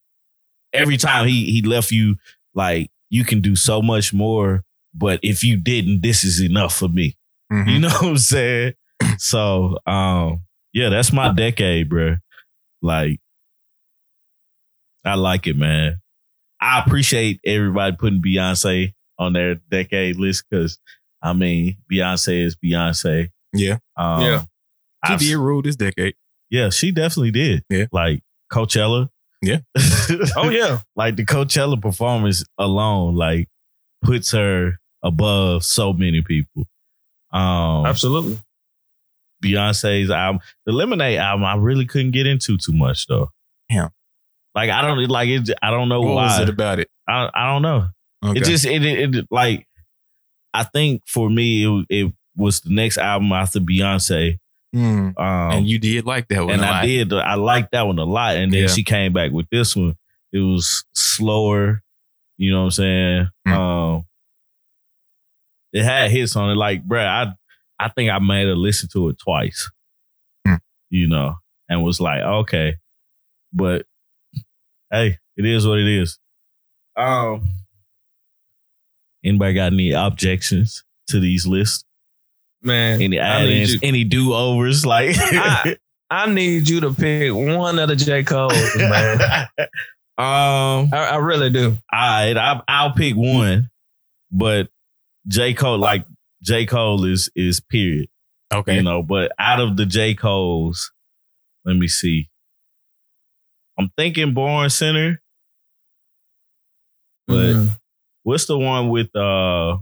Every 0.73 0.97
time 0.97 1.27
he 1.27 1.51
he 1.51 1.63
left 1.63 1.91
you 1.91 2.17
like 2.55 2.91
you 3.11 3.25
can 3.25 3.41
do 3.41 3.57
so 3.57 3.83
much 3.83 4.13
more, 4.13 4.63
but 4.95 5.19
if 5.23 5.43
you 5.43 5.57
didn't, 5.57 6.03
this 6.03 6.23
is 6.23 6.41
enough 6.41 6.75
for 6.77 6.89
me. 6.89 7.17
Mhm. 7.53 7.69
You 7.73 7.79
know 7.81 7.89
what 7.89 8.03
I'm 8.05 8.19
saying? 8.19 8.75
So 9.19 9.79
um 9.87 10.43
yeah, 10.73 10.89
that's 10.91 11.13
my 11.13 11.33
decade, 11.33 11.89
bro. 11.89 12.17
Like 12.83 13.21
I 15.05 15.15
like 15.15 15.47
it, 15.47 15.57
man. 15.57 16.01
I 16.61 16.81
appreciate 16.81 17.41
everybody 17.45 17.97
putting 17.97 18.21
Beyonce 18.23 18.93
on 19.19 19.33
their 19.33 19.57
decade 19.71 20.17
list 20.17 20.45
because 20.51 20.79
I 21.23 21.33
mean 21.33 21.77
Beyonce 21.91 22.45
is 22.45 22.57
Beyonce. 22.57 23.31
Yeah. 23.53 23.79
Um, 23.97 24.21
Yeah. 24.23 24.43
She 25.07 25.13
I've- 25.15 25.25
did 25.25 25.37
rule 25.39 25.63
this 25.63 25.77
decade. 25.77 26.15
yeah, 26.51 26.69
she 26.71 26.91
definitely 26.93 27.31
did. 27.31 27.65
Yeah. 27.71 27.87
Like 27.93 28.23
Coachella. 28.53 29.09
Yeah. 29.43 29.61
Oh 30.37 30.51
yeah. 30.51 30.81
like 30.97 31.17
the 31.17 31.25
Coachella 31.25 31.81
performance 31.81 32.45
alone, 32.59 33.15
like 33.15 33.49
puts 34.03 34.33
her 34.33 34.79
above 35.03 35.65
so 35.65 35.93
many 35.95 36.21
people. 36.21 36.67
Um 37.33 37.87
Absolutely. 37.87 38.39
Beyonce's 39.43 40.11
album, 40.11 40.43
the 40.67 40.73
Lemonade 40.73 41.19
album, 41.19 41.45
I 41.45 41.55
really 41.57 41.87
couldn't 41.87 42.11
get 42.11 42.27
into 42.27 42.59
too 42.59 42.73
much 42.73 43.07
though. 43.07 43.31
Yeah. 43.71 43.89
Like 44.55 44.71
I 44.71 44.83
don't 44.83 44.99
like 45.09 45.29
it. 45.29 45.51
I 45.63 45.71
don't 45.71 45.89
know 45.89 46.01
why. 46.01 46.07
What 46.09 46.15
why. 46.15 46.25
was 46.27 46.39
it 46.41 46.49
about 46.49 46.79
it? 46.81 46.89
I 47.09 47.31
I 47.35 47.53
don't 47.53 47.63
know. 47.63 47.89
Okay. 48.25 48.41
It 48.41 48.45
just 48.45 48.65
it, 48.65 48.85
it 48.85 49.15
it 49.15 49.27
like 49.31 49.67
I 50.53 50.65
think 50.65 51.03
for 51.07 51.31
me 51.31 51.65
it 51.65 51.87
it 51.89 52.13
was 52.37 52.61
the 52.61 52.71
next 52.75 52.99
album 52.99 53.33
after 53.33 53.61
Beyonce. 53.61 54.39
Mm. 54.75 55.19
Um, 55.19 55.51
and 55.59 55.69
you 55.69 55.79
did 55.79 56.07
like 56.07 56.29
that 56.29 56.45
one. 56.45 56.55
and 56.55 56.65
I 56.65 56.87
did. 56.87 57.13
I 57.13 57.35
liked 57.35 57.73
that 57.73 57.83
one 57.87 57.99
a 57.99 58.05
lot. 58.05 58.37
And 58.37 58.53
then 58.53 58.63
Yeah. 58.63 58.69
she 58.69 58.85
came 58.85 59.13
back 59.13 59.33
with 59.33 59.49
this 59.51 59.75
one. 59.75 59.97
It 60.33 60.39
was 60.39 60.85
slower. 60.95 61.83
You 62.39 62.53
know 62.53 62.61
what 62.61 62.65
I'm 62.67 62.71
saying? 62.71 63.29
Mm. 63.49 63.53
Um, 63.53 64.05
it 65.73 65.83
had 65.85 66.11
hits 66.11 66.37
on 66.37 66.51
it. 66.51 66.55
Like, 66.55 66.87
bruh, 66.87 67.07
I 67.07 67.35
I 67.79 67.89
think 67.89 68.11
I 68.11 68.19
made 68.19 68.47
her 68.47 68.55
listen 68.55 68.89
to 68.93 69.09
it 69.09 69.19
twice. 69.19 69.71
Mm. 70.47 70.61
You 70.91 71.07
know, 71.09 71.37
and 71.69 71.83
was 71.85 72.01
like, 72.01 72.23
okay, 72.23 72.77
but 73.53 73.87
hey, 74.91 75.19
it 75.37 75.45
is 75.45 75.67
what 75.67 75.79
it 75.79 75.89
is. 75.89 76.19
Um, 76.97 77.49
anybody 79.25 79.55
got 79.55 79.73
any 79.73 79.93
objections 79.93 80.85
to 81.09 81.21
these 81.21 81.47
lists? 81.47 81.85
Man. 82.63 83.01
Any 83.01 83.19
add-ins? 83.19 83.77
Any 83.83 84.05
do-overs? 84.05 84.85
Like, 84.87 85.17
I- 85.19 85.77
I 86.13 86.27
need 86.29 86.69
you 86.69 86.81
to 86.81 86.93
pick 86.93 87.33
one 87.33 87.79
of 87.79 87.89
the 87.89 87.95
J. 87.95 88.25
Cole, 88.25 88.49
man. 88.77 89.21
um, 90.19 90.91
I, 90.93 91.11
I 91.13 91.17
really 91.19 91.51
do. 91.51 91.69
all 91.71 91.77
right, 91.93 92.37
I, 92.37 92.61
I'll 92.67 92.93
pick 92.95 93.15
one, 93.15 93.71
but 94.33 94.71
J 95.29 95.55
Cole, 95.55 95.79
like 95.79 96.05
J 96.43 96.67
Cole 96.67 97.05
is 97.05 97.31
is 97.37 97.61
period, 97.61 98.09
Okay. 98.53 98.75
you 98.75 98.83
know. 98.83 99.05
But 99.05 99.31
out 99.39 99.61
of 99.61 99.77
the 99.77 99.87
J 99.87 100.15
Coles, 100.15 100.91
let 101.65 101.77
me 101.77 101.87
see. 101.87 102.29
I'm 103.81 103.91
thinking 103.97 104.35
Born 104.35 104.69
Sinner. 104.71 105.21
But 107.27 107.55
Mhm. 107.55 107.81
what's 108.23 108.47
the 108.47 108.59
one 108.59 108.89
with 108.89 109.15
uh 109.17 109.79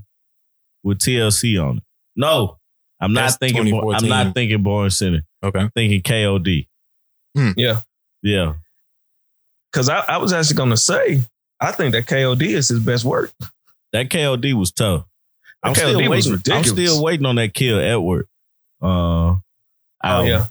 with 0.82 0.98
TLC 0.98 1.58
on 1.58 1.78
it? 1.78 1.82
No, 2.16 2.58
I'm 3.00 3.12
not 3.12 3.22
That's 3.22 3.36
thinking. 3.38 3.70
Born- 3.70 3.94
I'm 3.96 4.08
not 4.08 4.34
thinking 4.34 4.62
Born 4.62 4.90
Sinner. 4.90 5.22
Okay. 5.42 5.58
I'm 5.58 5.70
thinking 5.70 6.02
KOD. 6.02 6.68
Hmm. 7.36 7.50
Yeah. 7.56 7.80
Yeah. 8.22 8.54
Cause 9.72 9.88
I, 9.88 10.00
I 10.08 10.16
was 10.18 10.32
actually 10.32 10.56
gonna 10.56 10.76
say, 10.76 11.22
I 11.60 11.72
think 11.72 11.92
that 11.92 12.06
KOD 12.06 12.42
is 12.42 12.68
his 12.68 12.80
best 12.80 13.04
work. 13.04 13.32
That 13.92 14.08
KOD 14.10 14.52
was 14.54 14.72
tough. 14.72 15.04
I'm 15.62 15.72
That 15.72 15.78
still 15.80 16.00
KOD 16.00 16.08
was 16.08 16.28
waiting. 16.30 16.52
I'm 16.52 16.64
still 16.64 17.02
waiting 17.02 17.26
on 17.26 17.36
that 17.36 17.54
Kill 17.54 17.78
Edward. 17.78 18.26
Uh, 18.82 19.36
Oh 20.04 20.22
yeah. 20.22 20.46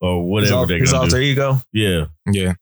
or 0.00 0.22
His, 0.22 0.30
whatever 0.30 0.54
al- 0.54 0.66
they're 0.66 0.78
his 0.78 0.90
gonna 0.92 1.02
alter 1.04 1.16
do. 1.18 1.22
ego. 1.22 1.60
Yeah, 1.72 2.06
Yeah. 2.30 2.52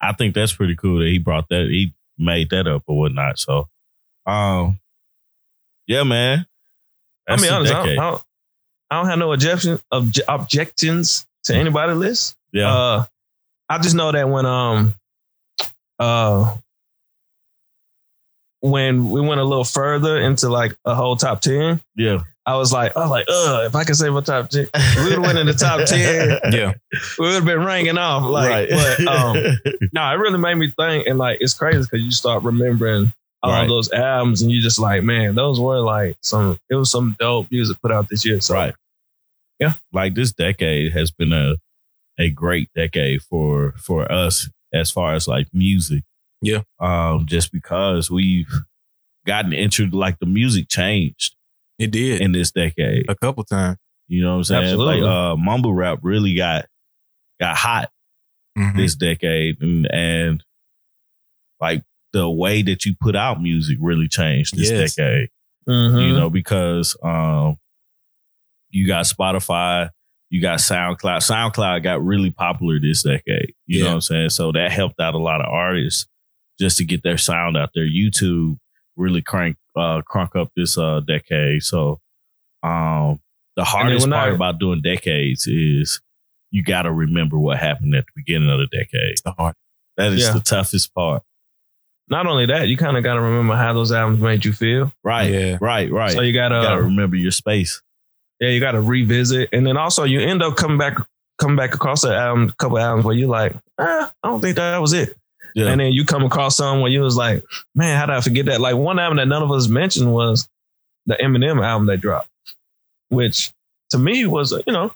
I 0.00 0.12
think 0.12 0.34
that's 0.34 0.52
pretty 0.52 0.76
cool 0.76 0.98
that 0.98 1.06
he 1.06 1.18
brought 1.18 1.48
that. 1.48 1.66
He 1.70 1.94
made 2.18 2.50
that 2.50 2.66
up 2.66 2.82
or 2.86 2.98
whatnot. 2.98 3.38
So, 3.38 3.68
um, 4.26 4.78
yeah, 5.86 6.02
man. 6.02 6.46
I 7.26 7.32
That's 7.32 7.42
mean, 7.42 7.52
honest, 7.52 7.72
I 7.72 7.86
don't. 7.86 7.98
I, 7.98 8.10
don't, 8.10 8.22
I 8.90 8.96
don't 8.96 9.06
have 9.06 9.18
no 9.18 9.32
objection 9.32 9.78
obje- 9.92 10.20
objections 10.28 11.26
to 11.44 11.54
anybody 11.54 11.94
list. 11.94 12.36
yeah, 12.52 12.72
Uh, 12.72 13.04
I 13.68 13.78
just 13.78 13.94
know 13.94 14.12
that 14.12 14.28
when 14.28 14.44
um 14.46 14.94
uh 15.98 16.54
when 18.60 19.10
we 19.10 19.20
went 19.20 19.40
a 19.40 19.44
little 19.44 19.64
further 19.64 20.18
into 20.18 20.48
like 20.48 20.76
a 20.84 20.94
whole 20.94 21.16
top 21.16 21.40
ten, 21.40 21.80
yeah. 21.96 22.22
I 22.46 22.56
was 22.56 22.72
like, 22.72 22.94
I 22.96 23.00
was 23.00 23.10
like, 23.10 23.26
uh, 23.28 23.62
if 23.66 23.74
I 23.74 23.84
could 23.84 23.96
save 23.96 24.14
a 24.14 24.20
top 24.22 24.50
ten, 24.50 24.68
we 24.98 25.02
would 25.04 25.12
have 25.12 25.22
went 25.22 25.38
in 25.38 25.46
the 25.46 25.54
top 25.54 25.84
ten. 25.86 26.38
Yeah. 26.52 26.74
We 27.18 27.26
would 27.26 27.34
have 27.34 27.44
been 27.44 27.64
ringing 27.64 27.98
off. 27.98 28.22
Like, 28.24 28.70
right. 28.70 28.70
but 28.70 29.06
um, 29.08 29.36
no, 29.92 30.10
it 30.12 30.16
really 30.18 30.38
made 30.38 30.54
me 30.56 30.72
think, 30.78 31.06
and 31.06 31.18
like, 31.18 31.38
it's 31.40 31.54
crazy 31.54 31.80
because 31.80 32.02
you 32.02 32.12
start 32.12 32.42
remembering 32.42 33.12
all 33.42 33.50
Right. 33.50 33.66
those 33.68 33.90
albums, 33.92 34.42
and 34.42 34.50
you 34.50 34.60
just 34.62 34.78
like, 34.78 35.02
man, 35.02 35.34
those 35.34 35.58
were 35.60 35.80
like 35.80 36.16
some. 36.22 36.58
It 36.70 36.74
was 36.76 36.90
some 36.90 37.16
dope 37.18 37.50
music 37.50 37.78
put 37.82 37.92
out 37.92 38.08
this 38.08 38.24
year. 38.24 38.40
So, 38.40 38.54
right. 38.54 38.74
Yeah. 39.60 39.74
Like 39.92 40.14
this 40.14 40.32
decade 40.32 40.92
has 40.92 41.10
been 41.10 41.32
a 41.32 41.56
a 42.18 42.30
great 42.30 42.68
decade 42.74 43.22
for 43.22 43.72
for 43.78 44.10
us 44.10 44.48
as 44.72 44.90
far 44.90 45.14
as 45.14 45.26
like 45.28 45.48
music. 45.52 46.04
Yeah. 46.42 46.60
Um, 46.80 47.26
just 47.26 47.52
because 47.52 48.10
we've 48.10 48.52
gotten 49.26 49.52
into 49.52 49.88
like 49.88 50.18
the 50.18 50.26
music 50.26 50.68
changed 50.68 51.34
It 51.78 51.90
did 51.90 52.20
in 52.20 52.32
this 52.32 52.50
decade. 52.52 53.06
a 53.08 53.14
couple 53.14 53.44
times. 53.44 53.78
You 54.08 54.22
know 54.22 54.32
what 54.32 54.36
I'm 54.38 54.44
saying? 54.44 54.64
Absolutely. 54.64 55.00
Like 55.00 55.10
uh 55.10 55.36
mumble 55.36 55.74
rap 55.74 55.98
really 56.02 56.34
got 56.34 56.66
got 57.40 57.56
hot 57.56 57.90
Mhm. 58.56 58.76
this 58.76 58.94
decade 58.94 59.60
and, 59.62 59.86
and 59.92 60.44
like 61.60 61.82
the 62.12 62.28
way 62.30 62.62
that 62.62 62.84
you 62.86 62.94
put 63.00 63.16
out 63.16 63.42
music 63.42 63.78
really 63.80 64.06
changed 64.08 64.56
this 64.56 64.70
Yes. 64.70 64.94
decade. 64.94 65.28
mhm. 65.68 66.06
You 66.06 66.12
know, 66.14 66.30
because 66.30 66.96
um 67.02 67.56
you 68.70 68.86
got 68.86 69.04
Spotify, 69.06 69.88
you 70.30 70.40
got 70.40 70.58
SoundCloud. 70.58 71.18
SoundCloud 71.28 71.82
got 71.82 72.04
really 72.04 72.30
popular 72.30 72.78
this 72.80 73.02
decade. 73.04 73.54
You 73.66 73.80
know 73.82 73.88
what 73.90 73.94
I'm 73.94 74.00
saying? 74.00 74.30
So 74.30 74.52
that 74.52 74.70
helped 74.72 75.00
out 75.00 75.14
a 75.14 75.18
lot 75.18 75.40
of 75.40 75.46
artists 75.46 76.06
just 76.58 76.76
to 76.78 76.84
get 76.84 77.02
their 77.02 77.18
sound 77.18 77.56
out 77.56 77.70
there. 77.74 77.86
YouTube 77.86 78.58
really 78.96 79.22
crank 79.22 79.56
uh 79.76 80.02
crunk 80.02 80.36
up 80.40 80.50
this 80.56 80.76
uh 80.78 81.00
decade. 81.00 81.62
So 81.62 82.00
um 82.62 83.20
the 83.56 83.64
hardest 83.64 84.08
part 84.08 84.32
I- 84.32 84.34
about 84.34 84.58
doing 84.58 84.80
decades 84.82 85.46
is 85.46 86.00
you 86.50 86.62
gotta 86.62 86.92
remember 86.92 87.38
what 87.38 87.58
happened 87.58 87.94
at 87.94 88.04
the 88.06 88.12
beginning 88.16 88.50
of 88.50 88.58
the 88.58 88.66
decade. 88.66 89.18
The 89.24 89.32
hard. 89.32 89.54
That 89.96 90.12
is 90.12 90.22
Yeah. 90.22 90.32
the 90.32 90.40
toughest 90.40 90.92
part. 90.94 91.22
not 92.10 92.26
only 92.26 92.44
that, 92.46 92.68
you 92.68 92.76
kind 92.76 92.96
of 92.98 93.02
got 93.02 93.14
to 93.14 93.20
remember 93.22 93.54
how 93.56 93.72
those 93.72 93.90
albums 93.90 94.20
made 94.20 94.44
you 94.44 94.52
feel. 94.52 94.92
Right. 95.02 95.32
Yeah. 95.32 95.56
Right, 95.58 95.90
right. 95.90 96.12
So 96.12 96.20
you 96.20 96.34
gotta, 96.34 96.56
you 96.56 96.62
gotta 96.62 96.82
remember 96.82 97.16
your 97.16 97.30
space. 97.30 97.80
yeah, 98.40 98.50
you 98.50 98.60
gotta 98.60 98.80
revisit, 98.82 99.48
and 99.54 99.66
then 99.66 99.76
also 99.78 100.04
you 100.04 100.20
end 100.20 100.42
up 100.42 100.54
coming 100.56 100.76
back, 100.76 100.98
coming 101.38 101.56
back 101.56 101.74
across 101.74 102.02
the 102.02 102.14
album, 102.14 102.48
a 102.50 102.52
couple 102.56 102.78
albums 102.78 103.06
where 103.06 103.14
you're 103.16 103.28
like, 103.30 103.54
ah, 103.78 104.12
I 104.22 104.28
don't 104.28 104.40
think 104.42 104.56
that 104.56 104.76
was 104.82 104.92
it, 104.92 105.16
Yeah. 105.54 105.66
and 105.68 105.80
then 105.80 105.92
you 105.92 106.04
come 106.04 106.24
across 106.24 106.56
something 106.56 106.82
where 106.82 106.90
you 106.90 107.00
was 107.00 107.16
like, 107.16 107.44
man, 107.76 107.96
how 107.98 108.06
did 108.06 108.16
I 108.16 108.20
forget 108.20 108.46
that? 108.46 108.60
Like 108.60 108.74
one 108.76 108.98
album 108.98 109.18
that 109.18 109.28
none 109.28 109.42
of 109.42 109.52
us 109.52 109.68
mentioned 109.68 110.12
was 110.12 110.48
the 111.06 111.14
Eminem 111.14 111.64
album 111.64 111.86
that 111.86 112.00
dropped, 112.00 112.28
which 113.08 113.52
to 113.90 113.98
me 113.98 114.26
was, 114.26 114.52
you 114.66 114.72
know, 114.72 114.92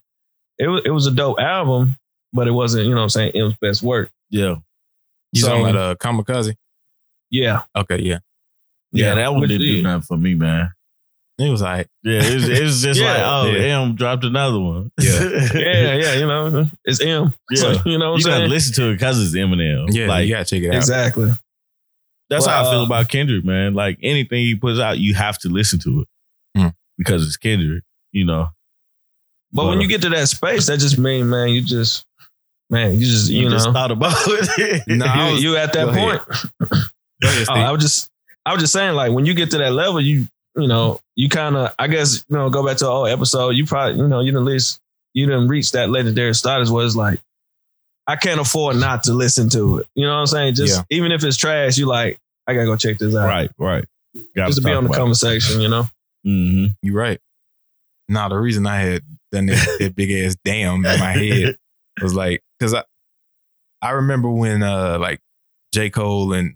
it 0.58 0.66
was 0.66 0.82
it 0.84 0.90
was 0.90 1.06
a 1.06 1.12
dope 1.12 1.38
album, 1.38 1.96
but 2.32 2.48
it 2.48 2.50
wasn't, 2.52 2.84
you 2.86 2.90
know, 2.90 2.96
what 2.96 3.02
I'm 3.04 3.08
saying 3.10 3.32
it 3.34 3.42
was 3.42 3.54
best 3.60 3.82
work. 3.82 4.10
yeah. 4.30 4.56
You 5.32 5.42
So- 5.42 5.48
talking 5.48 5.68
about 5.68 5.76
uh, 5.76 5.94
Kamikaze? 5.96 6.56
Yeah, 7.30 7.62
Okay, 7.76 8.00
yeah. 8.00 8.18
Yeah, 8.92 9.14
that 9.16 9.30
one 9.30 9.42
Which- 9.42 9.50
didn't 9.50 9.66
do 9.66 9.82
nothing 9.82 10.02
for 10.02 10.16
me, 10.16 10.34
man. 10.34 10.72
It 11.38 11.48
was 11.50 11.62
like, 11.62 11.88
Yeah, 12.02 12.20
it 12.22 12.34
was, 12.34 12.48
it 12.48 12.62
was 12.62 12.82
just 12.82 13.00
Yeah. 13.02 13.12
like, 13.12 13.22
oh, 13.24 13.50
Yeah. 13.56 13.80
M 13.82 13.94
dropped 13.94 14.24
another 14.24 14.58
one. 14.58 14.90
Yeah. 15.00 15.22
yeah, 15.54 15.94
yeah. 15.94 16.14
You 16.14 16.26
know, 16.26 16.66
it's 16.84 17.00
M. 17.00 17.32
So, 17.54 17.72
Yeah. 17.72 17.82
you 17.84 17.98
know, 17.98 18.12
what 18.12 18.20
you 18.24 18.26
I'm 18.26 18.30
gotta 18.32 18.40
saying 18.40 18.50
listen 18.50 18.74
to 18.74 18.88
it 18.90 18.92
because 18.94 19.20
it's 19.24 19.36
Eminem. 19.36 19.86
yeah, 19.92 20.08
like 20.08 20.26
you 20.26 20.34
gotta 20.34 20.44
check 20.44 20.62
it 20.62 20.68
out. 20.70 20.74
exactly. 20.74 21.30
that's 22.28 22.44
how 22.46 22.66
I 22.66 22.70
feel 22.70 22.84
about 22.84 23.08
Kendrick, 23.08 23.44
man. 23.44 23.74
Like 23.74 23.98
anything 24.02 24.40
he 24.40 24.54
puts 24.56 24.80
out, 24.80 24.98
you 24.98 25.14
have 25.14 25.38
to 25.40 25.48
listen 25.48 25.78
to 25.80 26.00
it 26.02 26.08
Hmm. 26.60 26.68
because 26.96 27.26
it's 27.26 27.36
Kendrick. 27.36 27.84
You 28.12 28.24
know, 28.24 28.48
But 29.52 29.66
when 29.66 29.80
you 29.80 29.86
get 29.86 30.02
to 30.02 30.08
that 30.08 30.28
space, 30.28 30.66
that 30.66 30.78
just 30.78 30.98
means, 30.98 31.26
man, 31.26 31.50
you 31.50 31.60
just, 31.62 32.04
man, 32.70 32.94
you 32.98 33.06
just, 33.06 33.30
you, 33.30 33.42
you, 33.42 33.44
know, 33.48 33.54
just 33.56 33.70
thought 33.70 33.90
about 33.92 34.14
it. 34.26 34.82
No, 34.88 35.06
I 35.06 35.26
you, 35.28 35.32
was- 35.34 35.42
you 35.44 35.56
at 35.56 35.72
that 35.74 35.84
go 35.84 35.90
ahead. 35.90 36.20
point. 36.20 36.82
Ahead, 37.22 37.46
Oh, 37.50 37.54
I 37.54 37.70
was 37.70 37.82
just, 37.82 38.10
I 38.46 38.52
was 38.54 38.62
just 38.62 38.72
saying, 38.72 38.94
like, 38.94 39.12
when 39.12 39.24
you 39.26 39.34
get 39.34 39.50
to 39.52 39.58
that 39.58 39.72
level, 39.72 40.00
you, 40.00 40.26
you 40.58 40.68
know, 40.68 41.00
you 41.16 41.28
kind 41.28 41.56
of, 41.56 41.74
I 41.78 41.86
guess, 41.88 42.24
you 42.28 42.36
know, 42.36 42.50
go 42.50 42.66
back 42.66 42.76
to 42.78 42.86
an 42.86 42.92
old 42.92 43.08
episode. 43.08 43.50
You 43.50 43.64
probably, 43.66 43.98
you 44.00 44.08
know, 44.08 44.20
you 44.20 44.32
didn't 44.32 44.44
least, 44.44 44.80
you 45.14 45.26
didn't 45.26 45.48
reach 45.48 45.72
that 45.72 45.88
legendary 45.90 46.34
status 46.34 46.70
where 46.70 46.84
it's 46.84 46.96
like, 46.96 47.20
I 48.06 48.16
can't 48.16 48.40
afford 48.40 48.76
not 48.76 49.02
to 49.04 49.12
listen 49.12 49.48
to 49.50 49.78
it. 49.78 49.86
You 49.94 50.04
know 50.06 50.12
what 50.14 50.20
I'm 50.20 50.26
saying? 50.26 50.54
Just 50.54 50.76
Yeah. 50.78 50.96
even 50.96 51.12
if 51.12 51.22
it's 51.24 51.36
trash, 51.36 51.76
you 51.78 51.86
like, 51.86 52.18
I 52.46 52.54
gotta 52.54 52.66
go 52.66 52.76
check 52.76 52.98
this 52.98 53.14
out. 53.14 53.26
Right, 53.26 53.50
right. 53.58 53.84
Gotta 54.34 54.48
Just 54.50 54.58
to 54.62 54.64
be 54.64 54.72
on 54.72 54.84
the 54.84 54.88
about 54.90 54.96
it. 54.96 55.00
conversation, 55.00 55.60
you 55.60 55.68
know? 55.68 55.86
Mhm. 56.26 56.74
You're 56.82 56.94
right. 56.96 57.20
Now 58.08 58.28
the 58.28 58.36
reason 58.38 58.66
I 58.66 58.80
had 58.80 59.02
done 59.32 59.46
that, 59.46 59.76
that 59.80 59.94
big 59.94 60.10
ass 60.10 60.36
damn 60.44 60.76
in 60.76 60.82
my 60.98 61.12
head 61.12 61.56
was 62.02 62.14
like, 62.14 62.42
because 62.58 62.72
I, 62.74 62.84
I 63.82 63.90
remember 63.90 64.30
when 64.30 64.62
uh 64.62 64.98
like 64.98 65.20
J. 65.72 65.90
Cole 65.90 66.32
and 66.32 66.54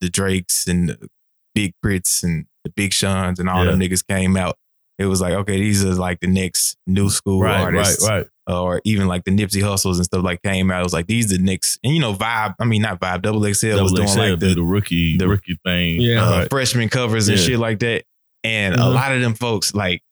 the 0.00 0.10
Drakes 0.10 0.66
and 0.68 0.90
the 0.90 1.08
Big 1.54 1.72
K.R.I.T.s 1.82 2.22
and 2.22 2.46
the 2.64 2.70
Big 2.70 2.92
Seans 2.92 3.38
and 3.40 3.48
all 3.48 3.64
them 3.64 3.78
niggas 3.80 4.06
came 4.06 4.36
out. 4.36 4.56
It 4.98 5.06
was 5.06 5.20
like, 5.20 5.32
okay, 5.32 5.56
these 5.58 5.84
are 5.84 5.94
like 5.94 6.20
the 6.20 6.26
next 6.28 6.76
new 6.86 7.08
school 7.10 7.40
Right, 7.40 7.60
artists. 7.60 8.06
right, 8.08 8.18
right. 8.18 8.54
Or 8.54 8.80
even 8.84 9.06
like 9.08 9.24
the 9.24 9.30
Nipsey 9.30 9.62
Hustles 9.62 9.98
and 9.98 10.04
stuff 10.04 10.22
like 10.22 10.42
came 10.42 10.70
out. 10.70 10.80
It 10.80 10.84
was 10.84 10.92
like 10.92 11.06
these 11.06 11.28
the 11.28 11.38
next 11.38 11.78
and 11.82 11.94
you 11.94 12.00
know, 12.00 12.12
Vibe, 12.14 12.54
I 12.60 12.64
mean 12.64 12.82
not 12.82 13.00
Vibe, 13.00 13.22
Double 13.22 13.40
XL 13.52 13.82
was 13.82 13.92
doing 13.92 14.08
XL 14.08 14.18
like 14.18 14.40
the 14.40 14.54
the 14.54 14.62
rookie, 14.62 15.16
the- 15.16 15.28
rookie 15.28 15.58
thing. 15.64 16.00
Yeah. 16.00 16.24
uh, 16.26 16.38
Right. 16.40 16.50
freshman 16.50 16.88
covers 16.88 17.28
and 17.28 17.38
Yeah. 17.38 17.44
shit 17.44 17.58
like 17.58 17.78
that. 17.80 18.04
And 18.44 18.74
a 18.74 18.78
Mhm. 18.78 18.94
lot 18.94 19.12
of 19.12 19.20
them 19.20 19.34
folks, 19.34 19.74
like, 19.74 20.02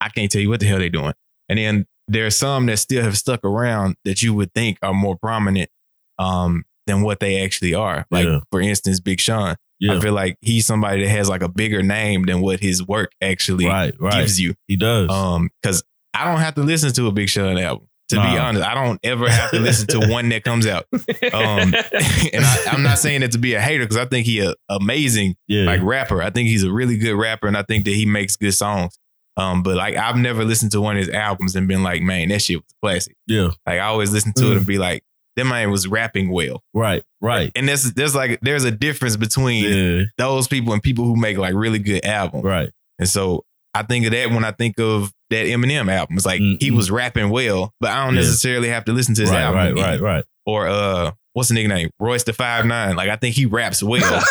I 0.00 0.08
can't 0.08 0.30
tell 0.30 0.40
you 0.42 0.48
what 0.48 0.60
the 0.60 0.66
hell 0.66 0.78
they 0.78 0.88
doing. 0.88 1.12
And 1.48 1.58
then 1.58 1.86
there 2.08 2.26
are 2.26 2.30
some 2.30 2.66
that 2.66 2.78
still 2.78 3.02
have 3.02 3.16
stuck 3.16 3.44
around 3.44 3.96
that 4.04 4.22
you 4.22 4.34
would 4.34 4.52
think 4.54 4.78
are 4.82 4.92
more 4.94 5.16
prominent 5.16 5.70
um, 6.18 6.64
than 6.86 7.02
what 7.02 7.20
they 7.20 7.42
actually 7.42 7.74
are. 7.74 8.06
Like, 8.10 8.26
Yeah. 8.26 8.40
for 8.50 8.60
instance, 8.60 9.00
Big 9.00 9.20
Sean. 9.20 9.56
Yeah, 9.82 9.96
I 9.96 10.00
feel 10.00 10.12
like 10.12 10.36
he's 10.40 10.64
somebody 10.64 11.02
that 11.02 11.10
has 11.10 11.28
like 11.28 11.42
a 11.42 11.48
bigger 11.48 11.82
name 11.82 12.24
than 12.24 12.40
what 12.40 12.60
his 12.60 12.86
work 12.86 13.10
actually 13.20 13.66
right, 13.66 13.92
right. 13.98 14.20
gives 14.20 14.40
you. 14.40 14.54
He 14.68 14.76
does. 14.76 15.10
Um, 15.10 15.50
because 15.60 15.82
I 16.14 16.24
don't 16.24 16.38
have 16.40 16.54
to 16.54 16.62
listen 16.62 16.92
to 16.92 17.08
a 17.08 17.12
Big 17.12 17.28
Sean 17.28 17.58
album. 17.58 17.88
To 18.10 18.16
be 18.16 18.38
honest, 18.38 18.62
I 18.62 18.74
don't 18.74 19.00
ever 19.02 19.28
have 19.28 19.50
to 19.52 19.58
listen 19.58 19.86
to 19.88 20.06
one 20.08 20.28
that 20.28 20.44
comes 20.44 20.66
out. 20.66 20.84
Um, 20.92 21.00
and 21.32 22.44
I, 22.44 22.64
I'm 22.70 22.82
not 22.82 22.98
saying 22.98 23.22
that 23.22 23.32
to 23.32 23.38
be 23.38 23.54
a 23.54 23.60
hater 23.60 23.84
because 23.84 23.96
I 23.96 24.04
think 24.04 24.26
he 24.26 24.40
a 24.40 24.54
amazing 24.68 25.34
yeah, 25.48 25.64
like 25.64 25.80
rapper. 25.82 26.22
I 26.22 26.28
think 26.30 26.48
he's 26.50 26.62
a 26.62 26.70
really 26.70 26.98
good 26.98 27.14
rapper, 27.14 27.46
and 27.46 27.56
I 27.56 27.62
think 27.62 27.86
that 27.86 27.94
he 27.94 28.04
makes 28.04 28.36
good 28.36 28.52
songs. 28.52 28.98
Um, 29.38 29.62
but 29.62 29.76
like 29.76 29.96
I've 29.96 30.16
never 30.16 30.44
listened 30.44 30.72
to 30.72 30.80
one 30.82 30.98
of 30.98 31.06
his 31.06 31.14
albums 31.14 31.56
and 31.56 31.66
been 31.66 31.82
like, 31.82 32.02
man, 32.02 32.28
that 32.28 32.42
shit 32.42 32.58
was 32.58 32.74
classic. 32.82 33.16
yeah. 33.26 33.48
Like 33.66 33.80
I 33.80 33.86
always 33.86 34.12
listen 34.12 34.34
to 34.34 34.52
it 34.52 34.54
Mm. 34.54 34.56
and 34.58 34.66
be 34.66 34.76
like, 34.78 35.02
that 35.36 35.44
man 35.46 35.70
was 35.70 35.86
rapping 35.88 36.30
well. 36.30 36.62
Right, 36.74 37.02
right. 37.20 37.50
And 37.56 37.68
there's 37.68 37.92
there's 37.94 38.14
like 38.14 38.38
there's 38.42 38.64
a 38.64 38.70
difference 38.70 39.16
between 39.16 39.64
Yeah, 39.64 40.04
those 40.18 40.48
people 40.48 40.72
and 40.72 40.82
people 40.82 41.04
who 41.04 41.16
make 41.16 41.38
like 41.38 41.54
really 41.54 41.78
good 41.78 42.04
albums. 42.04 42.44
right. 42.44 42.70
And 42.98 43.08
so 43.08 43.44
I 43.74 43.82
think 43.82 44.04
of 44.04 44.12
that 44.12 44.30
when 44.30 44.44
I 44.44 44.50
think 44.52 44.78
of 44.78 45.12
that 45.30 45.46
Eminem 45.46 45.90
album. 45.90 46.16
It's 46.16 46.26
like 46.26 46.40
he 46.40 46.58
Mhm. 46.70 46.76
was 46.76 46.90
rapping 46.90 47.30
well, 47.30 47.72
but 47.80 47.90
I 47.90 48.04
don't 48.04 48.14
Yeah. 48.14 48.20
necessarily 48.20 48.68
have 48.68 48.84
to 48.84 48.92
listen 48.92 49.14
to 49.14 49.22
his 49.22 49.30
Right, 49.30 49.40
album. 49.40 49.56
right, 49.58 49.72
again. 49.72 49.84
right, 49.84 50.00
right. 50.00 50.24
Or 50.44 50.68
uh, 50.68 51.12
what's 51.32 51.48
the 51.48 51.54
nigga 51.54 51.68
name? 51.68 51.88
Royce 51.98 52.24
the 52.24 52.34
Five 52.34 52.66
Nine. 52.66 52.96
Like 52.96 53.08
I 53.08 53.16
think 53.16 53.34
he 53.34 53.46
raps 53.46 53.82
well, 53.82 54.00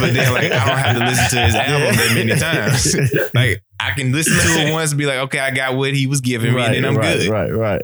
but 0.00 0.12
then 0.12 0.32
like 0.32 0.50
I 0.50 0.66
don't 0.66 0.78
have 0.78 0.98
to 0.98 1.04
listen 1.04 1.38
to 1.38 1.44
his 1.46 1.54
album 1.54 1.94
that 1.96 2.12
many 2.14 2.40
times. 2.40 3.30
like 3.34 3.62
I 3.78 3.92
can 3.92 4.10
listen 4.10 4.32
to 4.32 4.66
it 4.68 4.72
once 4.72 4.90
and 4.90 4.98
be 4.98 5.06
like, 5.06 5.18
okay, 5.18 5.38
I 5.38 5.52
got 5.52 5.76
what 5.76 5.94
he 5.94 6.08
was 6.08 6.20
giving 6.20 6.52
me, 6.52 6.60
and 6.60 6.74
then 6.74 6.84
I'm 6.84 6.96
right, 6.96 7.18
good. 7.20 7.28
Right, 7.28 7.50
right. 7.54 7.82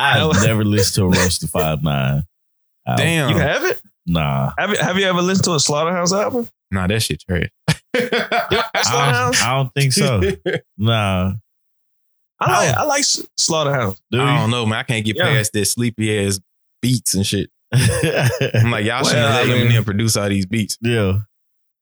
I've 0.00 0.42
never 0.42 0.64
listened 0.64 0.94
to 0.96 1.02
a 1.18 1.22
Royce 1.22 1.38
the 1.38 1.46
Five 1.48 1.82
Nine. 1.82 2.24
album. 2.86 3.04
Damn. 3.04 3.30
you 3.30 3.36
have 3.36 3.64
it? 3.64 3.80
Nah. 4.06 4.52
Have 4.58 4.70
you, 4.70 4.76
have 4.78 4.98
you 4.98 5.04
ever 5.06 5.22
listened 5.22 5.44
to 5.44 5.54
a 5.54 5.60
Slaughterhouse 5.60 6.12
album? 6.12 6.48
Nah, 6.70 6.86
that 6.86 7.00
shit 7.02 7.22
trash. 7.28 7.48
I 7.68 7.74
don't, 8.50 8.84
Slaughterhouse? 8.84 9.42
I 9.42 9.54
don't 9.56 9.74
think 9.74 9.92
so. 9.92 10.20
Nah. 10.78 11.32
I 12.42 12.66
like 12.66 12.76
I 12.76 12.82
like 12.84 13.04
Slaughterhouse. 13.36 14.00
Do 14.10 14.20
I 14.22 14.38
don't 14.38 14.50
know, 14.50 14.64
man. 14.64 14.78
I 14.78 14.82
can't 14.84 15.04
get 15.04 15.16
Yeah. 15.16 15.24
past 15.24 15.52
that 15.52 15.66
sleepy 15.66 16.24
ass 16.26 16.40
beats 16.80 17.12
and 17.14 17.26
shit. 17.26 17.50
I'm 17.72 18.70
like, 18.70 18.86
y'all 18.86 19.04
shouldn't 19.04 19.26
let 19.26 19.44
I 19.44 19.52
mean- 19.52 19.66
Eminem 19.70 19.84
produce 19.84 20.16
all 20.16 20.28
these 20.28 20.46
beats. 20.46 20.78
yeah. 20.80 21.18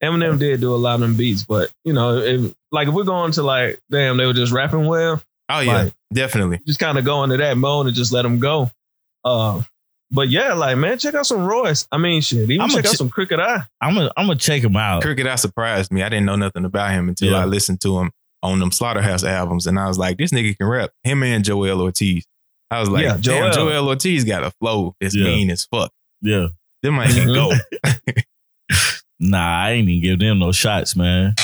Eminem 0.02 0.38
did 0.38 0.60
do 0.60 0.72
a 0.72 0.76
lot 0.76 0.94
of 0.94 1.00
them 1.00 1.16
beats, 1.16 1.44
but 1.44 1.72
you 1.84 1.92
know, 1.92 2.16
if, 2.18 2.52
like 2.72 2.86
if 2.88 2.94
we're 2.94 3.02
going 3.04 3.32
to 3.32 3.42
like, 3.42 3.80
damn, 3.90 4.16
they 4.16 4.26
were 4.26 4.32
just 4.32 4.52
rapping 4.52 4.86
well. 4.86 5.20
Oh 5.49 5.61
yeah, 5.61 5.82
Like- 5.84 5.92
definitely. 6.12 6.61
Just 6.66 6.78
kind 6.80 6.99
of 6.99 7.05
go 7.05 7.24
into 7.24 7.36
that 7.38 7.57
mode 7.57 7.86
and 7.86 7.94
just 7.96 8.12
let 8.12 8.22
them 8.22 8.38
go. 8.38 8.70
Uh, 9.24 9.62
but 10.11 10.28
yeah, 10.28 10.53
like 10.55 10.76
man, 10.78 10.99
check 10.99 11.14
out 11.14 11.26
some 11.26 11.44
Royce. 11.46 11.86
I 11.92 11.99
mean, 11.99 12.20
shit, 12.22 12.51
even 12.51 12.61
I'ma 12.62 12.74
check 12.76 12.86
out 12.86 12.94
ch- 12.94 12.96
some 12.99 13.11
Crooked 13.11 13.38
I. 13.40 13.62
I'm 13.80 13.94
gonna 13.94 14.11
I'm 14.16 14.26
gonna 14.26 14.38
check 14.38 14.62
him 14.62 14.76
out. 14.76 15.03
Crooked 15.03 15.26
I 15.26 15.34
surprised 15.36 15.92
me. 15.92 16.03
I 16.03 16.09
didn't 16.09 16.26
know 16.26 16.36
nothing 16.36 16.64
about 16.64 16.90
him 16.92 17.09
until 17.09 17.32
Yeah. 17.32 17.38
I 17.38 17.44
listened 17.44 17.80
to 17.82 17.99
him 17.99 18.11
on 18.42 18.59
them 18.61 18.70
Slaughterhouse 18.72 19.24
albums, 19.24 19.66
and 19.66 19.78
I 19.78 19.88
was 19.88 19.99
like, 19.99 20.16
this 20.18 20.30
nigga 20.30 20.57
can 20.57 20.66
rap. 20.66 20.90
Him 21.03 21.22
and 21.24 21.44
Joell 21.44 21.80
Ortiz. 21.80 22.24
I 22.70 22.80
was 22.80 22.88
like, 22.88 23.03
Yeah, 23.05 23.16
damn, 23.20 23.51
Joell. 23.51 23.53
Joell 23.53 23.86
Ortiz 23.88 24.24
got 24.24 24.44
a 24.44 24.51
flow 24.61 24.94
that's 25.01 25.14
Yeah. 25.16 25.24
mean 25.24 25.51
as 25.51 25.64
fuck. 25.64 25.90
Yeah. 26.22 26.49
Them 26.82 26.94
might 26.94 27.11
can 27.11 27.26
go. 27.34 27.53
Nah, 29.20 29.64
I 29.64 29.70
ain't 29.72 29.88
even 29.88 30.01
give 30.03 30.18
them 30.20 30.38
no 30.38 30.53
shots, 30.53 30.94
man. 30.94 31.34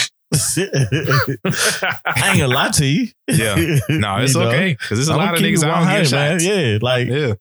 I 0.58 2.28
ain't 2.30 2.38
gonna 2.40 2.48
lie 2.48 2.70
to 2.70 2.86
you. 2.86 3.08
Yeah. 3.28 3.54
No, 3.88 4.16
it's 4.20 4.34
You 4.34 4.40
know? 4.40 4.48
okay 4.48 4.72
because 4.72 4.98
there's 4.98 5.08
a 5.08 5.12
I'ma 5.14 5.24
lot 5.24 5.34
of 5.34 5.40
keep 5.40 5.54
niggas 5.54 5.62
it 5.62 5.64
I 5.64 5.68
don't 5.68 5.86
100, 5.86 6.02
get 6.02 6.10
man. 6.12 6.38
shots. 6.38 6.44
Yeah, 6.44 6.78
like 6.82 7.08
Yeah, 7.08 7.34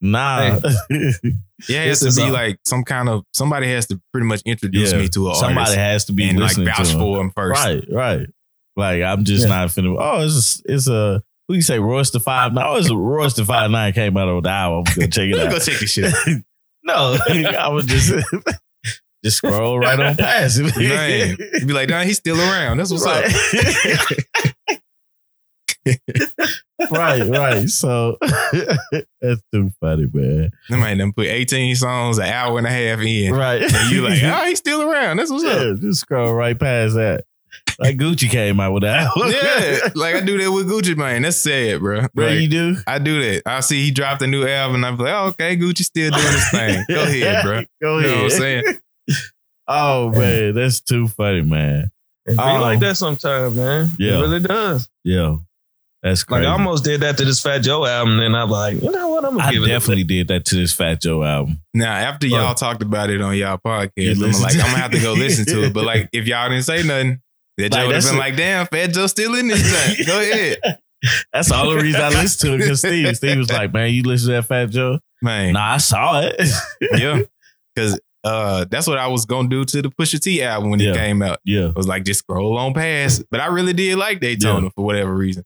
nah. 0.00 0.60
yeah. 1.68 1.82
It 1.84 1.88
has 1.88 2.00
This 2.00 2.16
to 2.16 2.22
be 2.22 2.28
a- 2.28 2.32
like 2.32 2.58
some 2.64 2.84
kind 2.84 3.08
of 3.08 3.24
somebody 3.32 3.68
has 3.68 3.86
to 3.86 4.00
pretty 4.12 4.26
much 4.26 4.42
introduce 4.44 4.92
Yeah. 4.92 4.98
me 4.98 5.08
to 5.08 5.30
a 5.30 5.34
Somebody 5.34 5.58
artist 5.60 5.76
has 5.78 6.04
to 6.06 6.12
be 6.12 6.28
and 6.28 6.38
like 6.40 6.56
vouch 6.56 6.90
to 6.90 6.98
for 6.98 7.20
him 7.20 7.30
first. 7.34 7.62
Right, 7.64 7.84
right. 7.90 8.26
Like 8.76 9.02
I'm 9.02 9.24
just 9.24 9.44
Yeah. 9.44 9.50
not 9.50 9.68
finna. 9.68 9.96
Oh, 9.98 10.24
it's 10.24 10.62
it's 10.64 10.88
a 10.88 11.22
who 11.48 11.54
you 11.54 11.62
say 11.62 11.78
Royce 11.78 12.10
the 12.10 12.20
Five 12.20 12.52
Nine? 12.54 12.64
Oh, 12.66 12.76
it's 12.76 12.88
a 12.90 12.96
Royce 12.96 13.34
the 13.34 13.44
Five 13.44 13.70
Nine 13.70 13.92
came 13.92 14.16
out 14.16 14.28
of 14.28 14.42
the 14.44 14.48
hour. 14.48 14.78
I'm 14.78 14.84
gonna 14.84 15.08
check 15.08 15.28
it 15.28 15.36
Let 15.36 15.44
me 15.46 15.50
go 15.50 15.56
out. 15.56 15.62
check 15.62 15.78
this 15.80 15.90
shit 15.92 16.04
out. 16.06 16.42
no, 16.84 17.18
I 17.58 17.68
was 17.68 17.84
just 17.86 18.12
just 19.24 19.38
scroll 19.38 19.78
right 19.78 19.98
on 19.98 20.16
past 20.16 20.58
it. 20.60 20.76
Man, 20.76 21.36
you 21.60 21.66
be 21.66 21.72
like, 21.72 21.88
nah, 21.88 22.02
he's 22.02 22.18
still 22.18 22.38
around. 22.38 22.78
That's 22.78 22.90
what's 22.90 23.06
up. 23.06 23.24
right, 26.90 27.22
right. 27.28 27.68
So 27.68 28.18
that's 29.20 29.40
too 29.52 29.70
funny, 29.80 30.06
man. 30.12 30.50
They 30.68 30.76
might 30.76 30.94
done 30.96 31.12
put 31.12 31.26
18 31.26 31.74
songs 31.76 32.18
an 32.18 32.26
hour 32.26 32.58
and 32.58 32.66
a 32.66 32.70
half 32.70 33.00
in. 33.00 33.34
Right, 33.34 33.62
And 33.62 33.90
you 33.92 34.02
like, 34.02 34.22
oh, 34.22 34.46
he's 34.46 34.58
still 34.58 34.82
around. 34.82 35.18
That's 35.18 35.30
what's 35.30 35.44
up. 35.44 35.78
just 35.80 36.00
scroll 36.00 36.34
right 36.34 36.58
past 36.58 36.94
that. 36.94 37.24
Like 37.78 37.96
Gucci 37.96 38.30
came 38.30 38.60
out 38.60 38.72
with 38.72 38.82
that. 38.82 39.10
Yeah, 39.16 39.90
like 39.94 40.14
I 40.14 40.20
do 40.20 40.38
that 40.38 40.50
with 40.50 40.68
Gucci 40.68 40.96
Mane. 40.96 41.22
That's 41.22 41.36
sad, 41.36 41.80
bro. 41.80 42.06
bro, 42.14 42.26
Like, 42.26 42.40
you 42.40 42.48
do. 42.48 42.76
I 42.86 42.98
do 42.98 43.20
that. 43.20 43.42
I 43.46 43.60
see 43.60 43.82
he 43.82 43.90
dropped 43.90 44.22
a 44.22 44.26
new 44.26 44.46
album, 44.46 44.76
and 44.76 44.86
I'm 44.86 44.96
like, 44.96 45.12
oh, 45.12 45.26
okay, 45.28 45.56
Gucci 45.56 45.82
still 45.82 46.10
doing 46.10 46.22
his 46.22 46.50
thing. 46.50 46.84
Go 46.88 47.02
ahead, 47.02 47.44
bro. 47.44 47.64
Go 47.80 47.98
ahead. 47.98 48.10
You 48.10 48.16
know 48.16 48.22
what 48.24 48.32
I'm 48.32 48.38
saying? 48.38 48.64
Oh 49.68 50.10
man, 50.16 50.54
that's 50.54 50.80
too 50.80 51.08
funny, 51.08 51.42
man. 51.42 51.90
It 52.26 52.36
be 52.36 52.38
Um, 52.42 52.60
like 52.60 52.80
that 52.80 52.96
sometimes, 52.96 53.56
man. 53.56 53.88
yeah. 53.98 54.18
It 54.18 54.20
really 54.20 54.40
does. 54.40 54.88
Yeah, 55.04 55.36
that's 56.02 56.28
Like. 56.30 56.44
I 56.44 56.46
almost 56.52 56.84
did 56.84 57.00
that 57.00 57.16
to 57.18 57.24
this 57.24 57.40
Fat 57.40 57.58
Joe 57.60 57.84
album, 57.84 58.20
and 58.20 58.36
I'm 58.36 58.48
like, 58.50 58.80
you 58.82 58.90
know 58.90 59.08
what? 59.08 59.24
I'm 59.24 59.36
gonna 59.36 59.48
I 59.48 59.52
give 59.52 59.64
it. 59.64 59.66
definitely 59.68 60.04
did 60.04 60.28
that 60.28 60.44
to 60.46 60.54
this 60.54 60.72
Fat 60.72 61.00
Joe 61.00 61.22
album. 61.24 61.60
Now, 61.74 61.92
after 61.94 62.28
Bro. 62.28 62.38
y'all 62.38 62.54
talked 62.54 62.82
about 62.82 63.10
it 63.10 63.20
on 63.20 63.36
y'all 63.36 63.58
podcast, 63.58 64.22
I'm 64.22 64.42
like, 64.42 64.54
I'm 64.54 64.58
gonna 64.60 64.68
have 64.78 64.90
to 64.92 65.00
go 65.00 65.12
listen 65.14 65.44
to 65.46 65.64
it. 65.64 65.72
But 65.74 65.84
like, 65.84 66.08
if 66.12 66.26
y'all 66.26 66.48
didn't 66.48 66.64
say 66.64 66.82
nothing, 66.84 67.20
that 67.58 67.72
Like, 67.72 67.80
Joe 67.80 67.86
would 67.88 67.94
have 67.96 68.04
been 68.04 68.14
a- 68.14 68.18
like, 68.18 68.36
damn, 68.36 68.66
Fat 68.66 68.86
Joe 68.92 69.06
still 69.08 69.34
in 69.34 69.48
this 69.48 69.62
joint. 69.96 70.06
Go 70.06 70.20
ahead, 70.30 70.58
That's 71.32 71.50
all 71.50 71.64
the 71.64 71.70
only 71.72 71.82
reason 71.84 72.00
I 72.00 72.08
listened 72.10 72.50
to 72.50 72.54
it 72.54 72.58
because 72.58 72.78
Steve. 72.80 73.16
Steve 73.16 73.38
was 73.38 73.50
like, 73.50 73.72
"Man, 73.72 73.92
you 73.92 74.04
listen 74.04 74.28
to 74.28 74.34
that 74.34 74.44
Fat 74.44 74.70
Joe?" 74.70 75.00
man. 75.20 75.54
Nah, 75.54 75.72
I 75.74 75.76
saw 75.78 76.20
it. 76.22 76.36
Yeah, 76.92 77.22
because 77.74 77.98
uh, 78.24 78.64
that's 78.70 78.86
what 78.86 78.98
I 78.98 79.08
was 79.08 79.24
gonna 79.24 79.48
do 79.48 79.64
to 79.64 79.82
the 79.82 79.88
Pusha 79.90 80.20
T 80.20 80.42
album 80.42 80.70
when 80.70 80.80
Yeah. 80.80 80.90
it 80.90 80.96
came 80.96 81.22
out. 81.22 81.40
yeah, 81.44 81.66
I 81.66 81.70
was 81.72 81.88
like, 81.88 82.04
just 82.04 82.20
scroll 82.20 82.56
on 82.58 82.74
past. 82.74 83.24
But 83.30 83.40
I 83.40 83.46
really 83.46 83.72
did 83.72 83.96
like 83.98 84.20
Daytona 84.20 84.70
for 84.70 84.84
whatever 84.84 85.14
reason. 85.14 85.44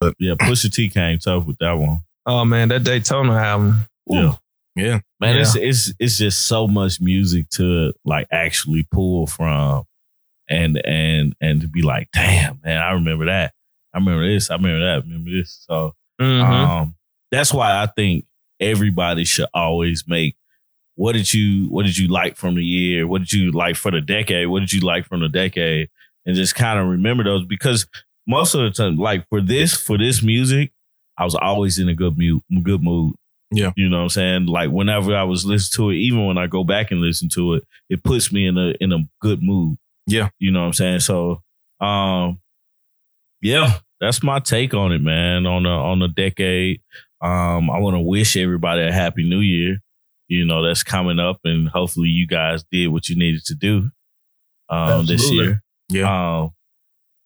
But 0.00 0.14
yeah. 0.18 0.34
Pusha 0.34 0.72
T 0.72 0.88
came 0.88 1.18
tough 1.18 1.46
with 1.46 1.58
that 1.58 1.72
one. 1.72 2.00
Oh 2.26 2.44
man, 2.44 2.68
that 2.68 2.84
Daytona 2.84 3.34
album. 3.34 3.86
Yeah, 4.08 4.34
Yeah, 4.76 5.00
man, 5.20 5.36
Yeah. 5.36 5.42
it's 5.42 5.56
it's 5.56 5.92
it's 5.98 6.18
just 6.18 6.42
so 6.46 6.66
much 6.68 7.00
music 7.00 7.48
to 7.50 7.92
like 8.04 8.26
actually 8.32 8.86
pull 8.90 9.26
from, 9.26 9.84
and 10.48 10.78
and 10.84 11.34
and 11.40 11.60
to 11.62 11.68
be 11.68 11.82
like, 11.82 12.08
damn, 12.12 12.60
man, 12.64 12.80
I 12.82 12.92
remember 12.92 13.26
that. 13.26 13.52
I 13.94 13.98
remember 13.98 14.26
this. 14.26 14.50
I 14.50 14.54
remember 14.54 14.80
that. 14.80 14.92
I 14.92 14.96
remember 14.98 15.30
this. 15.30 15.64
So 15.68 15.94
Mhm. 16.20 16.42
Um, 16.44 16.94
that's 17.30 17.52
why 17.52 17.82
I 17.82 17.86
think 17.86 18.24
everybody 18.60 19.24
should 19.24 19.48
always 19.54 20.04
make 20.06 20.36
what 21.02 21.16
did 21.16 21.34
you 21.34 21.66
what 21.66 21.84
did 21.84 21.98
you 21.98 22.06
like 22.06 22.36
from 22.36 22.54
the 22.54 22.64
year? 22.64 23.08
What 23.08 23.22
did 23.22 23.32
you 23.32 23.50
like 23.50 23.74
for 23.74 23.90
the 23.90 24.00
decade? 24.00 24.46
What 24.46 24.60
did 24.60 24.72
you 24.72 24.82
like 24.82 25.04
from 25.04 25.18
the 25.18 25.28
decade? 25.28 25.90
And 26.24 26.36
just 26.36 26.54
kind 26.54 26.78
of 26.78 26.86
remember 26.86 27.24
those 27.24 27.44
because 27.44 27.88
most 28.24 28.54
of 28.54 28.60
the 28.60 28.70
time, 28.70 28.98
like 28.98 29.28
for 29.28 29.40
this 29.40 29.74
for 29.74 29.98
this 29.98 30.22
music, 30.22 30.70
I 31.18 31.24
was 31.24 31.34
always 31.34 31.80
in 31.80 31.88
a 31.88 31.94
good 31.96 32.16
mood, 32.16 32.42
good 32.62 32.84
mood. 32.84 33.16
Yeah. 33.50 33.72
you 33.74 33.88
know 33.88 33.96
what 33.96 34.02
I'm 34.04 34.08
saying. 34.10 34.46
Like 34.46 34.70
whenever 34.70 35.16
I 35.16 35.24
was 35.24 35.44
listening 35.44 35.86
to 35.86 35.90
it, 35.90 35.96
even 35.96 36.24
when 36.24 36.38
I 36.38 36.46
go 36.46 36.62
back 36.62 36.92
and 36.92 37.00
listen 37.00 37.28
to 37.30 37.54
it, 37.54 37.64
it 37.90 38.04
puts 38.04 38.32
me 38.32 38.46
in 38.46 38.56
a 38.56 38.72
in 38.80 38.92
a 38.92 38.98
good 39.20 39.42
mood. 39.42 39.78
Yeah. 40.06 40.28
you 40.38 40.52
know 40.52 40.60
what 40.60 40.66
I'm 40.66 40.72
saying. 40.72 41.00
So, 41.00 41.42
um, 41.80 42.38
yeah, 43.40 43.80
that's 44.00 44.22
my 44.22 44.38
take 44.38 44.72
on 44.72 44.92
it, 44.92 45.02
man. 45.02 45.46
On 45.46 45.64
the 45.64 45.68
on 45.68 45.98
the 45.98 46.06
decade. 46.06 46.80
Um, 47.20 47.70
I 47.70 47.80
want 47.80 47.96
to 47.96 48.00
wish 48.00 48.36
everybody 48.36 48.82
a 48.82 48.92
happy 48.92 49.28
new 49.28 49.40
year. 49.40 49.80
You 50.32 50.46
know, 50.46 50.62
that's 50.62 50.82
coming 50.82 51.18
up 51.18 51.40
and 51.44 51.68
hopefully 51.68 52.08
you 52.08 52.26
guys 52.26 52.64
did 52.72 52.88
what 52.88 53.08
you 53.08 53.16
needed 53.16 53.44
to 53.46 53.54
do 53.54 53.90
um 54.70 55.04
this 55.04 55.30
year. 55.30 55.62
Yeah. 55.90 56.40
Um 56.40 56.52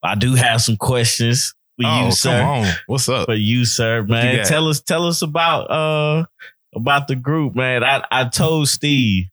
I 0.03 0.15
do 0.15 0.35
have 0.35 0.61
some 0.61 0.75
questions 0.75 1.53
for 1.79 1.87
oh, 1.87 1.97
you, 1.97 2.03
come 2.03 2.11
sir. 2.11 2.41
on. 2.41 2.73
What's 2.87 3.07
up? 3.07 3.27
For 3.27 3.33
you, 3.33 3.63
sir, 3.63 4.01
you 4.01 4.07
man. 4.07 4.35
got? 4.37 4.47
Tell 4.47 4.67
us 4.67 4.81
tell 4.81 5.05
us 5.05 5.21
about 5.21 5.71
uh 5.71 6.25
about 6.75 7.07
the 7.07 7.15
group, 7.15 7.55
man. 7.55 7.83
I, 7.83 8.03
I 8.11 8.25
told 8.25 8.67
Steve 8.67 9.27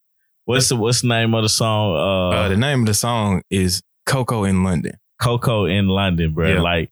what's 0.45 0.69
the 0.69 0.77
what's 0.77 1.01
the 1.01 1.09
name 1.09 1.35
of 1.35 1.43
the 1.43 1.49
song? 1.49 1.97
Uh, 1.97 2.37
Uh, 2.37 2.49
the 2.49 2.57
name 2.57 2.81
of 2.81 2.87
the 2.87 2.95
song 2.95 3.43
is 3.51 3.83
Coco 4.07 4.45
in 4.45 4.63
London. 4.63 4.93
Coco 5.21 5.65
in 5.65 5.89
London, 5.89 6.33
bro. 6.33 6.55
Yeah. 6.55 6.61
Like, 6.61 6.91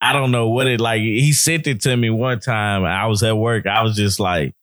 I 0.00 0.12
don't 0.12 0.30
know 0.30 0.48
what 0.48 0.66
it 0.66 0.80
like. 0.80 1.02
He 1.02 1.32
sent 1.32 1.66
it 1.66 1.82
to 1.82 1.96
me 1.96 2.10
one 2.10 2.40
time. 2.40 2.84
I 2.84 3.06
was 3.06 3.22
at 3.22 3.36
work. 3.36 3.66
I 3.66 3.82
was 3.82 3.96
just 3.96 4.18
like, 4.18 4.54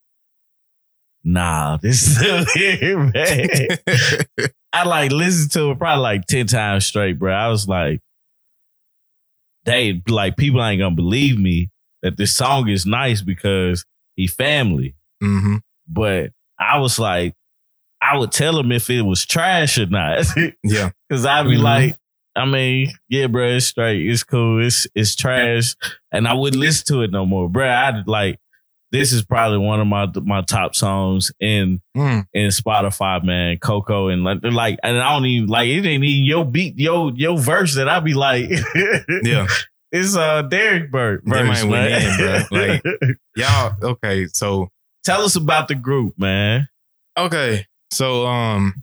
nah, 1.26 1.78
this 1.82 2.04
is 2.08 2.16
still 2.18 2.46
here, 2.54 3.00
man. 3.00 4.50
I 4.74 4.84
like 4.86 5.12
listened 5.12 5.52
to 5.54 5.72
it 5.72 5.80
probably 5.80 6.02
like 6.04 6.26
10 6.28 6.48
times 6.48 6.86
straight, 6.86 7.20
bro. 7.20 7.34
I 7.34 7.48
was 7.50 7.68
like, 7.68 8.00
they 9.66 10.02
like 10.08 10.38
people 10.38 10.64
ain't 10.64 10.80
gonna 10.80 10.96
believe 10.96 11.40
me 11.40 11.70
that 12.04 12.18
this 12.18 12.36
song 12.36 12.70
is 12.70 12.86
nice 12.86 13.22
because 13.22 13.86
he 14.16 14.28
family. 14.28 14.96
hmm 15.22 15.58
But 15.88 16.32
I 16.60 16.78
was 16.80 17.00
like, 17.00 17.34
I 18.02 18.18
would 18.18 18.32
tell 18.32 18.60
him 18.60 18.72
if 18.72 18.90
it 18.90 19.02
was 19.02 19.26
trash 19.26 19.78
or 19.78 19.88
not. 19.88 20.26
Yeah. 20.64 20.92
Cause 21.12 21.26
I'd 21.26 21.44
be 21.48 21.58
Mhm. 21.58 21.62
like, 21.64 21.96
I 22.36 22.46
mean, 22.46 22.92
yeah, 23.10 23.28
bro, 23.28 23.48
it's 23.48 23.68
straight. 23.68 24.06
It's 24.08 24.24
cool. 24.24 24.64
It's 24.64 24.88
it's 24.94 25.16
trash. 25.16 25.74
And 26.12 26.28
I 26.28 26.34
wouldn't 26.34 26.60
listen 26.60 26.86
to 26.96 27.02
it 27.04 27.12
no 27.12 27.26
more. 27.26 27.50
Bro, 27.50 27.70
I'd 27.70 28.08
like 28.08 28.38
this 28.96 29.12
is 29.12 29.24
probably 29.24 29.58
one 29.60 29.80
of 29.80 29.88
my 29.88 30.08
my 30.24 30.42
top 30.42 30.76
songs 30.76 31.32
in 31.40 31.82
Mm. 31.96 32.26
in 32.34 32.48
Spotify, 32.50 33.24
man. 33.24 33.58
Coco 33.60 34.08
and 34.10 34.24
like, 34.24 34.40
like 34.44 34.80
and 34.84 34.98
I 35.02 35.14
don't 35.14 35.26
even 35.26 35.48
like 35.50 35.68
it 35.68 35.86
ain't 35.86 36.04
even 36.04 36.24
your 36.26 36.46
beat, 36.46 36.78
your 36.80 37.12
your 37.16 37.38
verse 37.38 37.76
that 37.76 37.88
I'd 37.90 38.04
be 38.04 38.14
like, 38.14 38.50
Yeah. 39.24 39.48
It's 39.92 40.16
uh 40.16 40.42
Derek 40.44 40.92
Bird 40.92 41.22
They 41.26 41.32
verse, 41.32 41.64
might 41.64 41.70
went 41.70 41.92
man. 41.92 42.20
in, 42.42 42.48
bro. 42.50 42.60
Like- 42.60 43.18
Y'all, 43.38 43.74
okay. 43.82 44.28
So, 44.28 44.70
Tell 45.04 45.22
us 45.22 45.36
about 45.36 45.68
the 45.68 45.76
group, 45.76 46.18
man. 46.18 46.68
okay. 47.18 47.66
So, 47.92 48.26
um, 48.26 48.74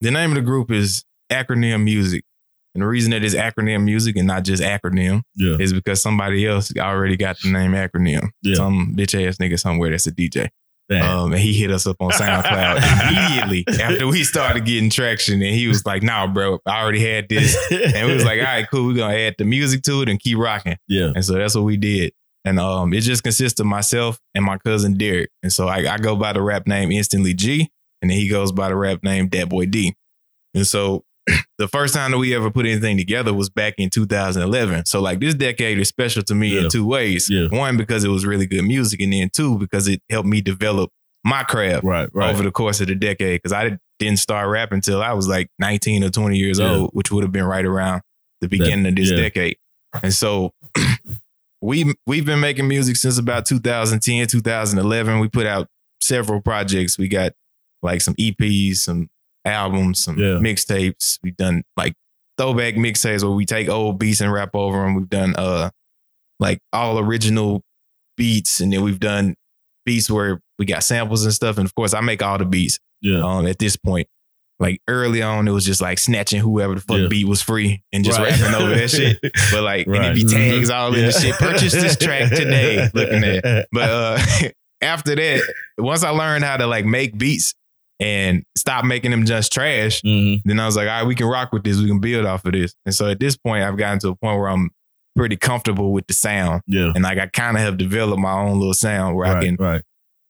the 0.00 0.10
name 0.10 0.30
of 0.30 0.34
the 0.34 0.42
group 0.42 0.70
is 0.72 1.04
Acronym 1.30 1.84
Music. 1.84 2.24
And 2.78 2.84
the 2.84 2.86
reason 2.86 3.10
that 3.10 3.24
it's 3.24 3.34
acronym 3.34 3.82
music 3.82 4.16
and 4.16 4.28
not 4.28 4.44
just 4.44 4.62
acronym 4.62 5.22
Yeah. 5.34 5.56
is 5.58 5.72
because 5.72 6.00
somebody 6.00 6.46
else 6.46 6.72
already 6.78 7.16
got 7.16 7.36
the 7.42 7.50
name 7.50 7.72
acronym. 7.72 8.28
Yeah. 8.42 8.54
Some 8.54 8.94
bitch 8.96 9.26
ass 9.26 9.38
nigga 9.38 9.58
somewhere 9.58 9.90
that's 9.90 10.06
a 10.06 10.12
DJ. 10.12 10.48
Um, 10.90 11.32
and 11.32 11.40
he 11.40 11.52
hit 11.52 11.70
us 11.72 11.86
up 11.88 11.96
on 12.00 12.10
SoundCloud 12.12 12.76
immediately 13.10 13.64
after 13.82 14.06
we 14.06 14.22
started 14.22 14.64
getting 14.64 14.90
traction. 14.90 15.42
And 15.42 15.54
he 15.54 15.66
was 15.66 15.84
like, 15.84 16.02
nah, 16.04 16.26
bro, 16.28 16.60
I 16.64 16.80
already 16.80 17.04
had 17.04 17.28
this. 17.28 17.56
And 17.72 18.06
we 18.06 18.14
was 18.14 18.24
like, 18.24 18.38
all 18.38 18.44
right, 18.46 18.66
cool. 18.70 18.86
We're 18.86 18.94
going 18.94 19.12
to 19.14 19.20
add 19.20 19.34
the 19.38 19.44
music 19.44 19.82
to 19.82 20.02
it 20.02 20.08
and 20.08 20.20
keep 20.20 20.38
rocking. 20.38 20.76
yeah. 20.86 21.10
And 21.14 21.24
so 21.24 21.34
that's 21.34 21.54
what 21.56 21.64
we 21.64 21.76
did. 21.76 22.12
And 22.44 22.60
um, 22.60 22.94
it 22.94 23.00
just 23.00 23.22
consists 23.24 23.58
of 23.60 23.66
myself 23.66 24.18
and 24.34 24.44
my 24.44 24.56
cousin 24.58 24.96
Derek. 24.96 25.30
And 25.42 25.52
so 25.52 25.66
I, 25.68 25.92
I 25.92 25.98
go 25.98 26.14
by 26.16 26.32
the 26.32 26.40
rap 26.40 26.66
name 26.68 26.90
Instantly 26.92 27.34
G, 27.34 27.68
and 28.00 28.10
then 28.10 28.16
he 28.16 28.28
goes 28.28 28.52
by 28.52 28.68
the 28.68 28.76
rap 28.76 29.02
name 29.02 29.28
Dat 29.28 29.48
Boy 29.50 29.66
D. 29.66 29.94
And 30.54 30.66
so 30.66 31.04
the 31.58 31.68
first 31.68 31.94
time 31.94 32.10
that 32.12 32.18
we 32.18 32.34
ever 32.34 32.50
put 32.50 32.66
anything 32.66 32.96
together 32.96 33.32
was 33.34 33.48
back 33.50 33.74
in 33.78 33.90
2011. 33.90 34.86
So 34.86 35.00
like 35.00 35.20
this 35.20 35.34
decade 35.34 35.78
is 35.78 35.88
special 35.88 36.22
to 36.24 36.34
me 36.34 36.54
Yeah. 36.54 36.62
in 36.64 36.70
two 36.70 36.86
ways. 36.86 37.28
Yeah. 37.30 37.48
One, 37.48 37.76
because 37.76 38.04
it 38.04 38.08
was 38.08 38.24
really 38.26 38.46
good 38.46 38.62
music, 38.64 39.00
and 39.00 39.12
then 39.12 39.30
two, 39.32 39.58
because 39.58 39.88
it 39.88 40.00
helped 40.10 40.28
me 40.28 40.40
develop 40.40 40.90
my 41.24 41.42
craft 41.42 41.84
Right, 41.84 42.08
right. 42.12 42.30
over 42.32 42.42
the 42.42 42.50
course 42.52 42.80
of 42.80 42.86
the 42.86 42.94
decade. 42.94 43.42
Because 43.42 43.52
I 43.52 43.78
didn't 43.98 44.18
start 44.20 44.48
rapping 44.48 44.76
until 44.76 45.02
I 45.02 45.12
was 45.12 45.26
like 45.28 45.48
19 45.58 46.04
or 46.04 46.10
20 46.10 46.36
years 46.38 46.58
Yeah. 46.58 46.70
old, 46.70 46.90
which 46.92 47.10
would 47.10 47.24
have 47.24 47.32
been 47.32 47.44
right 47.44 47.64
around 47.64 48.02
the 48.40 48.48
beginning 48.48 48.86
of 48.86 48.94
this 48.96 49.10
decade. 49.10 49.56
And 50.02 50.14
so 50.14 50.52
we 51.60 51.92
we've 52.06 52.24
been 52.24 52.40
making 52.40 52.68
music 52.68 52.96
since 52.96 53.18
about 53.18 53.46
2010, 53.46 54.26
2011. 54.28 55.18
We 55.18 55.28
put 55.28 55.46
out 55.46 55.68
several 56.00 56.40
projects. 56.40 56.98
We 56.98 57.08
got 57.08 57.32
like 57.82 58.00
some 58.00 58.14
EPs, 58.14 58.76
some 58.76 59.08
albums, 59.48 59.98
some 60.00 60.18
Yeah. 60.18 60.38
mixtapes. 60.38 61.18
We've 61.22 61.36
done 61.36 61.62
like 61.76 61.94
throwback 62.36 62.74
mixtapes 62.74 63.22
where 63.22 63.32
we 63.32 63.46
take 63.46 63.68
old 63.68 63.98
beats 63.98 64.20
and 64.20 64.32
rap 64.32 64.50
over 64.54 64.82
them. 64.84 64.94
We've 64.94 65.08
done 65.08 65.34
uh 65.36 65.70
like 66.40 66.58
all 66.72 66.98
original 66.98 67.62
beats, 68.16 68.60
and 68.60 68.72
then 68.72 68.82
we've 68.82 69.00
done 69.00 69.34
beats 69.84 70.10
where 70.10 70.40
we 70.58 70.66
got 70.66 70.82
samples 70.84 71.24
and 71.24 71.32
stuff. 71.34 71.58
And 71.58 71.66
of 71.66 71.74
course, 71.74 71.94
I 71.94 72.00
make 72.00 72.22
all 72.22 72.38
the 72.38 72.44
beats 72.44 72.78
yeah. 73.00 73.20
um, 73.24 73.46
at 73.46 73.58
this 73.58 73.76
point. 73.76 74.06
Like 74.60 74.80
early 74.88 75.22
on, 75.22 75.46
it 75.46 75.52
was 75.52 75.64
just 75.64 75.80
like 75.80 75.98
snatching 76.00 76.40
whoever 76.40 76.74
the 76.74 76.80
fuck 76.80 76.98
Yeah. 76.98 77.06
beat 77.08 77.28
was 77.28 77.40
free 77.40 77.82
and 77.92 78.04
just 78.04 78.18
Right. 78.18 78.32
rapping 78.32 78.54
over 78.56 78.74
that 78.74 78.90
shit. 78.90 79.18
But 79.52 79.62
like, 79.62 79.86
and 79.86 79.96
Right. 79.96 80.10
it 80.10 80.14
be 80.16 80.24
tags 80.24 80.68
all 80.68 80.92
in 80.94 81.00
Yeah. 81.00 81.06
the 81.06 81.12
shit. 81.12 81.34
Purchase 81.36 81.72
this 81.72 81.96
track 81.96 82.28
today. 82.34 82.88
Looking 82.92 83.22
at, 83.22 83.68
but 83.70 83.88
uh, 83.88 84.18
after 84.82 85.14
that, 85.14 85.42
once 85.78 86.02
I 86.02 86.10
learned 86.10 86.42
how 86.44 86.56
to 86.56 86.66
like 86.66 86.84
make 86.84 87.16
beats 87.16 87.54
and 88.00 88.44
stop 88.56 88.84
making 88.84 89.10
them 89.10 89.24
just 89.26 89.52
trash, 89.52 90.00
Mhm. 90.02 90.42
then 90.44 90.60
I 90.60 90.66
was 90.66 90.76
like, 90.76 90.88
all 90.88 90.98
right, 91.00 91.06
we 91.06 91.14
can 91.14 91.26
rock 91.26 91.52
with 91.52 91.64
this. 91.64 91.78
We 91.78 91.88
can 91.88 92.00
build 92.00 92.26
off 92.26 92.44
of 92.44 92.52
this. 92.52 92.74
And 92.86 92.94
so 92.94 93.08
at 93.08 93.18
this 93.20 93.36
point, 93.36 93.64
I've 93.64 93.76
gotten 93.76 93.98
to 94.00 94.08
a 94.10 94.14
point 94.16 94.38
where 94.38 94.48
I'm 94.48 94.70
pretty 95.16 95.36
comfortable 95.36 95.92
with 95.92 96.06
the 96.06 96.14
sound, 96.14 96.62
Yeah. 96.68 96.92
and 96.94 97.02
like 97.02 97.18
I 97.18 97.26
kind 97.26 97.56
of 97.56 97.62
have 97.62 97.76
developed 97.76 98.20
my 98.20 98.32
own 98.32 98.58
little 98.58 98.72
sound 98.74 99.16
where 99.16 99.26
I 99.26 99.42
can 99.44 99.56
right. 99.58 99.82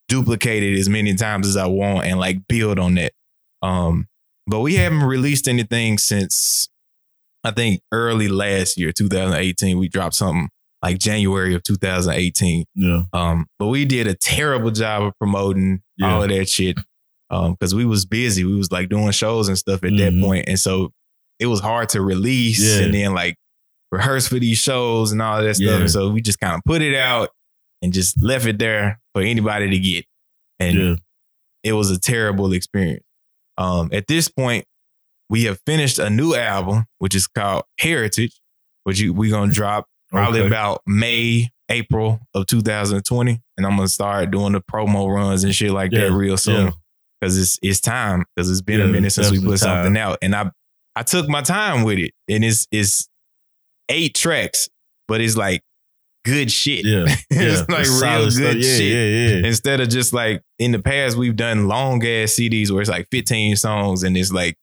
duplicate 0.09 0.63
it 0.63 0.79
as 0.79 0.89
many 0.89 1.15
times 1.15 1.47
as 1.47 1.57
I 1.59 1.67
want 1.67 2.07
and 2.07 2.19
like 2.19 2.39
build 2.49 2.79
on 2.79 2.95
that. 2.95 3.13
Um, 3.61 4.07
but 4.47 4.61
we 4.61 4.77
haven't 4.77 5.03
released 5.03 5.47
anything 5.47 5.99
since 5.99 6.69
I 7.45 7.51
think 7.51 7.83
early 7.93 8.29
last 8.29 8.79
year, 8.79 8.93
2018. 8.93 9.79
We 9.79 9.89
dropped 9.89 10.15
something 10.15 10.49
like 10.83 10.99
January 10.99 11.55
of 11.55 11.63
2018. 11.65 12.65
Yeah. 12.75 13.03
Um, 13.13 13.47
but 13.59 13.67
we 13.67 13.85
did 13.85 14.07
a 14.07 14.15
terrible 14.15 14.71
job 14.71 15.03
of 15.03 15.13
promoting 15.19 15.83
Yeah. 15.99 16.15
all 16.15 16.23
of 16.23 16.31
that 16.31 16.49
shit. 16.49 16.79
Um, 17.31 17.53
because 17.53 17.75
we 17.75 17.85
was 17.85 18.07
busy. 18.07 18.45
We 18.45 18.55
was 18.55 18.73
like 18.73 18.89
doing 18.89 19.11
shows 19.11 19.49
and 19.49 19.59
stuff 19.59 19.85
at 19.85 19.91
Mhm. 19.91 20.21
that. 20.23 20.49
And 20.49 20.59
so 20.59 20.93
it 21.39 21.47
was 21.47 21.61
hard 21.61 21.91
to 21.91 22.01
release 22.01 22.61
Yeah. 22.61 22.85
and 22.85 22.95
then 22.95 23.15
like 23.15 23.37
rehearse 23.93 24.27
for 24.29 24.39
these 24.39 24.59
shows 24.59 25.13
and 25.13 25.21
all 25.21 25.43
that 25.43 25.55
stuff. 25.57 25.67
Yeah. 25.69 25.77
And 25.81 25.91
so 25.91 26.11
we 26.11 26.21
just 26.23 26.41
kind 26.41 26.55
of 26.55 26.63
put 26.65 26.81
it 26.83 26.95
out 26.95 27.31
and 27.83 27.93
just 27.93 28.23
left 28.23 28.47
it 28.47 28.59
there 28.59 29.01
for 29.15 29.23
anybody 29.23 29.69
to 29.71 29.79
get. 29.79 30.05
And 30.59 30.79
Yeah. 30.79 30.97
it 31.65 31.73
was 31.75 31.91
a 31.91 31.99
terrible 31.99 32.53
experience. 32.53 33.05
Um, 33.59 33.91
at 33.93 34.07
this 34.07 34.29
point, 34.29 34.65
we 35.31 35.45
have 35.45 35.59
finished 35.67 35.99
a 35.99 36.09
new 36.09 36.35
album, 36.35 36.87
which 36.99 37.15
is 37.15 37.27
called 37.27 37.65
Heritage, 37.79 38.41
which 38.85 38.99
you, 39.01 39.13
we're 39.13 39.31
gonna 39.31 39.53
drop 39.53 39.87
probably 40.11 40.41
Okay. 40.41 40.47
about 40.49 40.81
May, 40.87 41.51
April 41.69 42.21
of 42.33 42.47
2020, 42.47 43.43
and 43.59 43.67
I'm 43.67 43.77
gonna 43.77 43.89
start 43.89 44.31
doing 44.31 44.53
the 44.55 44.61
promo 44.63 45.13
runs 45.15 45.45
and 45.45 45.55
shit 45.55 45.71
like 45.73 45.91
that 45.91 46.11
real 46.13 46.39
soon. 46.39 46.73
Because 47.21 47.39
it's 47.39 47.59
it's 47.63 47.81
time 47.81 48.25
because 48.35 48.51
it's 48.51 48.61
been 48.61 48.81
Yeah, 48.81 48.87
a 48.87 48.89
minute 48.89 49.11
since 49.11 49.31
we 49.31 49.41
put 49.41 49.59
something 49.59 49.97
out, 49.97 50.19
and 50.23 50.35
I 50.35 50.51
I 50.95 51.03
took 51.03 51.29
my 51.29 51.43
time 51.43 51.85
with 51.85 51.99
it, 51.99 52.13
and 52.29 52.45
it's 52.45 52.67
it's 52.71 53.09
eight 53.89 54.15
tracks, 54.15 54.69
but 55.07 55.21
it's 55.21 55.37
like 55.37 55.63
good 56.25 56.51
shit. 56.51 56.85
Yeah. 56.85 57.05
it's 57.31 57.61
yeah. 57.61 57.65
like 57.69 57.87
It's 57.87 58.03
real 58.03 58.25
good 58.25 58.33
stuff. 58.33 58.77
Shit 58.77 58.93
Yeah, 58.93 59.39
yeah. 59.41 59.47
instead 59.47 59.81
of 59.81 59.89
just 59.89 60.13
like 60.13 60.43
in 60.59 60.73
the 60.73 60.79
past 60.79 61.17
we've 61.17 61.37
done 61.37 61.69
long 61.69 62.05
ass 62.05 62.35
CDs 62.35 62.71
where 62.71 62.81
it's 62.81 62.91
like 62.91 63.09
15 63.11 63.57
songs 63.57 64.03
and 64.03 64.17
it's 64.17 64.33
like 64.33 64.57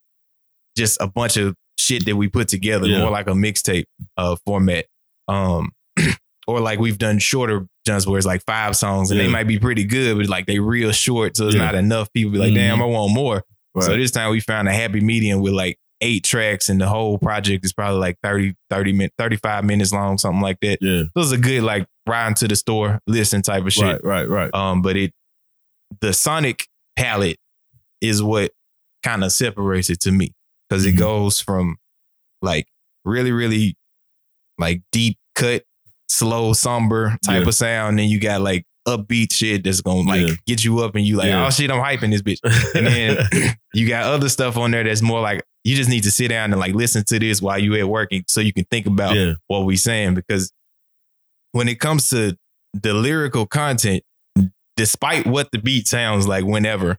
just 0.78 1.00
a 1.02 1.08
bunch 1.08 1.38
of 1.38 1.56
shit 1.80 2.06
that 2.06 2.16
we 2.16 2.28
put 2.28 2.48
together 2.48 2.88
more 2.88 3.10
like 3.10 3.28
a 3.28 3.34
mixtape 3.34 3.86
uh 4.18 4.36
format 4.46 4.86
um 5.28 5.72
or 6.48 6.60
like 6.60 6.80
we've 6.80 6.98
done 6.98 7.20
shorter 7.20 7.68
jumps 7.86 8.08
where 8.08 8.18
it's 8.18 8.26
like 8.28 8.44
five 8.46 8.76
songs 8.76 9.12
and 9.12 9.20
they 9.20 9.28
might 9.28 9.48
be 9.48 9.60
pretty 9.60 9.84
good 9.84 10.18
but 10.18 10.28
like 10.28 10.46
they 10.46 10.60
real 10.60 10.92
short 10.92 11.38
so 11.38 11.48
it's 11.48 11.56
Yeah. 11.56 11.66
not 11.66 11.76
enough 11.76 12.12
people 12.14 12.32
be 12.32 12.38
like 12.40 12.52
Mhm. 12.52 12.56
damn 12.56 12.82
I 12.82 12.86
want 12.86 13.14
more 13.14 13.44
so 13.80 13.96
this 13.96 14.12
time 14.12 14.32
we 14.32 14.40
found 14.40 14.68
a 14.68 14.74
happy 14.74 15.02
medium 15.02 15.42
with 15.42 15.54
like 15.54 15.78
eight 16.02 16.24
tracks 16.24 16.70
and 16.70 16.80
the 16.82 16.88
whole 16.88 17.18
project 17.18 17.64
is 17.66 17.74
probably 17.74 18.00
like 18.00 18.18
30 18.24 18.54
30 18.70 18.92
minutes 18.94 19.16
35 19.18 19.64
minutes 19.66 19.92
long 19.94 20.18
something 20.18 20.42
like 20.42 20.60
that 20.62 20.78
yeah. 20.82 21.04
so 21.04 21.22
it's 21.22 21.32
a 21.32 21.38
good 21.38 21.64
like 21.64 21.86
ride 22.08 22.36
to 22.38 22.48
the 22.48 22.56
store 22.56 23.00
listen 23.08 23.42
type 23.42 23.66
of 23.66 23.72
shit 23.74 23.84
Right, 23.84 24.04
right, 24.04 24.28
right. 24.30 24.54
um, 24.54 24.82
but 24.82 24.96
it 24.98 25.14
the 26.02 26.14
sonic 26.14 26.68
palette 26.98 27.38
is 28.02 28.22
what 28.24 28.52
kind 29.04 29.24
of 29.24 29.32
separates 29.32 29.90
it 29.90 30.00
to 30.02 30.12
me 30.12 30.32
because 30.70 30.86
Mhm. 30.86 30.90
it 30.90 30.92
goes 30.94 31.40
from 31.40 31.78
like 32.42 32.68
really, 33.06 33.32
really 33.32 33.78
like 34.58 34.82
deep 34.92 35.18
cut, 35.36 35.64
slow, 36.10 36.54
somber 36.54 37.18
type 37.26 37.44
Yeah. 37.44 37.48
of 37.48 37.56
sound. 37.56 38.00
Then 38.00 38.08
you 38.10 38.20
got 38.20 38.42
like 38.42 38.66
upbeat 38.88 39.34
shit 39.34 39.64
that's 39.64 39.82
gonna 39.82 40.08
like 40.08 40.28
Yeah. 40.28 40.36
get 40.46 40.64
you 40.64 40.80
up 40.80 40.96
and 40.96 41.06
you 41.06 41.18
like, 41.18 41.28
Yeah. 41.28 41.46
oh 41.46 41.50
shit, 41.50 41.72
I'm 41.72 41.82
hyping 41.82 42.12
this 42.12 42.22
bitch. 42.22 42.40
And 42.76 42.86
then 42.88 43.56
you 43.74 43.88
got 43.88 44.04
other 44.06 44.30
stuff 44.30 44.58
on 44.58 44.72
there 44.72 44.84
that's 44.84 45.02
more 45.02 45.22
like 45.22 45.44
you 45.64 45.76
just 45.76 45.90
need 45.90 46.04
to 46.04 46.12
sit 46.12 46.28
down 46.28 46.52
and 46.52 46.60
like 46.60 46.76
listen 46.76 47.04
to 47.06 47.18
this 47.20 47.42
while 47.42 47.58
you 47.58 47.76
at 47.76 47.90
work 47.90 48.10
and 48.12 48.24
so 48.28 48.40
you 48.42 48.54
can 48.54 48.66
think 48.66 48.86
about 48.86 49.16
yeah. 49.16 49.34
what 49.48 49.62
we 49.66 49.76
saying 49.76 50.14
because 50.14 50.52
when 51.54 51.68
it 51.68 51.80
comes 51.80 52.10
to 52.10 52.38
the 52.74 52.94
lyrical 52.94 53.46
content, 53.48 54.04
despite 54.76 55.26
what 55.26 55.52
the 55.52 55.58
beat 55.58 55.88
sounds 55.88 56.28
like, 56.28 56.44
whenever, 56.44 56.98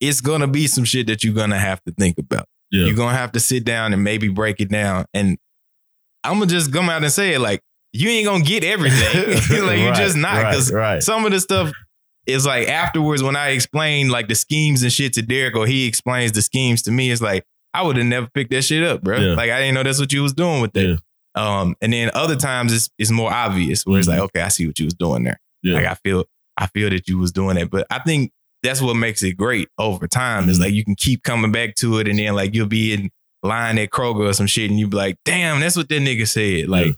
it's 0.00 0.20
gonna 0.20 0.46
be 0.46 0.66
some 0.66 0.84
shit 0.84 1.06
that 1.06 1.24
you're 1.24 1.34
gonna 1.34 1.58
have 1.58 1.82
to 1.84 1.92
think 1.92 2.18
about. 2.18 2.46
Yeah. 2.70 2.84
You're 2.86 2.94
gonna 2.96 3.16
have 3.16 3.32
to 3.32 3.40
sit 3.40 3.64
down 3.64 3.92
and 3.92 4.04
maybe 4.04 4.28
break 4.28 4.60
it 4.60 4.68
down. 4.68 5.06
And 5.14 5.38
I'm 6.22 6.34
gonna 6.34 6.46
just 6.46 6.72
come 6.72 6.88
out 6.90 7.02
and 7.02 7.10
say 7.12 7.34
it 7.34 7.40
like 7.40 7.60
you 7.94 8.08
ain't 8.10 8.26
gonna 8.26 8.44
get 8.44 8.64
everything. 8.64 9.30
like 9.66 9.78
you're 9.78 9.90
Right, 9.90 9.96
just 9.96 10.16
not 10.16 10.36
because 10.50 10.72
right. 10.72 11.02
some 11.02 11.24
of 11.24 11.32
the 11.32 11.40
stuff 11.40 11.72
is 12.26 12.44
like 12.46 12.68
afterwards 12.68 13.22
when 13.22 13.36
I 13.36 13.48
explain 13.50 14.08
like 14.08 14.28
the 14.28 14.34
schemes 14.34 14.82
and 14.82 14.92
shit 14.92 15.12
to 15.14 15.22
Derek 15.22 15.56
or 15.56 15.66
he 15.66 15.86
explains 15.86 16.32
the 16.32 16.42
schemes 16.42 16.82
to 16.82 16.90
me, 16.90 17.10
it's 17.10 17.22
like 17.22 17.44
I 17.72 17.82
would 17.82 17.96
have 17.96 18.06
never 18.06 18.28
picked 18.34 18.50
that 18.50 18.62
shit 18.62 18.82
up, 18.82 19.02
bro. 19.02 19.18
Yeah. 19.18 19.34
Like 19.34 19.50
I 19.50 19.58
didn't 19.60 19.74
know 19.74 19.82
that's 19.82 20.00
what 20.00 20.12
you 20.12 20.22
was 20.22 20.32
doing 20.32 20.60
with 20.60 20.72
that. 20.74 20.84
Yeah. 20.86 20.96
Um, 21.36 21.74
and 21.80 21.92
then 21.92 22.10
other 22.14 22.36
times 22.36 22.72
it's 22.72 22.90
it's 22.98 23.10
more 23.10 23.32
obvious 23.32 23.84
where 23.86 23.98
it's 23.98 24.08
like, 24.08 24.18
Mhm. 24.20 24.24
okay, 24.24 24.40
I 24.42 24.48
see 24.48 24.66
what 24.66 24.78
you 24.78 24.86
was 24.86 24.94
doing 24.94 25.24
there. 25.24 25.40
Yeah. 25.62 25.74
Like 25.74 25.86
I 25.86 25.94
feel 25.94 26.24
I 26.56 26.66
feel 26.68 26.90
that 26.90 27.08
you 27.08 27.18
was 27.18 27.32
doing 27.32 27.56
it. 27.56 27.70
But 27.70 27.86
I 27.90 27.98
think 28.00 28.32
that's 28.62 28.80
what 28.80 28.94
makes 28.94 29.22
it 29.22 29.32
great 29.36 29.68
over 29.78 30.08
time 30.08 30.48
is 30.48 30.58
Mhm. 30.58 30.62
like 30.62 30.72
you 30.74 30.84
can 30.84 30.94
keep 30.96 31.22
coming 31.22 31.52
back 31.52 31.74
to 31.76 31.98
it 31.98 32.08
and 32.08 32.18
then 32.18 32.34
like 32.34 32.54
you'll 32.54 32.66
be 32.66 32.92
in 32.92 33.10
line 33.42 33.76
at 33.78 33.90
Kroger 33.90 34.28
or 34.30 34.32
some 34.32 34.46
shit 34.46 34.70
and 34.70 34.78
you 34.80 34.88
be 34.88 34.96
like, 34.96 35.16
damn, 35.24 35.60
that's 35.60 35.76
what 35.76 35.88
that 35.90 36.00
nigga 36.02 36.26
said. 36.26 36.68
Like. 36.68 36.94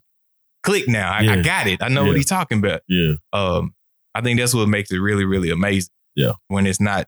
Click 0.67 0.89
now. 0.89 1.11
I, 1.11 1.21
I 1.39 1.43
got 1.43 1.67
it. 1.67 1.83
I 1.83 1.89
know 1.89 2.03
Yeah. 2.03 2.09
what 2.09 2.17
he's 2.17 2.27
talking 2.27 2.59
about. 2.59 2.83
yeah. 2.89 3.15
Um, 3.33 3.75
I 4.15 4.21
think 4.21 4.39
that's 4.41 4.55
what 4.55 4.69
makes 4.69 4.91
it 4.91 4.99
really, 4.99 5.25
really 5.25 5.51
amazing. 5.51 5.91
Yeah. 6.15 6.33
When 6.49 6.67
it's 6.67 6.81
not 6.81 7.07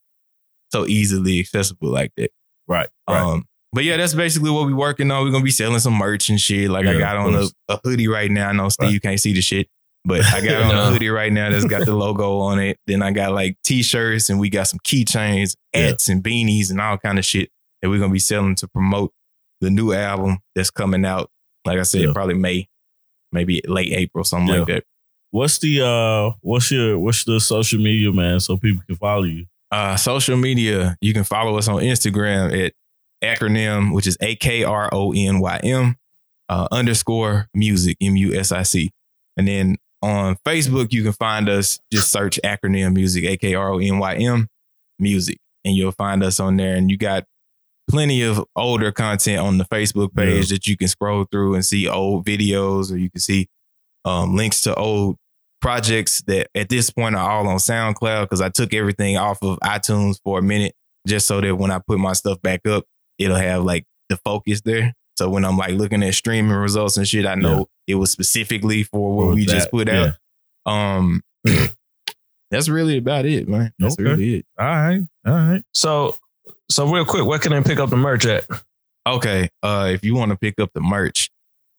so 0.72 0.86
easily 0.86 1.40
accessible 1.40 1.88
like 1.90 2.12
that. 2.16 2.30
Right. 2.66 2.88
Right. 3.08 3.20
Um, 3.20 3.44
but 3.72 3.84
yeah, 3.84 3.96
that's 3.96 4.14
basically 4.14 4.50
what 4.50 4.66
we're 4.66 4.76
working 4.76 5.10
on. 5.10 5.24
We're 5.24 5.30
gonna 5.32 5.44
be 5.44 5.50
selling 5.50 5.78
some 5.78 5.94
merch 5.94 6.28
and 6.30 6.40
shit. 6.40 6.70
Like 6.70 6.86
I 6.86 6.98
got 6.98 7.16
on 7.16 7.34
a, 7.34 7.46
a 7.72 7.80
hoodie 7.84 8.08
right 8.08 8.30
now. 8.30 8.48
I 8.48 8.52
know 8.52 8.68
Steve 8.68 8.86
Right. 8.86 8.92
you 8.94 9.00
can't 9.00 9.20
see 9.20 9.32
the 9.34 9.40
shit, 9.42 9.68
but 10.04 10.22
I 10.24 10.40
got 10.44 10.62
on 10.62 10.68
No. 10.74 10.88
a 10.88 10.90
hoodie 10.92 11.08
right 11.10 11.32
now 11.32 11.50
that's 11.50 11.64
got 11.66 11.84
the 11.86 11.94
logo 11.94 12.38
on 12.38 12.58
it. 12.60 12.78
Then 12.86 13.02
I 13.02 13.10
got 13.10 13.32
like 13.32 13.56
t-shirts 13.64 14.30
and 14.30 14.38
we 14.40 14.48
got 14.50 14.68
some 14.68 14.78
keychains, 14.86 15.54
Yeah. 15.74 15.88
hats 15.88 16.08
and 16.08 16.22
beanies 16.22 16.70
and 16.70 16.80
all 16.80 16.98
kind 16.98 17.18
of 17.18 17.24
shit 17.24 17.50
that 17.82 17.88
we're 17.90 17.98
gonna 17.98 18.12
be 18.12 18.18
selling 18.18 18.54
to 18.56 18.68
promote 18.68 19.12
the 19.60 19.70
new 19.70 19.92
album 19.92 20.38
that's 20.54 20.70
coming 20.70 21.04
out. 21.06 21.30
Like 21.66 21.78
I 21.78 21.82
said, 21.82 22.02
Yeah. 22.02 22.12
probably 22.12 22.34
May, 22.34 22.68
maybe 23.32 23.60
late 23.66 23.92
April, 23.92 24.24
something 24.24 24.56
like 24.56 24.66
that. 24.68 24.84
What's 25.30 25.58
the 25.58 25.84
uh 25.84 26.36
what's 26.40 26.70
your 26.70 26.98
what's 26.98 27.24
the 27.24 27.38
social 27.40 27.78
media, 27.78 28.12
man, 28.12 28.40
so 28.40 28.56
people 28.56 28.82
can 28.86 28.96
follow 28.96 29.24
you? 29.24 29.46
Uh, 29.70 29.96
social 29.96 30.36
media, 30.36 30.96
you 31.02 31.12
can 31.12 31.24
follow 31.24 31.58
us 31.58 31.68
on 31.68 31.82
Instagram 31.82 32.66
at 32.66 32.72
acronym, 33.22 33.92
which 33.94 34.06
is 34.06 34.16
A 34.22 34.34
K 34.36 34.64
R 34.64 34.88
O 34.92 35.12
N 35.12 35.40
Y 35.40 35.60
M 35.62 35.96
uh, 36.48 36.68
underscore 36.70 37.48
music, 37.52 37.96
M 38.00 38.16
U 38.16 38.34
S 38.34 38.52
I 38.52 38.62
C. 38.62 38.90
And 39.36 39.46
then 39.46 39.76
on 40.00 40.36
Facebook, 40.46 40.92
you 40.92 41.02
can 41.02 41.12
find 41.12 41.48
us, 41.48 41.78
just 41.92 42.10
search 42.10 42.40
acronym 42.44 42.94
music, 42.94 43.24
A 43.24 43.36
K 43.36 43.54
R 43.54 43.72
O 43.72 43.78
N 43.78 43.98
Y 43.98 44.14
M 44.14 44.48
music, 44.98 45.38
and 45.64 45.76
you'll 45.76 45.92
find 45.92 46.22
us 46.22 46.40
on 46.40 46.56
there. 46.56 46.74
And 46.74 46.90
you 46.90 46.96
got 46.96 47.24
plenty 47.88 48.22
of 48.22 48.44
older 48.56 48.92
content 48.92 49.38
on 49.40 49.58
the 49.58 49.64
Facebook 49.64 50.14
page 50.14 50.50
that 50.50 50.66
you 50.66 50.76
can 50.76 50.88
scroll 50.88 51.24
through 51.30 51.54
and 51.54 51.64
see 51.64 51.88
old 51.88 52.24
videos, 52.26 52.92
or 52.92 52.96
you 52.96 53.10
can 53.10 53.20
see 53.20 53.48
um, 54.04 54.36
links 54.36 54.60
to 54.62 54.74
old 54.74 55.16
projects 55.60 56.22
that 56.26 56.48
at 56.54 56.68
this 56.68 56.90
point 56.90 57.16
are 57.16 57.28
all 57.30 57.48
on 57.48 57.56
SoundCloud 57.56 58.22
because 58.22 58.40
I 58.40 58.48
took 58.48 58.72
everything 58.72 59.16
off 59.16 59.42
of 59.42 59.58
iTunes 59.60 60.20
for 60.22 60.38
a 60.38 60.42
minute 60.42 60.74
just 61.06 61.26
so 61.26 61.40
that 61.40 61.56
when 61.56 61.70
I 61.70 61.80
put 61.84 61.98
my 61.98 62.12
stuff 62.12 62.40
back 62.42 62.66
up, 62.66 62.84
it'll 63.18 63.36
have 63.36 63.64
like 63.64 63.84
the 64.08 64.16
focus 64.18 64.60
there. 64.64 64.94
So 65.18 65.28
when 65.28 65.44
I'm 65.44 65.56
like 65.56 65.72
looking 65.72 66.02
at 66.04 66.14
streaming 66.14 66.52
results 66.52 66.96
and 66.96 67.08
shit, 67.08 67.26
I 67.26 67.34
know 67.34 67.66
it 67.88 67.96
was 67.96 68.12
specifically 68.12 68.84
for 68.84 69.16
what 69.16 69.24
Or 69.24 69.34
we 69.34 69.46
that, 69.46 69.52
just 69.52 69.70
put 69.72 69.88
yeah. 69.88 70.12
out. 70.66 70.72
Um, 70.72 71.22
that's 72.50 72.68
really 72.68 72.98
about 72.98 73.26
it, 73.26 73.48
man. 73.48 73.72
That's 73.78 73.94
Okay. 73.94 74.04
really 74.04 74.34
it. 74.36 74.46
All 74.58 74.66
right. 74.66 75.00
All 75.26 75.32
right. 75.34 75.62
So, 75.74 76.16
so 76.70 76.86
real 76.90 77.04
quick, 77.04 77.24
where 77.24 77.38
can 77.38 77.52
they 77.52 77.62
pick 77.62 77.78
up 77.78 77.90
the 77.90 77.96
merch 77.96 78.26
at? 78.26 78.44
Okay. 79.06 79.48
Uh, 79.62 79.88
if 79.92 80.04
you 80.04 80.14
want 80.14 80.30
to 80.32 80.36
pick 80.36 80.58
up 80.60 80.70
the 80.74 80.80
merch, 80.80 81.30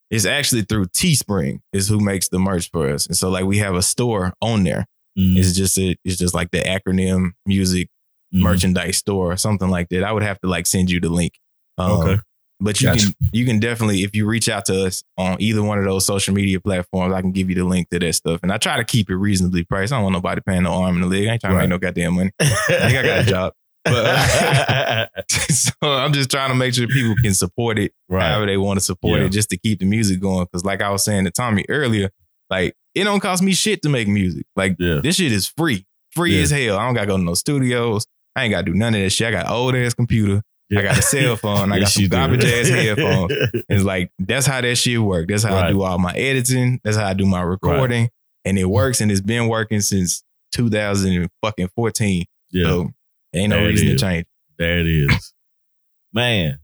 it's 0.09 0.25
actually 0.25 0.63
through 0.63 0.85
Teespring 0.87 1.59
is 1.73 1.87
who 1.87 1.99
makes 1.99 2.29
the 2.29 2.39
merch 2.39 2.71
for 2.71 2.89
us. 2.89 3.05
And 3.05 3.15
so 3.15 3.29
like 3.29 3.45
we 3.45 3.59
have 3.59 3.75
a 3.75 3.81
store 3.83 4.33
on 4.41 4.63
there. 4.63 4.85
Mhm. 5.17 5.37
It's 5.37 5.53
just 5.53 5.77
a, 5.77 5.95
it's 6.03 6.17
just 6.17 6.33
like 6.33 6.49
the 6.51 6.59
acronym 6.61 7.31
music 7.45 7.89
Mhm. 8.33 8.41
merchandise 8.41 8.97
store 8.97 9.31
or 9.31 9.37
something 9.37 9.69
like 9.69 9.89
that. 9.89 10.03
I 10.03 10.11
would 10.11 10.23
have 10.23 10.39
to 10.41 10.47
like 10.47 10.65
send 10.65 10.89
you 10.89 10.99
the 10.99 11.09
link. 11.09 11.33
Um, 11.77 11.91
Okay. 11.91 12.21
But 12.61 12.81
you 12.81 12.87
Gotcha. 12.87 13.05
can 13.05 13.15
you 13.31 13.45
can 13.45 13.59
definitely 13.59 14.03
if 14.03 14.13
you 14.15 14.25
reach 14.25 14.49
out 14.49 14.65
to 14.65 14.85
us 14.85 15.01
on 15.17 15.37
either 15.39 15.63
one 15.63 15.77
of 15.79 15.85
those 15.85 16.05
social 16.05 16.33
media 16.33 16.59
platforms, 16.59 17.13
I 17.13 17.21
can 17.21 17.31
give 17.31 17.47
you 17.49 17.55
the 17.55 17.63
link 17.63 17.89
to 17.91 17.99
that 17.99 18.13
stuff. 18.13 18.41
And 18.43 18.51
I 18.51 18.57
try 18.57 18.75
to 18.75 18.83
keep 18.83 19.09
it 19.09 19.15
reasonably 19.15 19.63
priced. 19.63 19.93
I 19.93 19.97
don't 19.97 20.03
want 20.03 20.13
nobody 20.13 20.41
paying 20.45 20.63
no 20.63 20.73
arm 20.73 20.95
and 20.95 21.05
a 21.05 21.07
leg. 21.07 21.27
I 21.27 21.31
ain't 21.33 21.41
trying 21.41 21.53
to 21.53 21.59
make 21.59 21.69
no 21.69 21.77
goddamn 21.77 22.15
money. 22.15 22.31
I 22.39 22.45
think 22.47 22.97
I 22.97 23.03
got 23.03 23.19
a 23.19 23.23
job. 23.23 23.53
But 23.85 24.05
uh, 24.05 25.07
so 25.49 25.71
I'm 25.83 26.13
just 26.13 26.29
trying 26.29 26.49
to 26.49 26.55
make 26.55 26.73
sure 26.73 26.87
people 26.87 27.15
can 27.21 27.33
support 27.33 27.79
it 27.79 27.93
right. 28.09 28.23
however 28.23 28.45
they 28.45 28.57
want 28.57 28.77
to 28.79 28.85
support 28.85 29.19
Yeah. 29.19 29.25
it 29.27 29.29
just 29.29 29.49
to 29.51 29.57
keep 29.57 29.79
the 29.79 29.85
music 29.85 30.19
going. 30.19 30.45
Cause 30.53 30.63
like 30.65 30.81
I 30.81 30.89
was 30.89 31.03
saying 31.03 31.25
to 31.25 31.31
Tommy 31.31 31.65
earlier, 31.69 32.09
like 32.49 32.75
it 32.95 33.03
don't 33.05 33.19
cost 33.19 33.41
me 33.43 33.53
shit 33.53 33.81
to 33.83 33.89
make 33.89 34.07
music. 34.07 34.45
Like 34.55 34.75
Yeah. 34.79 34.99
this 35.03 35.15
shit 35.17 35.31
is 35.31 35.47
free. 35.47 35.85
Free 36.11 36.35
Yeah. 36.37 36.43
as 36.43 36.51
hell. 36.51 36.77
I 36.77 36.85
don't 36.85 36.93
gotta 36.95 37.07
go 37.07 37.17
to 37.17 37.23
no 37.23 37.33
studios. 37.35 38.05
I 38.35 38.43
ain't 38.43 38.51
gotta 38.51 38.65
do 38.65 38.73
none 38.73 38.93
of 38.95 39.01
that 39.01 39.09
shit. 39.11 39.27
I 39.27 39.31
got 39.31 39.49
old 39.49 39.75
ass 39.75 39.93
computer. 39.93 40.41
I 40.71 40.83
got 40.83 40.99
a 40.99 41.01
cell 41.01 41.35
phone. 41.35 41.71
I 41.71 41.79
got 41.81 41.89
some 41.89 42.07
garbage 42.09 42.43
ass 42.45 42.67
headphones. 42.67 43.31
It's 43.69 43.83
like 43.83 44.11
that's 44.19 44.45
how 44.45 44.61
that 44.61 44.75
shit 44.75 44.99
work. 44.99 45.27
That's 45.27 45.43
how 45.43 45.55
I 45.55 45.71
do 45.71 45.81
all 45.81 45.97
my 45.97 46.13
editing. 46.13 46.79
That's 46.83 46.95
how 46.97 47.07
I 47.07 47.13
do 47.13 47.25
my 47.25 47.41
recording. 47.41 48.09
And 48.45 48.57
it 48.59 48.65
works 48.65 49.01
and 49.01 49.11
it's 49.11 49.19
been 49.21 49.47
working 49.47 49.81
since 49.81 50.23
2014. 50.53 52.25
yeah. 52.51 52.63
So 52.65 52.91
ain't 53.33 53.49
no 53.49 53.57
There 53.57 53.67
reason 53.67 53.87
to 53.87 53.97
change. 53.97 54.25
There 54.57 54.79
it 54.79 54.87
is. 54.87 55.33
Man. 56.13 56.59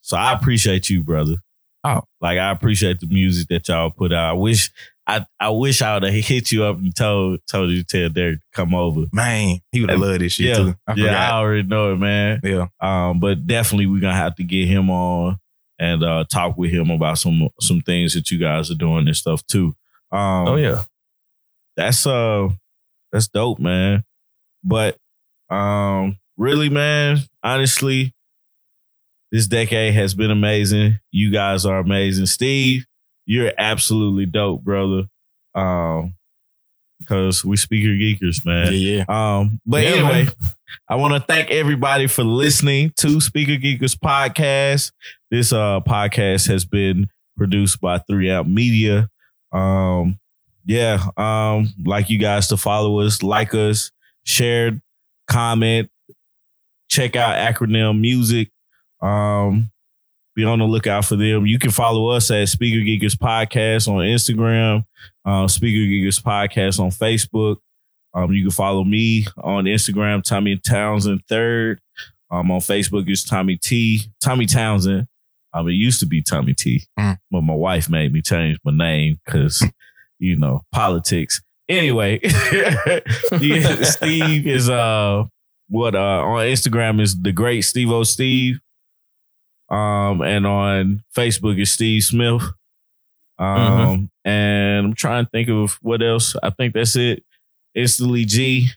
So 0.00 0.16
I 0.16 0.32
appreciate 0.32 0.88
you, 0.88 1.02
brother. 1.02 1.36
Oh. 1.84 2.02
Like 2.20 2.38
I 2.38 2.50
appreciate 2.50 3.00
the 3.00 3.06
music 3.06 3.48
that 3.48 3.68
y'all 3.68 3.90
put 3.90 4.12
out. 4.12 4.30
I 4.30 4.32
wish 4.32 4.70
I 5.06 5.24
I 5.40 5.48
wish 5.50 5.80
I 5.80 5.94
would 5.94 6.02
have 6.02 6.12
hit 6.24 6.52
you 6.52 6.64
up 6.64 6.76
and 6.76 6.94
told 6.94 7.40
told 7.46 7.70
you 7.70 7.82
to 7.82 7.84
tell 7.84 8.08
Derek 8.10 8.40
to 8.40 8.46
come 8.52 8.74
over. 8.74 9.06
Man, 9.12 9.60
he 9.72 9.80
would 9.80 9.90
have 9.90 10.00
loved 10.00 10.20
this 10.20 10.34
shit 10.34 10.46
yeah. 10.46 10.56
too. 10.56 10.74
I 10.86 10.94
yeah, 10.94 11.30
I 11.30 11.36
already 11.38 11.62
know 11.62 11.92
it, 11.92 11.96
man. 11.96 12.40
Yeah. 12.42 12.66
Um, 12.80 13.20
but 13.20 13.46
definitely 13.46 13.86
we're 13.86 14.02
gonna 14.02 14.14
have 14.14 14.36
to 14.36 14.44
get 14.44 14.68
him 14.68 14.90
on 14.90 15.38
and 15.78 16.02
uh 16.02 16.24
talk 16.30 16.58
with 16.58 16.70
him 16.70 16.90
about 16.90 17.18
some 17.18 17.48
some 17.60 17.80
things 17.80 18.14
that 18.14 18.30
you 18.30 18.38
guys 18.38 18.70
are 18.70 18.74
doing 18.74 19.06
and 19.06 19.16
stuff 19.16 19.46
too. 19.46 19.74
Um 20.12 20.48
Oh 20.48 20.56
yeah, 20.56 20.82
that's 21.76 22.06
uh 22.06 22.48
that's 23.10 23.28
dope, 23.28 23.60
man. 23.60 24.04
But 24.62 24.98
um 25.50 26.18
really, 26.36 26.68
man, 26.68 27.18
honestly, 27.42 28.14
this 29.30 29.46
decade 29.46 29.94
has 29.94 30.14
been 30.14 30.30
amazing. 30.30 30.98
You 31.10 31.30
guys 31.30 31.66
are 31.66 31.78
amazing. 31.78 32.26
Steve, 32.26 32.86
you're 33.26 33.52
absolutely 33.58 34.26
dope, 34.26 34.62
brother. 34.62 35.04
Um 35.54 36.14
because 37.00 37.44
we 37.44 37.56
speaker 37.56 37.88
geekers, 37.88 38.44
man. 38.44 38.72
Yeah, 38.72 39.04
yeah. 39.08 39.36
Um, 39.38 39.60
but 39.64 39.82
Yeah, 39.82 39.90
anyway, 39.90 40.24
man. 40.24 40.32
I 40.88 40.96
want 40.96 41.14
to 41.14 41.20
thank 41.20 41.50
everybody 41.50 42.06
for 42.06 42.24
listening 42.24 42.92
to 42.98 43.20
Speaker 43.20 43.52
Geekers 43.52 43.96
podcast. 43.96 44.92
This 45.30 45.52
uh 45.52 45.80
podcast 45.80 46.48
has 46.48 46.64
been 46.64 47.08
produced 47.36 47.80
by 47.80 47.98
3 47.98 48.30
Out 48.30 48.48
Media. 48.48 49.08
Um, 49.52 50.18
yeah, 50.66 51.02
um, 51.16 51.72
like 51.84 52.10
you 52.10 52.18
guys 52.18 52.48
to 52.48 52.56
follow 52.56 53.00
us, 53.00 53.22
like 53.22 53.54
us, 53.54 53.90
share, 54.24 54.80
comment, 55.28 55.88
check 56.88 57.16
out 57.16 57.36
acronym 57.36 58.00
music. 58.00 58.50
Um, 59.00 59.70
be 60.34 60.44
on 60.44 60.60
the 60.60 60.64
lookout 60.64 61.04
for 61.04 61.16
them. 61.16 61.46
You 61.46 61.58
can 61.58 61.70
follow 61.70 62.08
us 62.08 62.30
at 62.30 62.48
Speaker 62.48 62.84
Geekers 62.84 63.16
Podcast 63.16 63.88
on 63.88 63.96
Instagram, 63.96 64.84
uh, 65.24 65.48
Speaker 65.48 65.78
Geekers 65.90 66.22
Podcast 66.22 66.78
on 66.80 66.90
Facebook. 66.90 67.56
Um, 68.14 68.32
you 68.32 68.42
can 68.44 68.50
follow 68.52 68.84
me 68.84 69.26
on 69.42 69.64
Instagram, 69.64 70.22
Tommy 70.22 70.56
Townsend 70.56 71.22
Third. 71.28 71.80
Um, 72.30 72.50
on 72.50 72.60
Facebook, 72.60 73.08
it's 73.08 73.24
Tommy 73.24 73.56
T. 73.56 74.02
Tommy 74.22 74.46
Townsend. 74.46 75.06
Um, 75.54 75.66
it 75.68 75.72
used 75.72 75.98
to 76.00 76.06
be 76.06 76.22
Tommy 76.22 76.52
T, 76.54 76.82
Mm. 76.98 77.16
but 77.30 77.40
my 77.40 77.54
wife 77.54 77.88
made 77.88 78.12
me 78.12 78.20
change 78.20 78.58
my 78.64 78.72
name 78.72 79.18
because, 79.24 79.64
you 80.18 80.36
know, 80.36 80.62
politics. 80.72 81.40
Anyway, 81.68 82.20
Steve 83.82 84.46
is 84.46 84.70
uh 84.70 85.24
what 85.68 85.94
uh 85.94 85.98
on 86.24 86.46
Instagram 86.46 87.00
is 87.00 87.20
the 87.20 87.32
great 87.32 87.62
Steve 87.62 87.90
O 87.90 88.04
Steve. 88.04 88.58
Um, 89.70 90.22
and 90.22 90.46
on 90.46 91.02
Facebook 91.14 91.60
is 91.60 91.70
Steve 91.72 92.02
Smith. 92.02 92.42
Um, 93.38 94.10
and 94.24 94.86
I'm 94.86 94.94
trying 94.94 95.26
to 95.26 95.30
think 95.30 95.48
of 95.50 95.78
what 95.82 96.02
else. 96.02 96.34
I 96.42 96.50
think 96.50 96.72
that's 96.74 96.96
it. 96.96 97.22
Instantly 97.74 98.24
G, 98.24 98.68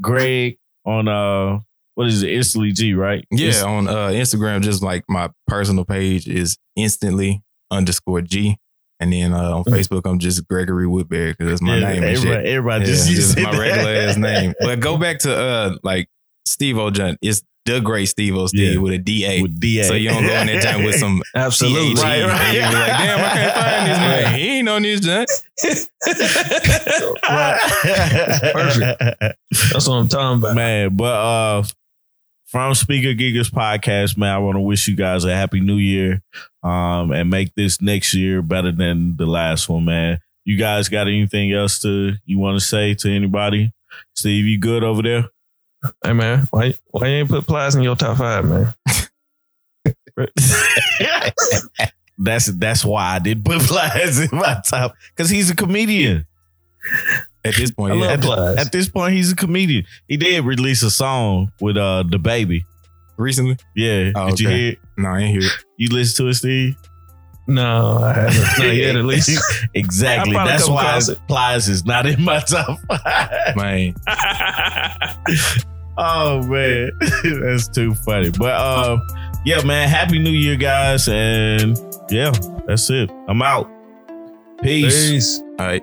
Greg 0.00 0.58
on 0.84 1.06
uh 1.08 1.60
what 1.94 2.06
is 2.08 2.22
it? 2.22 2.32
Instantly 2.32 2.72
G, 2.72 2.94
right? 2.94 3.24
Yeah, 3.30 3.48
It's- 3.48 3.62
on 3.62 3.86
uh, 3.88 4.08
Instagram, 4.08 4.62
just 4.62 4.82
like 4.82 5.04
my 5.08 5.30
personal 5.46 5.84
page 5.84 6.26
is 6.28 6.56
instantly 6.74 7.42
underscore 7.70 8.22
G. 8.22 8.56
And 9.00 9.12
then 9.12 9.32
uh, 9.32 9.56
on 9.56 9.64
Facebook, 9.64 10.02
I'm 10.04 10.18
just 10.18 10.46
Gregory 10.46 10.86
Woodbury 10.86 11.32
because 11.32 11.48
that's 11.48 11.62
my 11.62 11.76
Yeah, 11.78 11.88
name. 11.94 12.02
And 12.04 12.16
shit. 12.18 12.26
everybody, 12.26 12.48
everybody 12.50 12.80
Yeah, 12.84 12.90
just, 12.90 13.08
just 13.10 13.36
my 13.38 13.50
that. 13.50 13.58
regular 13.58 13.90
ass 13.94 14.16
name. 14.18 14.52
But 14.60 14.80
go 14.80 14.98
back 14.98 15.20
to 15.20 15.34
uh 15.34 15.76
like 15.82 16.08
Steve 16.46 16.76
O 16.78 16.90
John. 16.90 17.16
It's 17.22 17.42
the 17.66 17.80
great 17.80 18.06
Steve 18.06 18.34
O 18.36 18.46
Steve 18.46 18.74
Yeah. 18.74 18.80
with 18.80 18.92
a 18.92 18.98
D 18.98 19.24
A. 19.26 19.42
with 19.42 19.58
DA. 19.58 19.82
So 19.84 19.94
you 19.94 20.08
don't 20.10 20.22
go 20.26 20.32
in 20.34 20.46
that 20.48 20.62
joint 20.72 20.84
with 20.84 20.96
some 20.96 21.22
Absolutely. 21.34 21.94
THE. 21.94 22.00
Right, 22.02 22.24
right. 22.24 22.54
You 22.54 22.60
be 22.60 22.64
like, 22.66 22.86
damn, 22.98 23.18
I 23.20 23.28
can't 23.32 23.54
find 23.54 23.90
this 23.90 23.98
man. 23.98 24.34
He 24.38 24.48
ain't 24.58 24.68
on 24.68 24.82
this 24.82 25.00
joint. 25.00 25.30
Perfect. 28.52 29.20
That's 29.72 29.88
what 29.88 29.94
I'm 29.94 30.08
talking 30.08 30.38
about. 30.42 30.54
man. 30.56 30.96
But 30.96 31.04
uh, 31.14 31.62
from 32.50 32.74
Speaker 32.74 33.14
Geekers 33.14 33.48
podcast, 33.48 34.18
man, 34.18 34.34
I 34.34 34.38
want 34.38 34.56
to 34.56 34.60
wish 34.60 34.88
you 34.88 34.96
guys 34.96 35.24
a 35.24 35.32
happy 35.32 35.60
New 35.60 35.76
Year, 35.76 36.20
um, 36.64 37.12
and 37.12 37.30
make 37.30 37.54
this 37.54 37.80
next 37.80 38.12
year 38.12 38.42
better 38.42 38.72
than 38.72 39.16
the 39.16 39.26
last 39.26 39.68
one, 39.68 39.84
man. 39.84 40.18
You 40.44 40.58
guys 40.58 40.88
got 40.88 41.06
anything 41.06 41.52
else 41.52 41.80
to 41.82 42.14
you 42.24 42.40
want 42.40 42.58
to 42.58 42.64
say 42.64 42.94
to 42.94 43.08
anybody? 43.08 43.72
Steve, 44.16 44.46
you 44.46 44.58
good 44.58 44.82
over 44.82 45.00
there? 45.00 45.28
Hey 46.04 46.12
man, 46.12 46.48
why 46.50 46.74
why 46.88 47.06
you 47.06 47.14
ain't 47.18 47.28
put 47.28 47.46
Plies 47.46 47.76
in 47.76 47.82
your 47.82 47.94
top 47.94 48.18
five, 48.18 48.44
man? 48.44 48.74
that's 52.18 52.46
that's 52.46 52.84
why 52.84 53.14
I 53.14 53.18
did 53.20 53.44
put 53.44 53.60
Plies 53.62 54.18
in 54.18 54.28
my 54.32 54.60
top 54.66 54.94
because 55.14 55.30
he's 55.30 55.50
a 55.50 55.56
comedian. 55.56 56.26
At 57.44 57.54
this 57.54 57.70
point, 57.70 57.96
yeah. 57.98 58.06
love 58.06 58.20
Plies. 58.20 58.56
At 58.58 58.72
this 58.72 58.88
point, 58.88 59.14
he's 59.14 59.32
a 59.32 59.36
comedian. 59.36 59.84
He 60.08 60.16
did 60.16 60.44
release 60.44 60.82
a 60.82 60.90
song 60.90 61.52
with 61.60 61.76
uh 61.76 62.04
the 62.08 62.18
baby. 62.18 62.66
recently, 63.16 63.56
Yeah, 63.74 64.12
Oh, 64.14 64.28
did 64.30 64.40
you 64.40 64.48
hear? 64.48 64.72
It? 64.72 64.78
no, 64.96 65.10
I 65.10 65.20
didn't 65.20 65.40
hear 65.40 65.48
it. 65.50 65.52
You 65.78 65.88
listen 65.90 66.24
to 66.24 66.30
it, 66.30 66.34
Steve? 66.34 66.76
No, 67.46 67.98
I 68.02 68.12
haven't. 68.12 68.58
Not 68.66 68.74
yet, 68.76 68.96
at 68.96 69.04
least. 69.04 69.40
exactly. 69.74 70.34
That's 70.34 70.68
why 70.68 70.82
across 70.84 71.08
it. 71.08 71.18
Plies 71.26 71.68
is 71.68 71.84
not 71.84 72.06
in 72.06 72.22
my 72.22 72.38
top 72.40 72.78
five. 72.88 73.56
Man, 73.56 73.94
oh 75.98 76.42
man, 76.44 76.90
that's 77.42 77.68
too 77.68 77.94
funny. 77.94 78.30
But 78.30 78.52
uh, 78.52 78.98
yeah, 79.44 79.62
man. 79.64 79.88
Happy 79.88 80.18
New 80.18 80.30
Year, 80.30 80.56
guys, 80.56 81.08
and 81.08 81.76
yeah, 82.10 82.30
that's 82.66 82.88
it. 82.90 83.10
I'm 83.28 83.42
out. 83.42 83.68
Peace. 84.62 85.10
Peace. 85.10 85.40
all 85.58 85.66
right. 85.66 85.82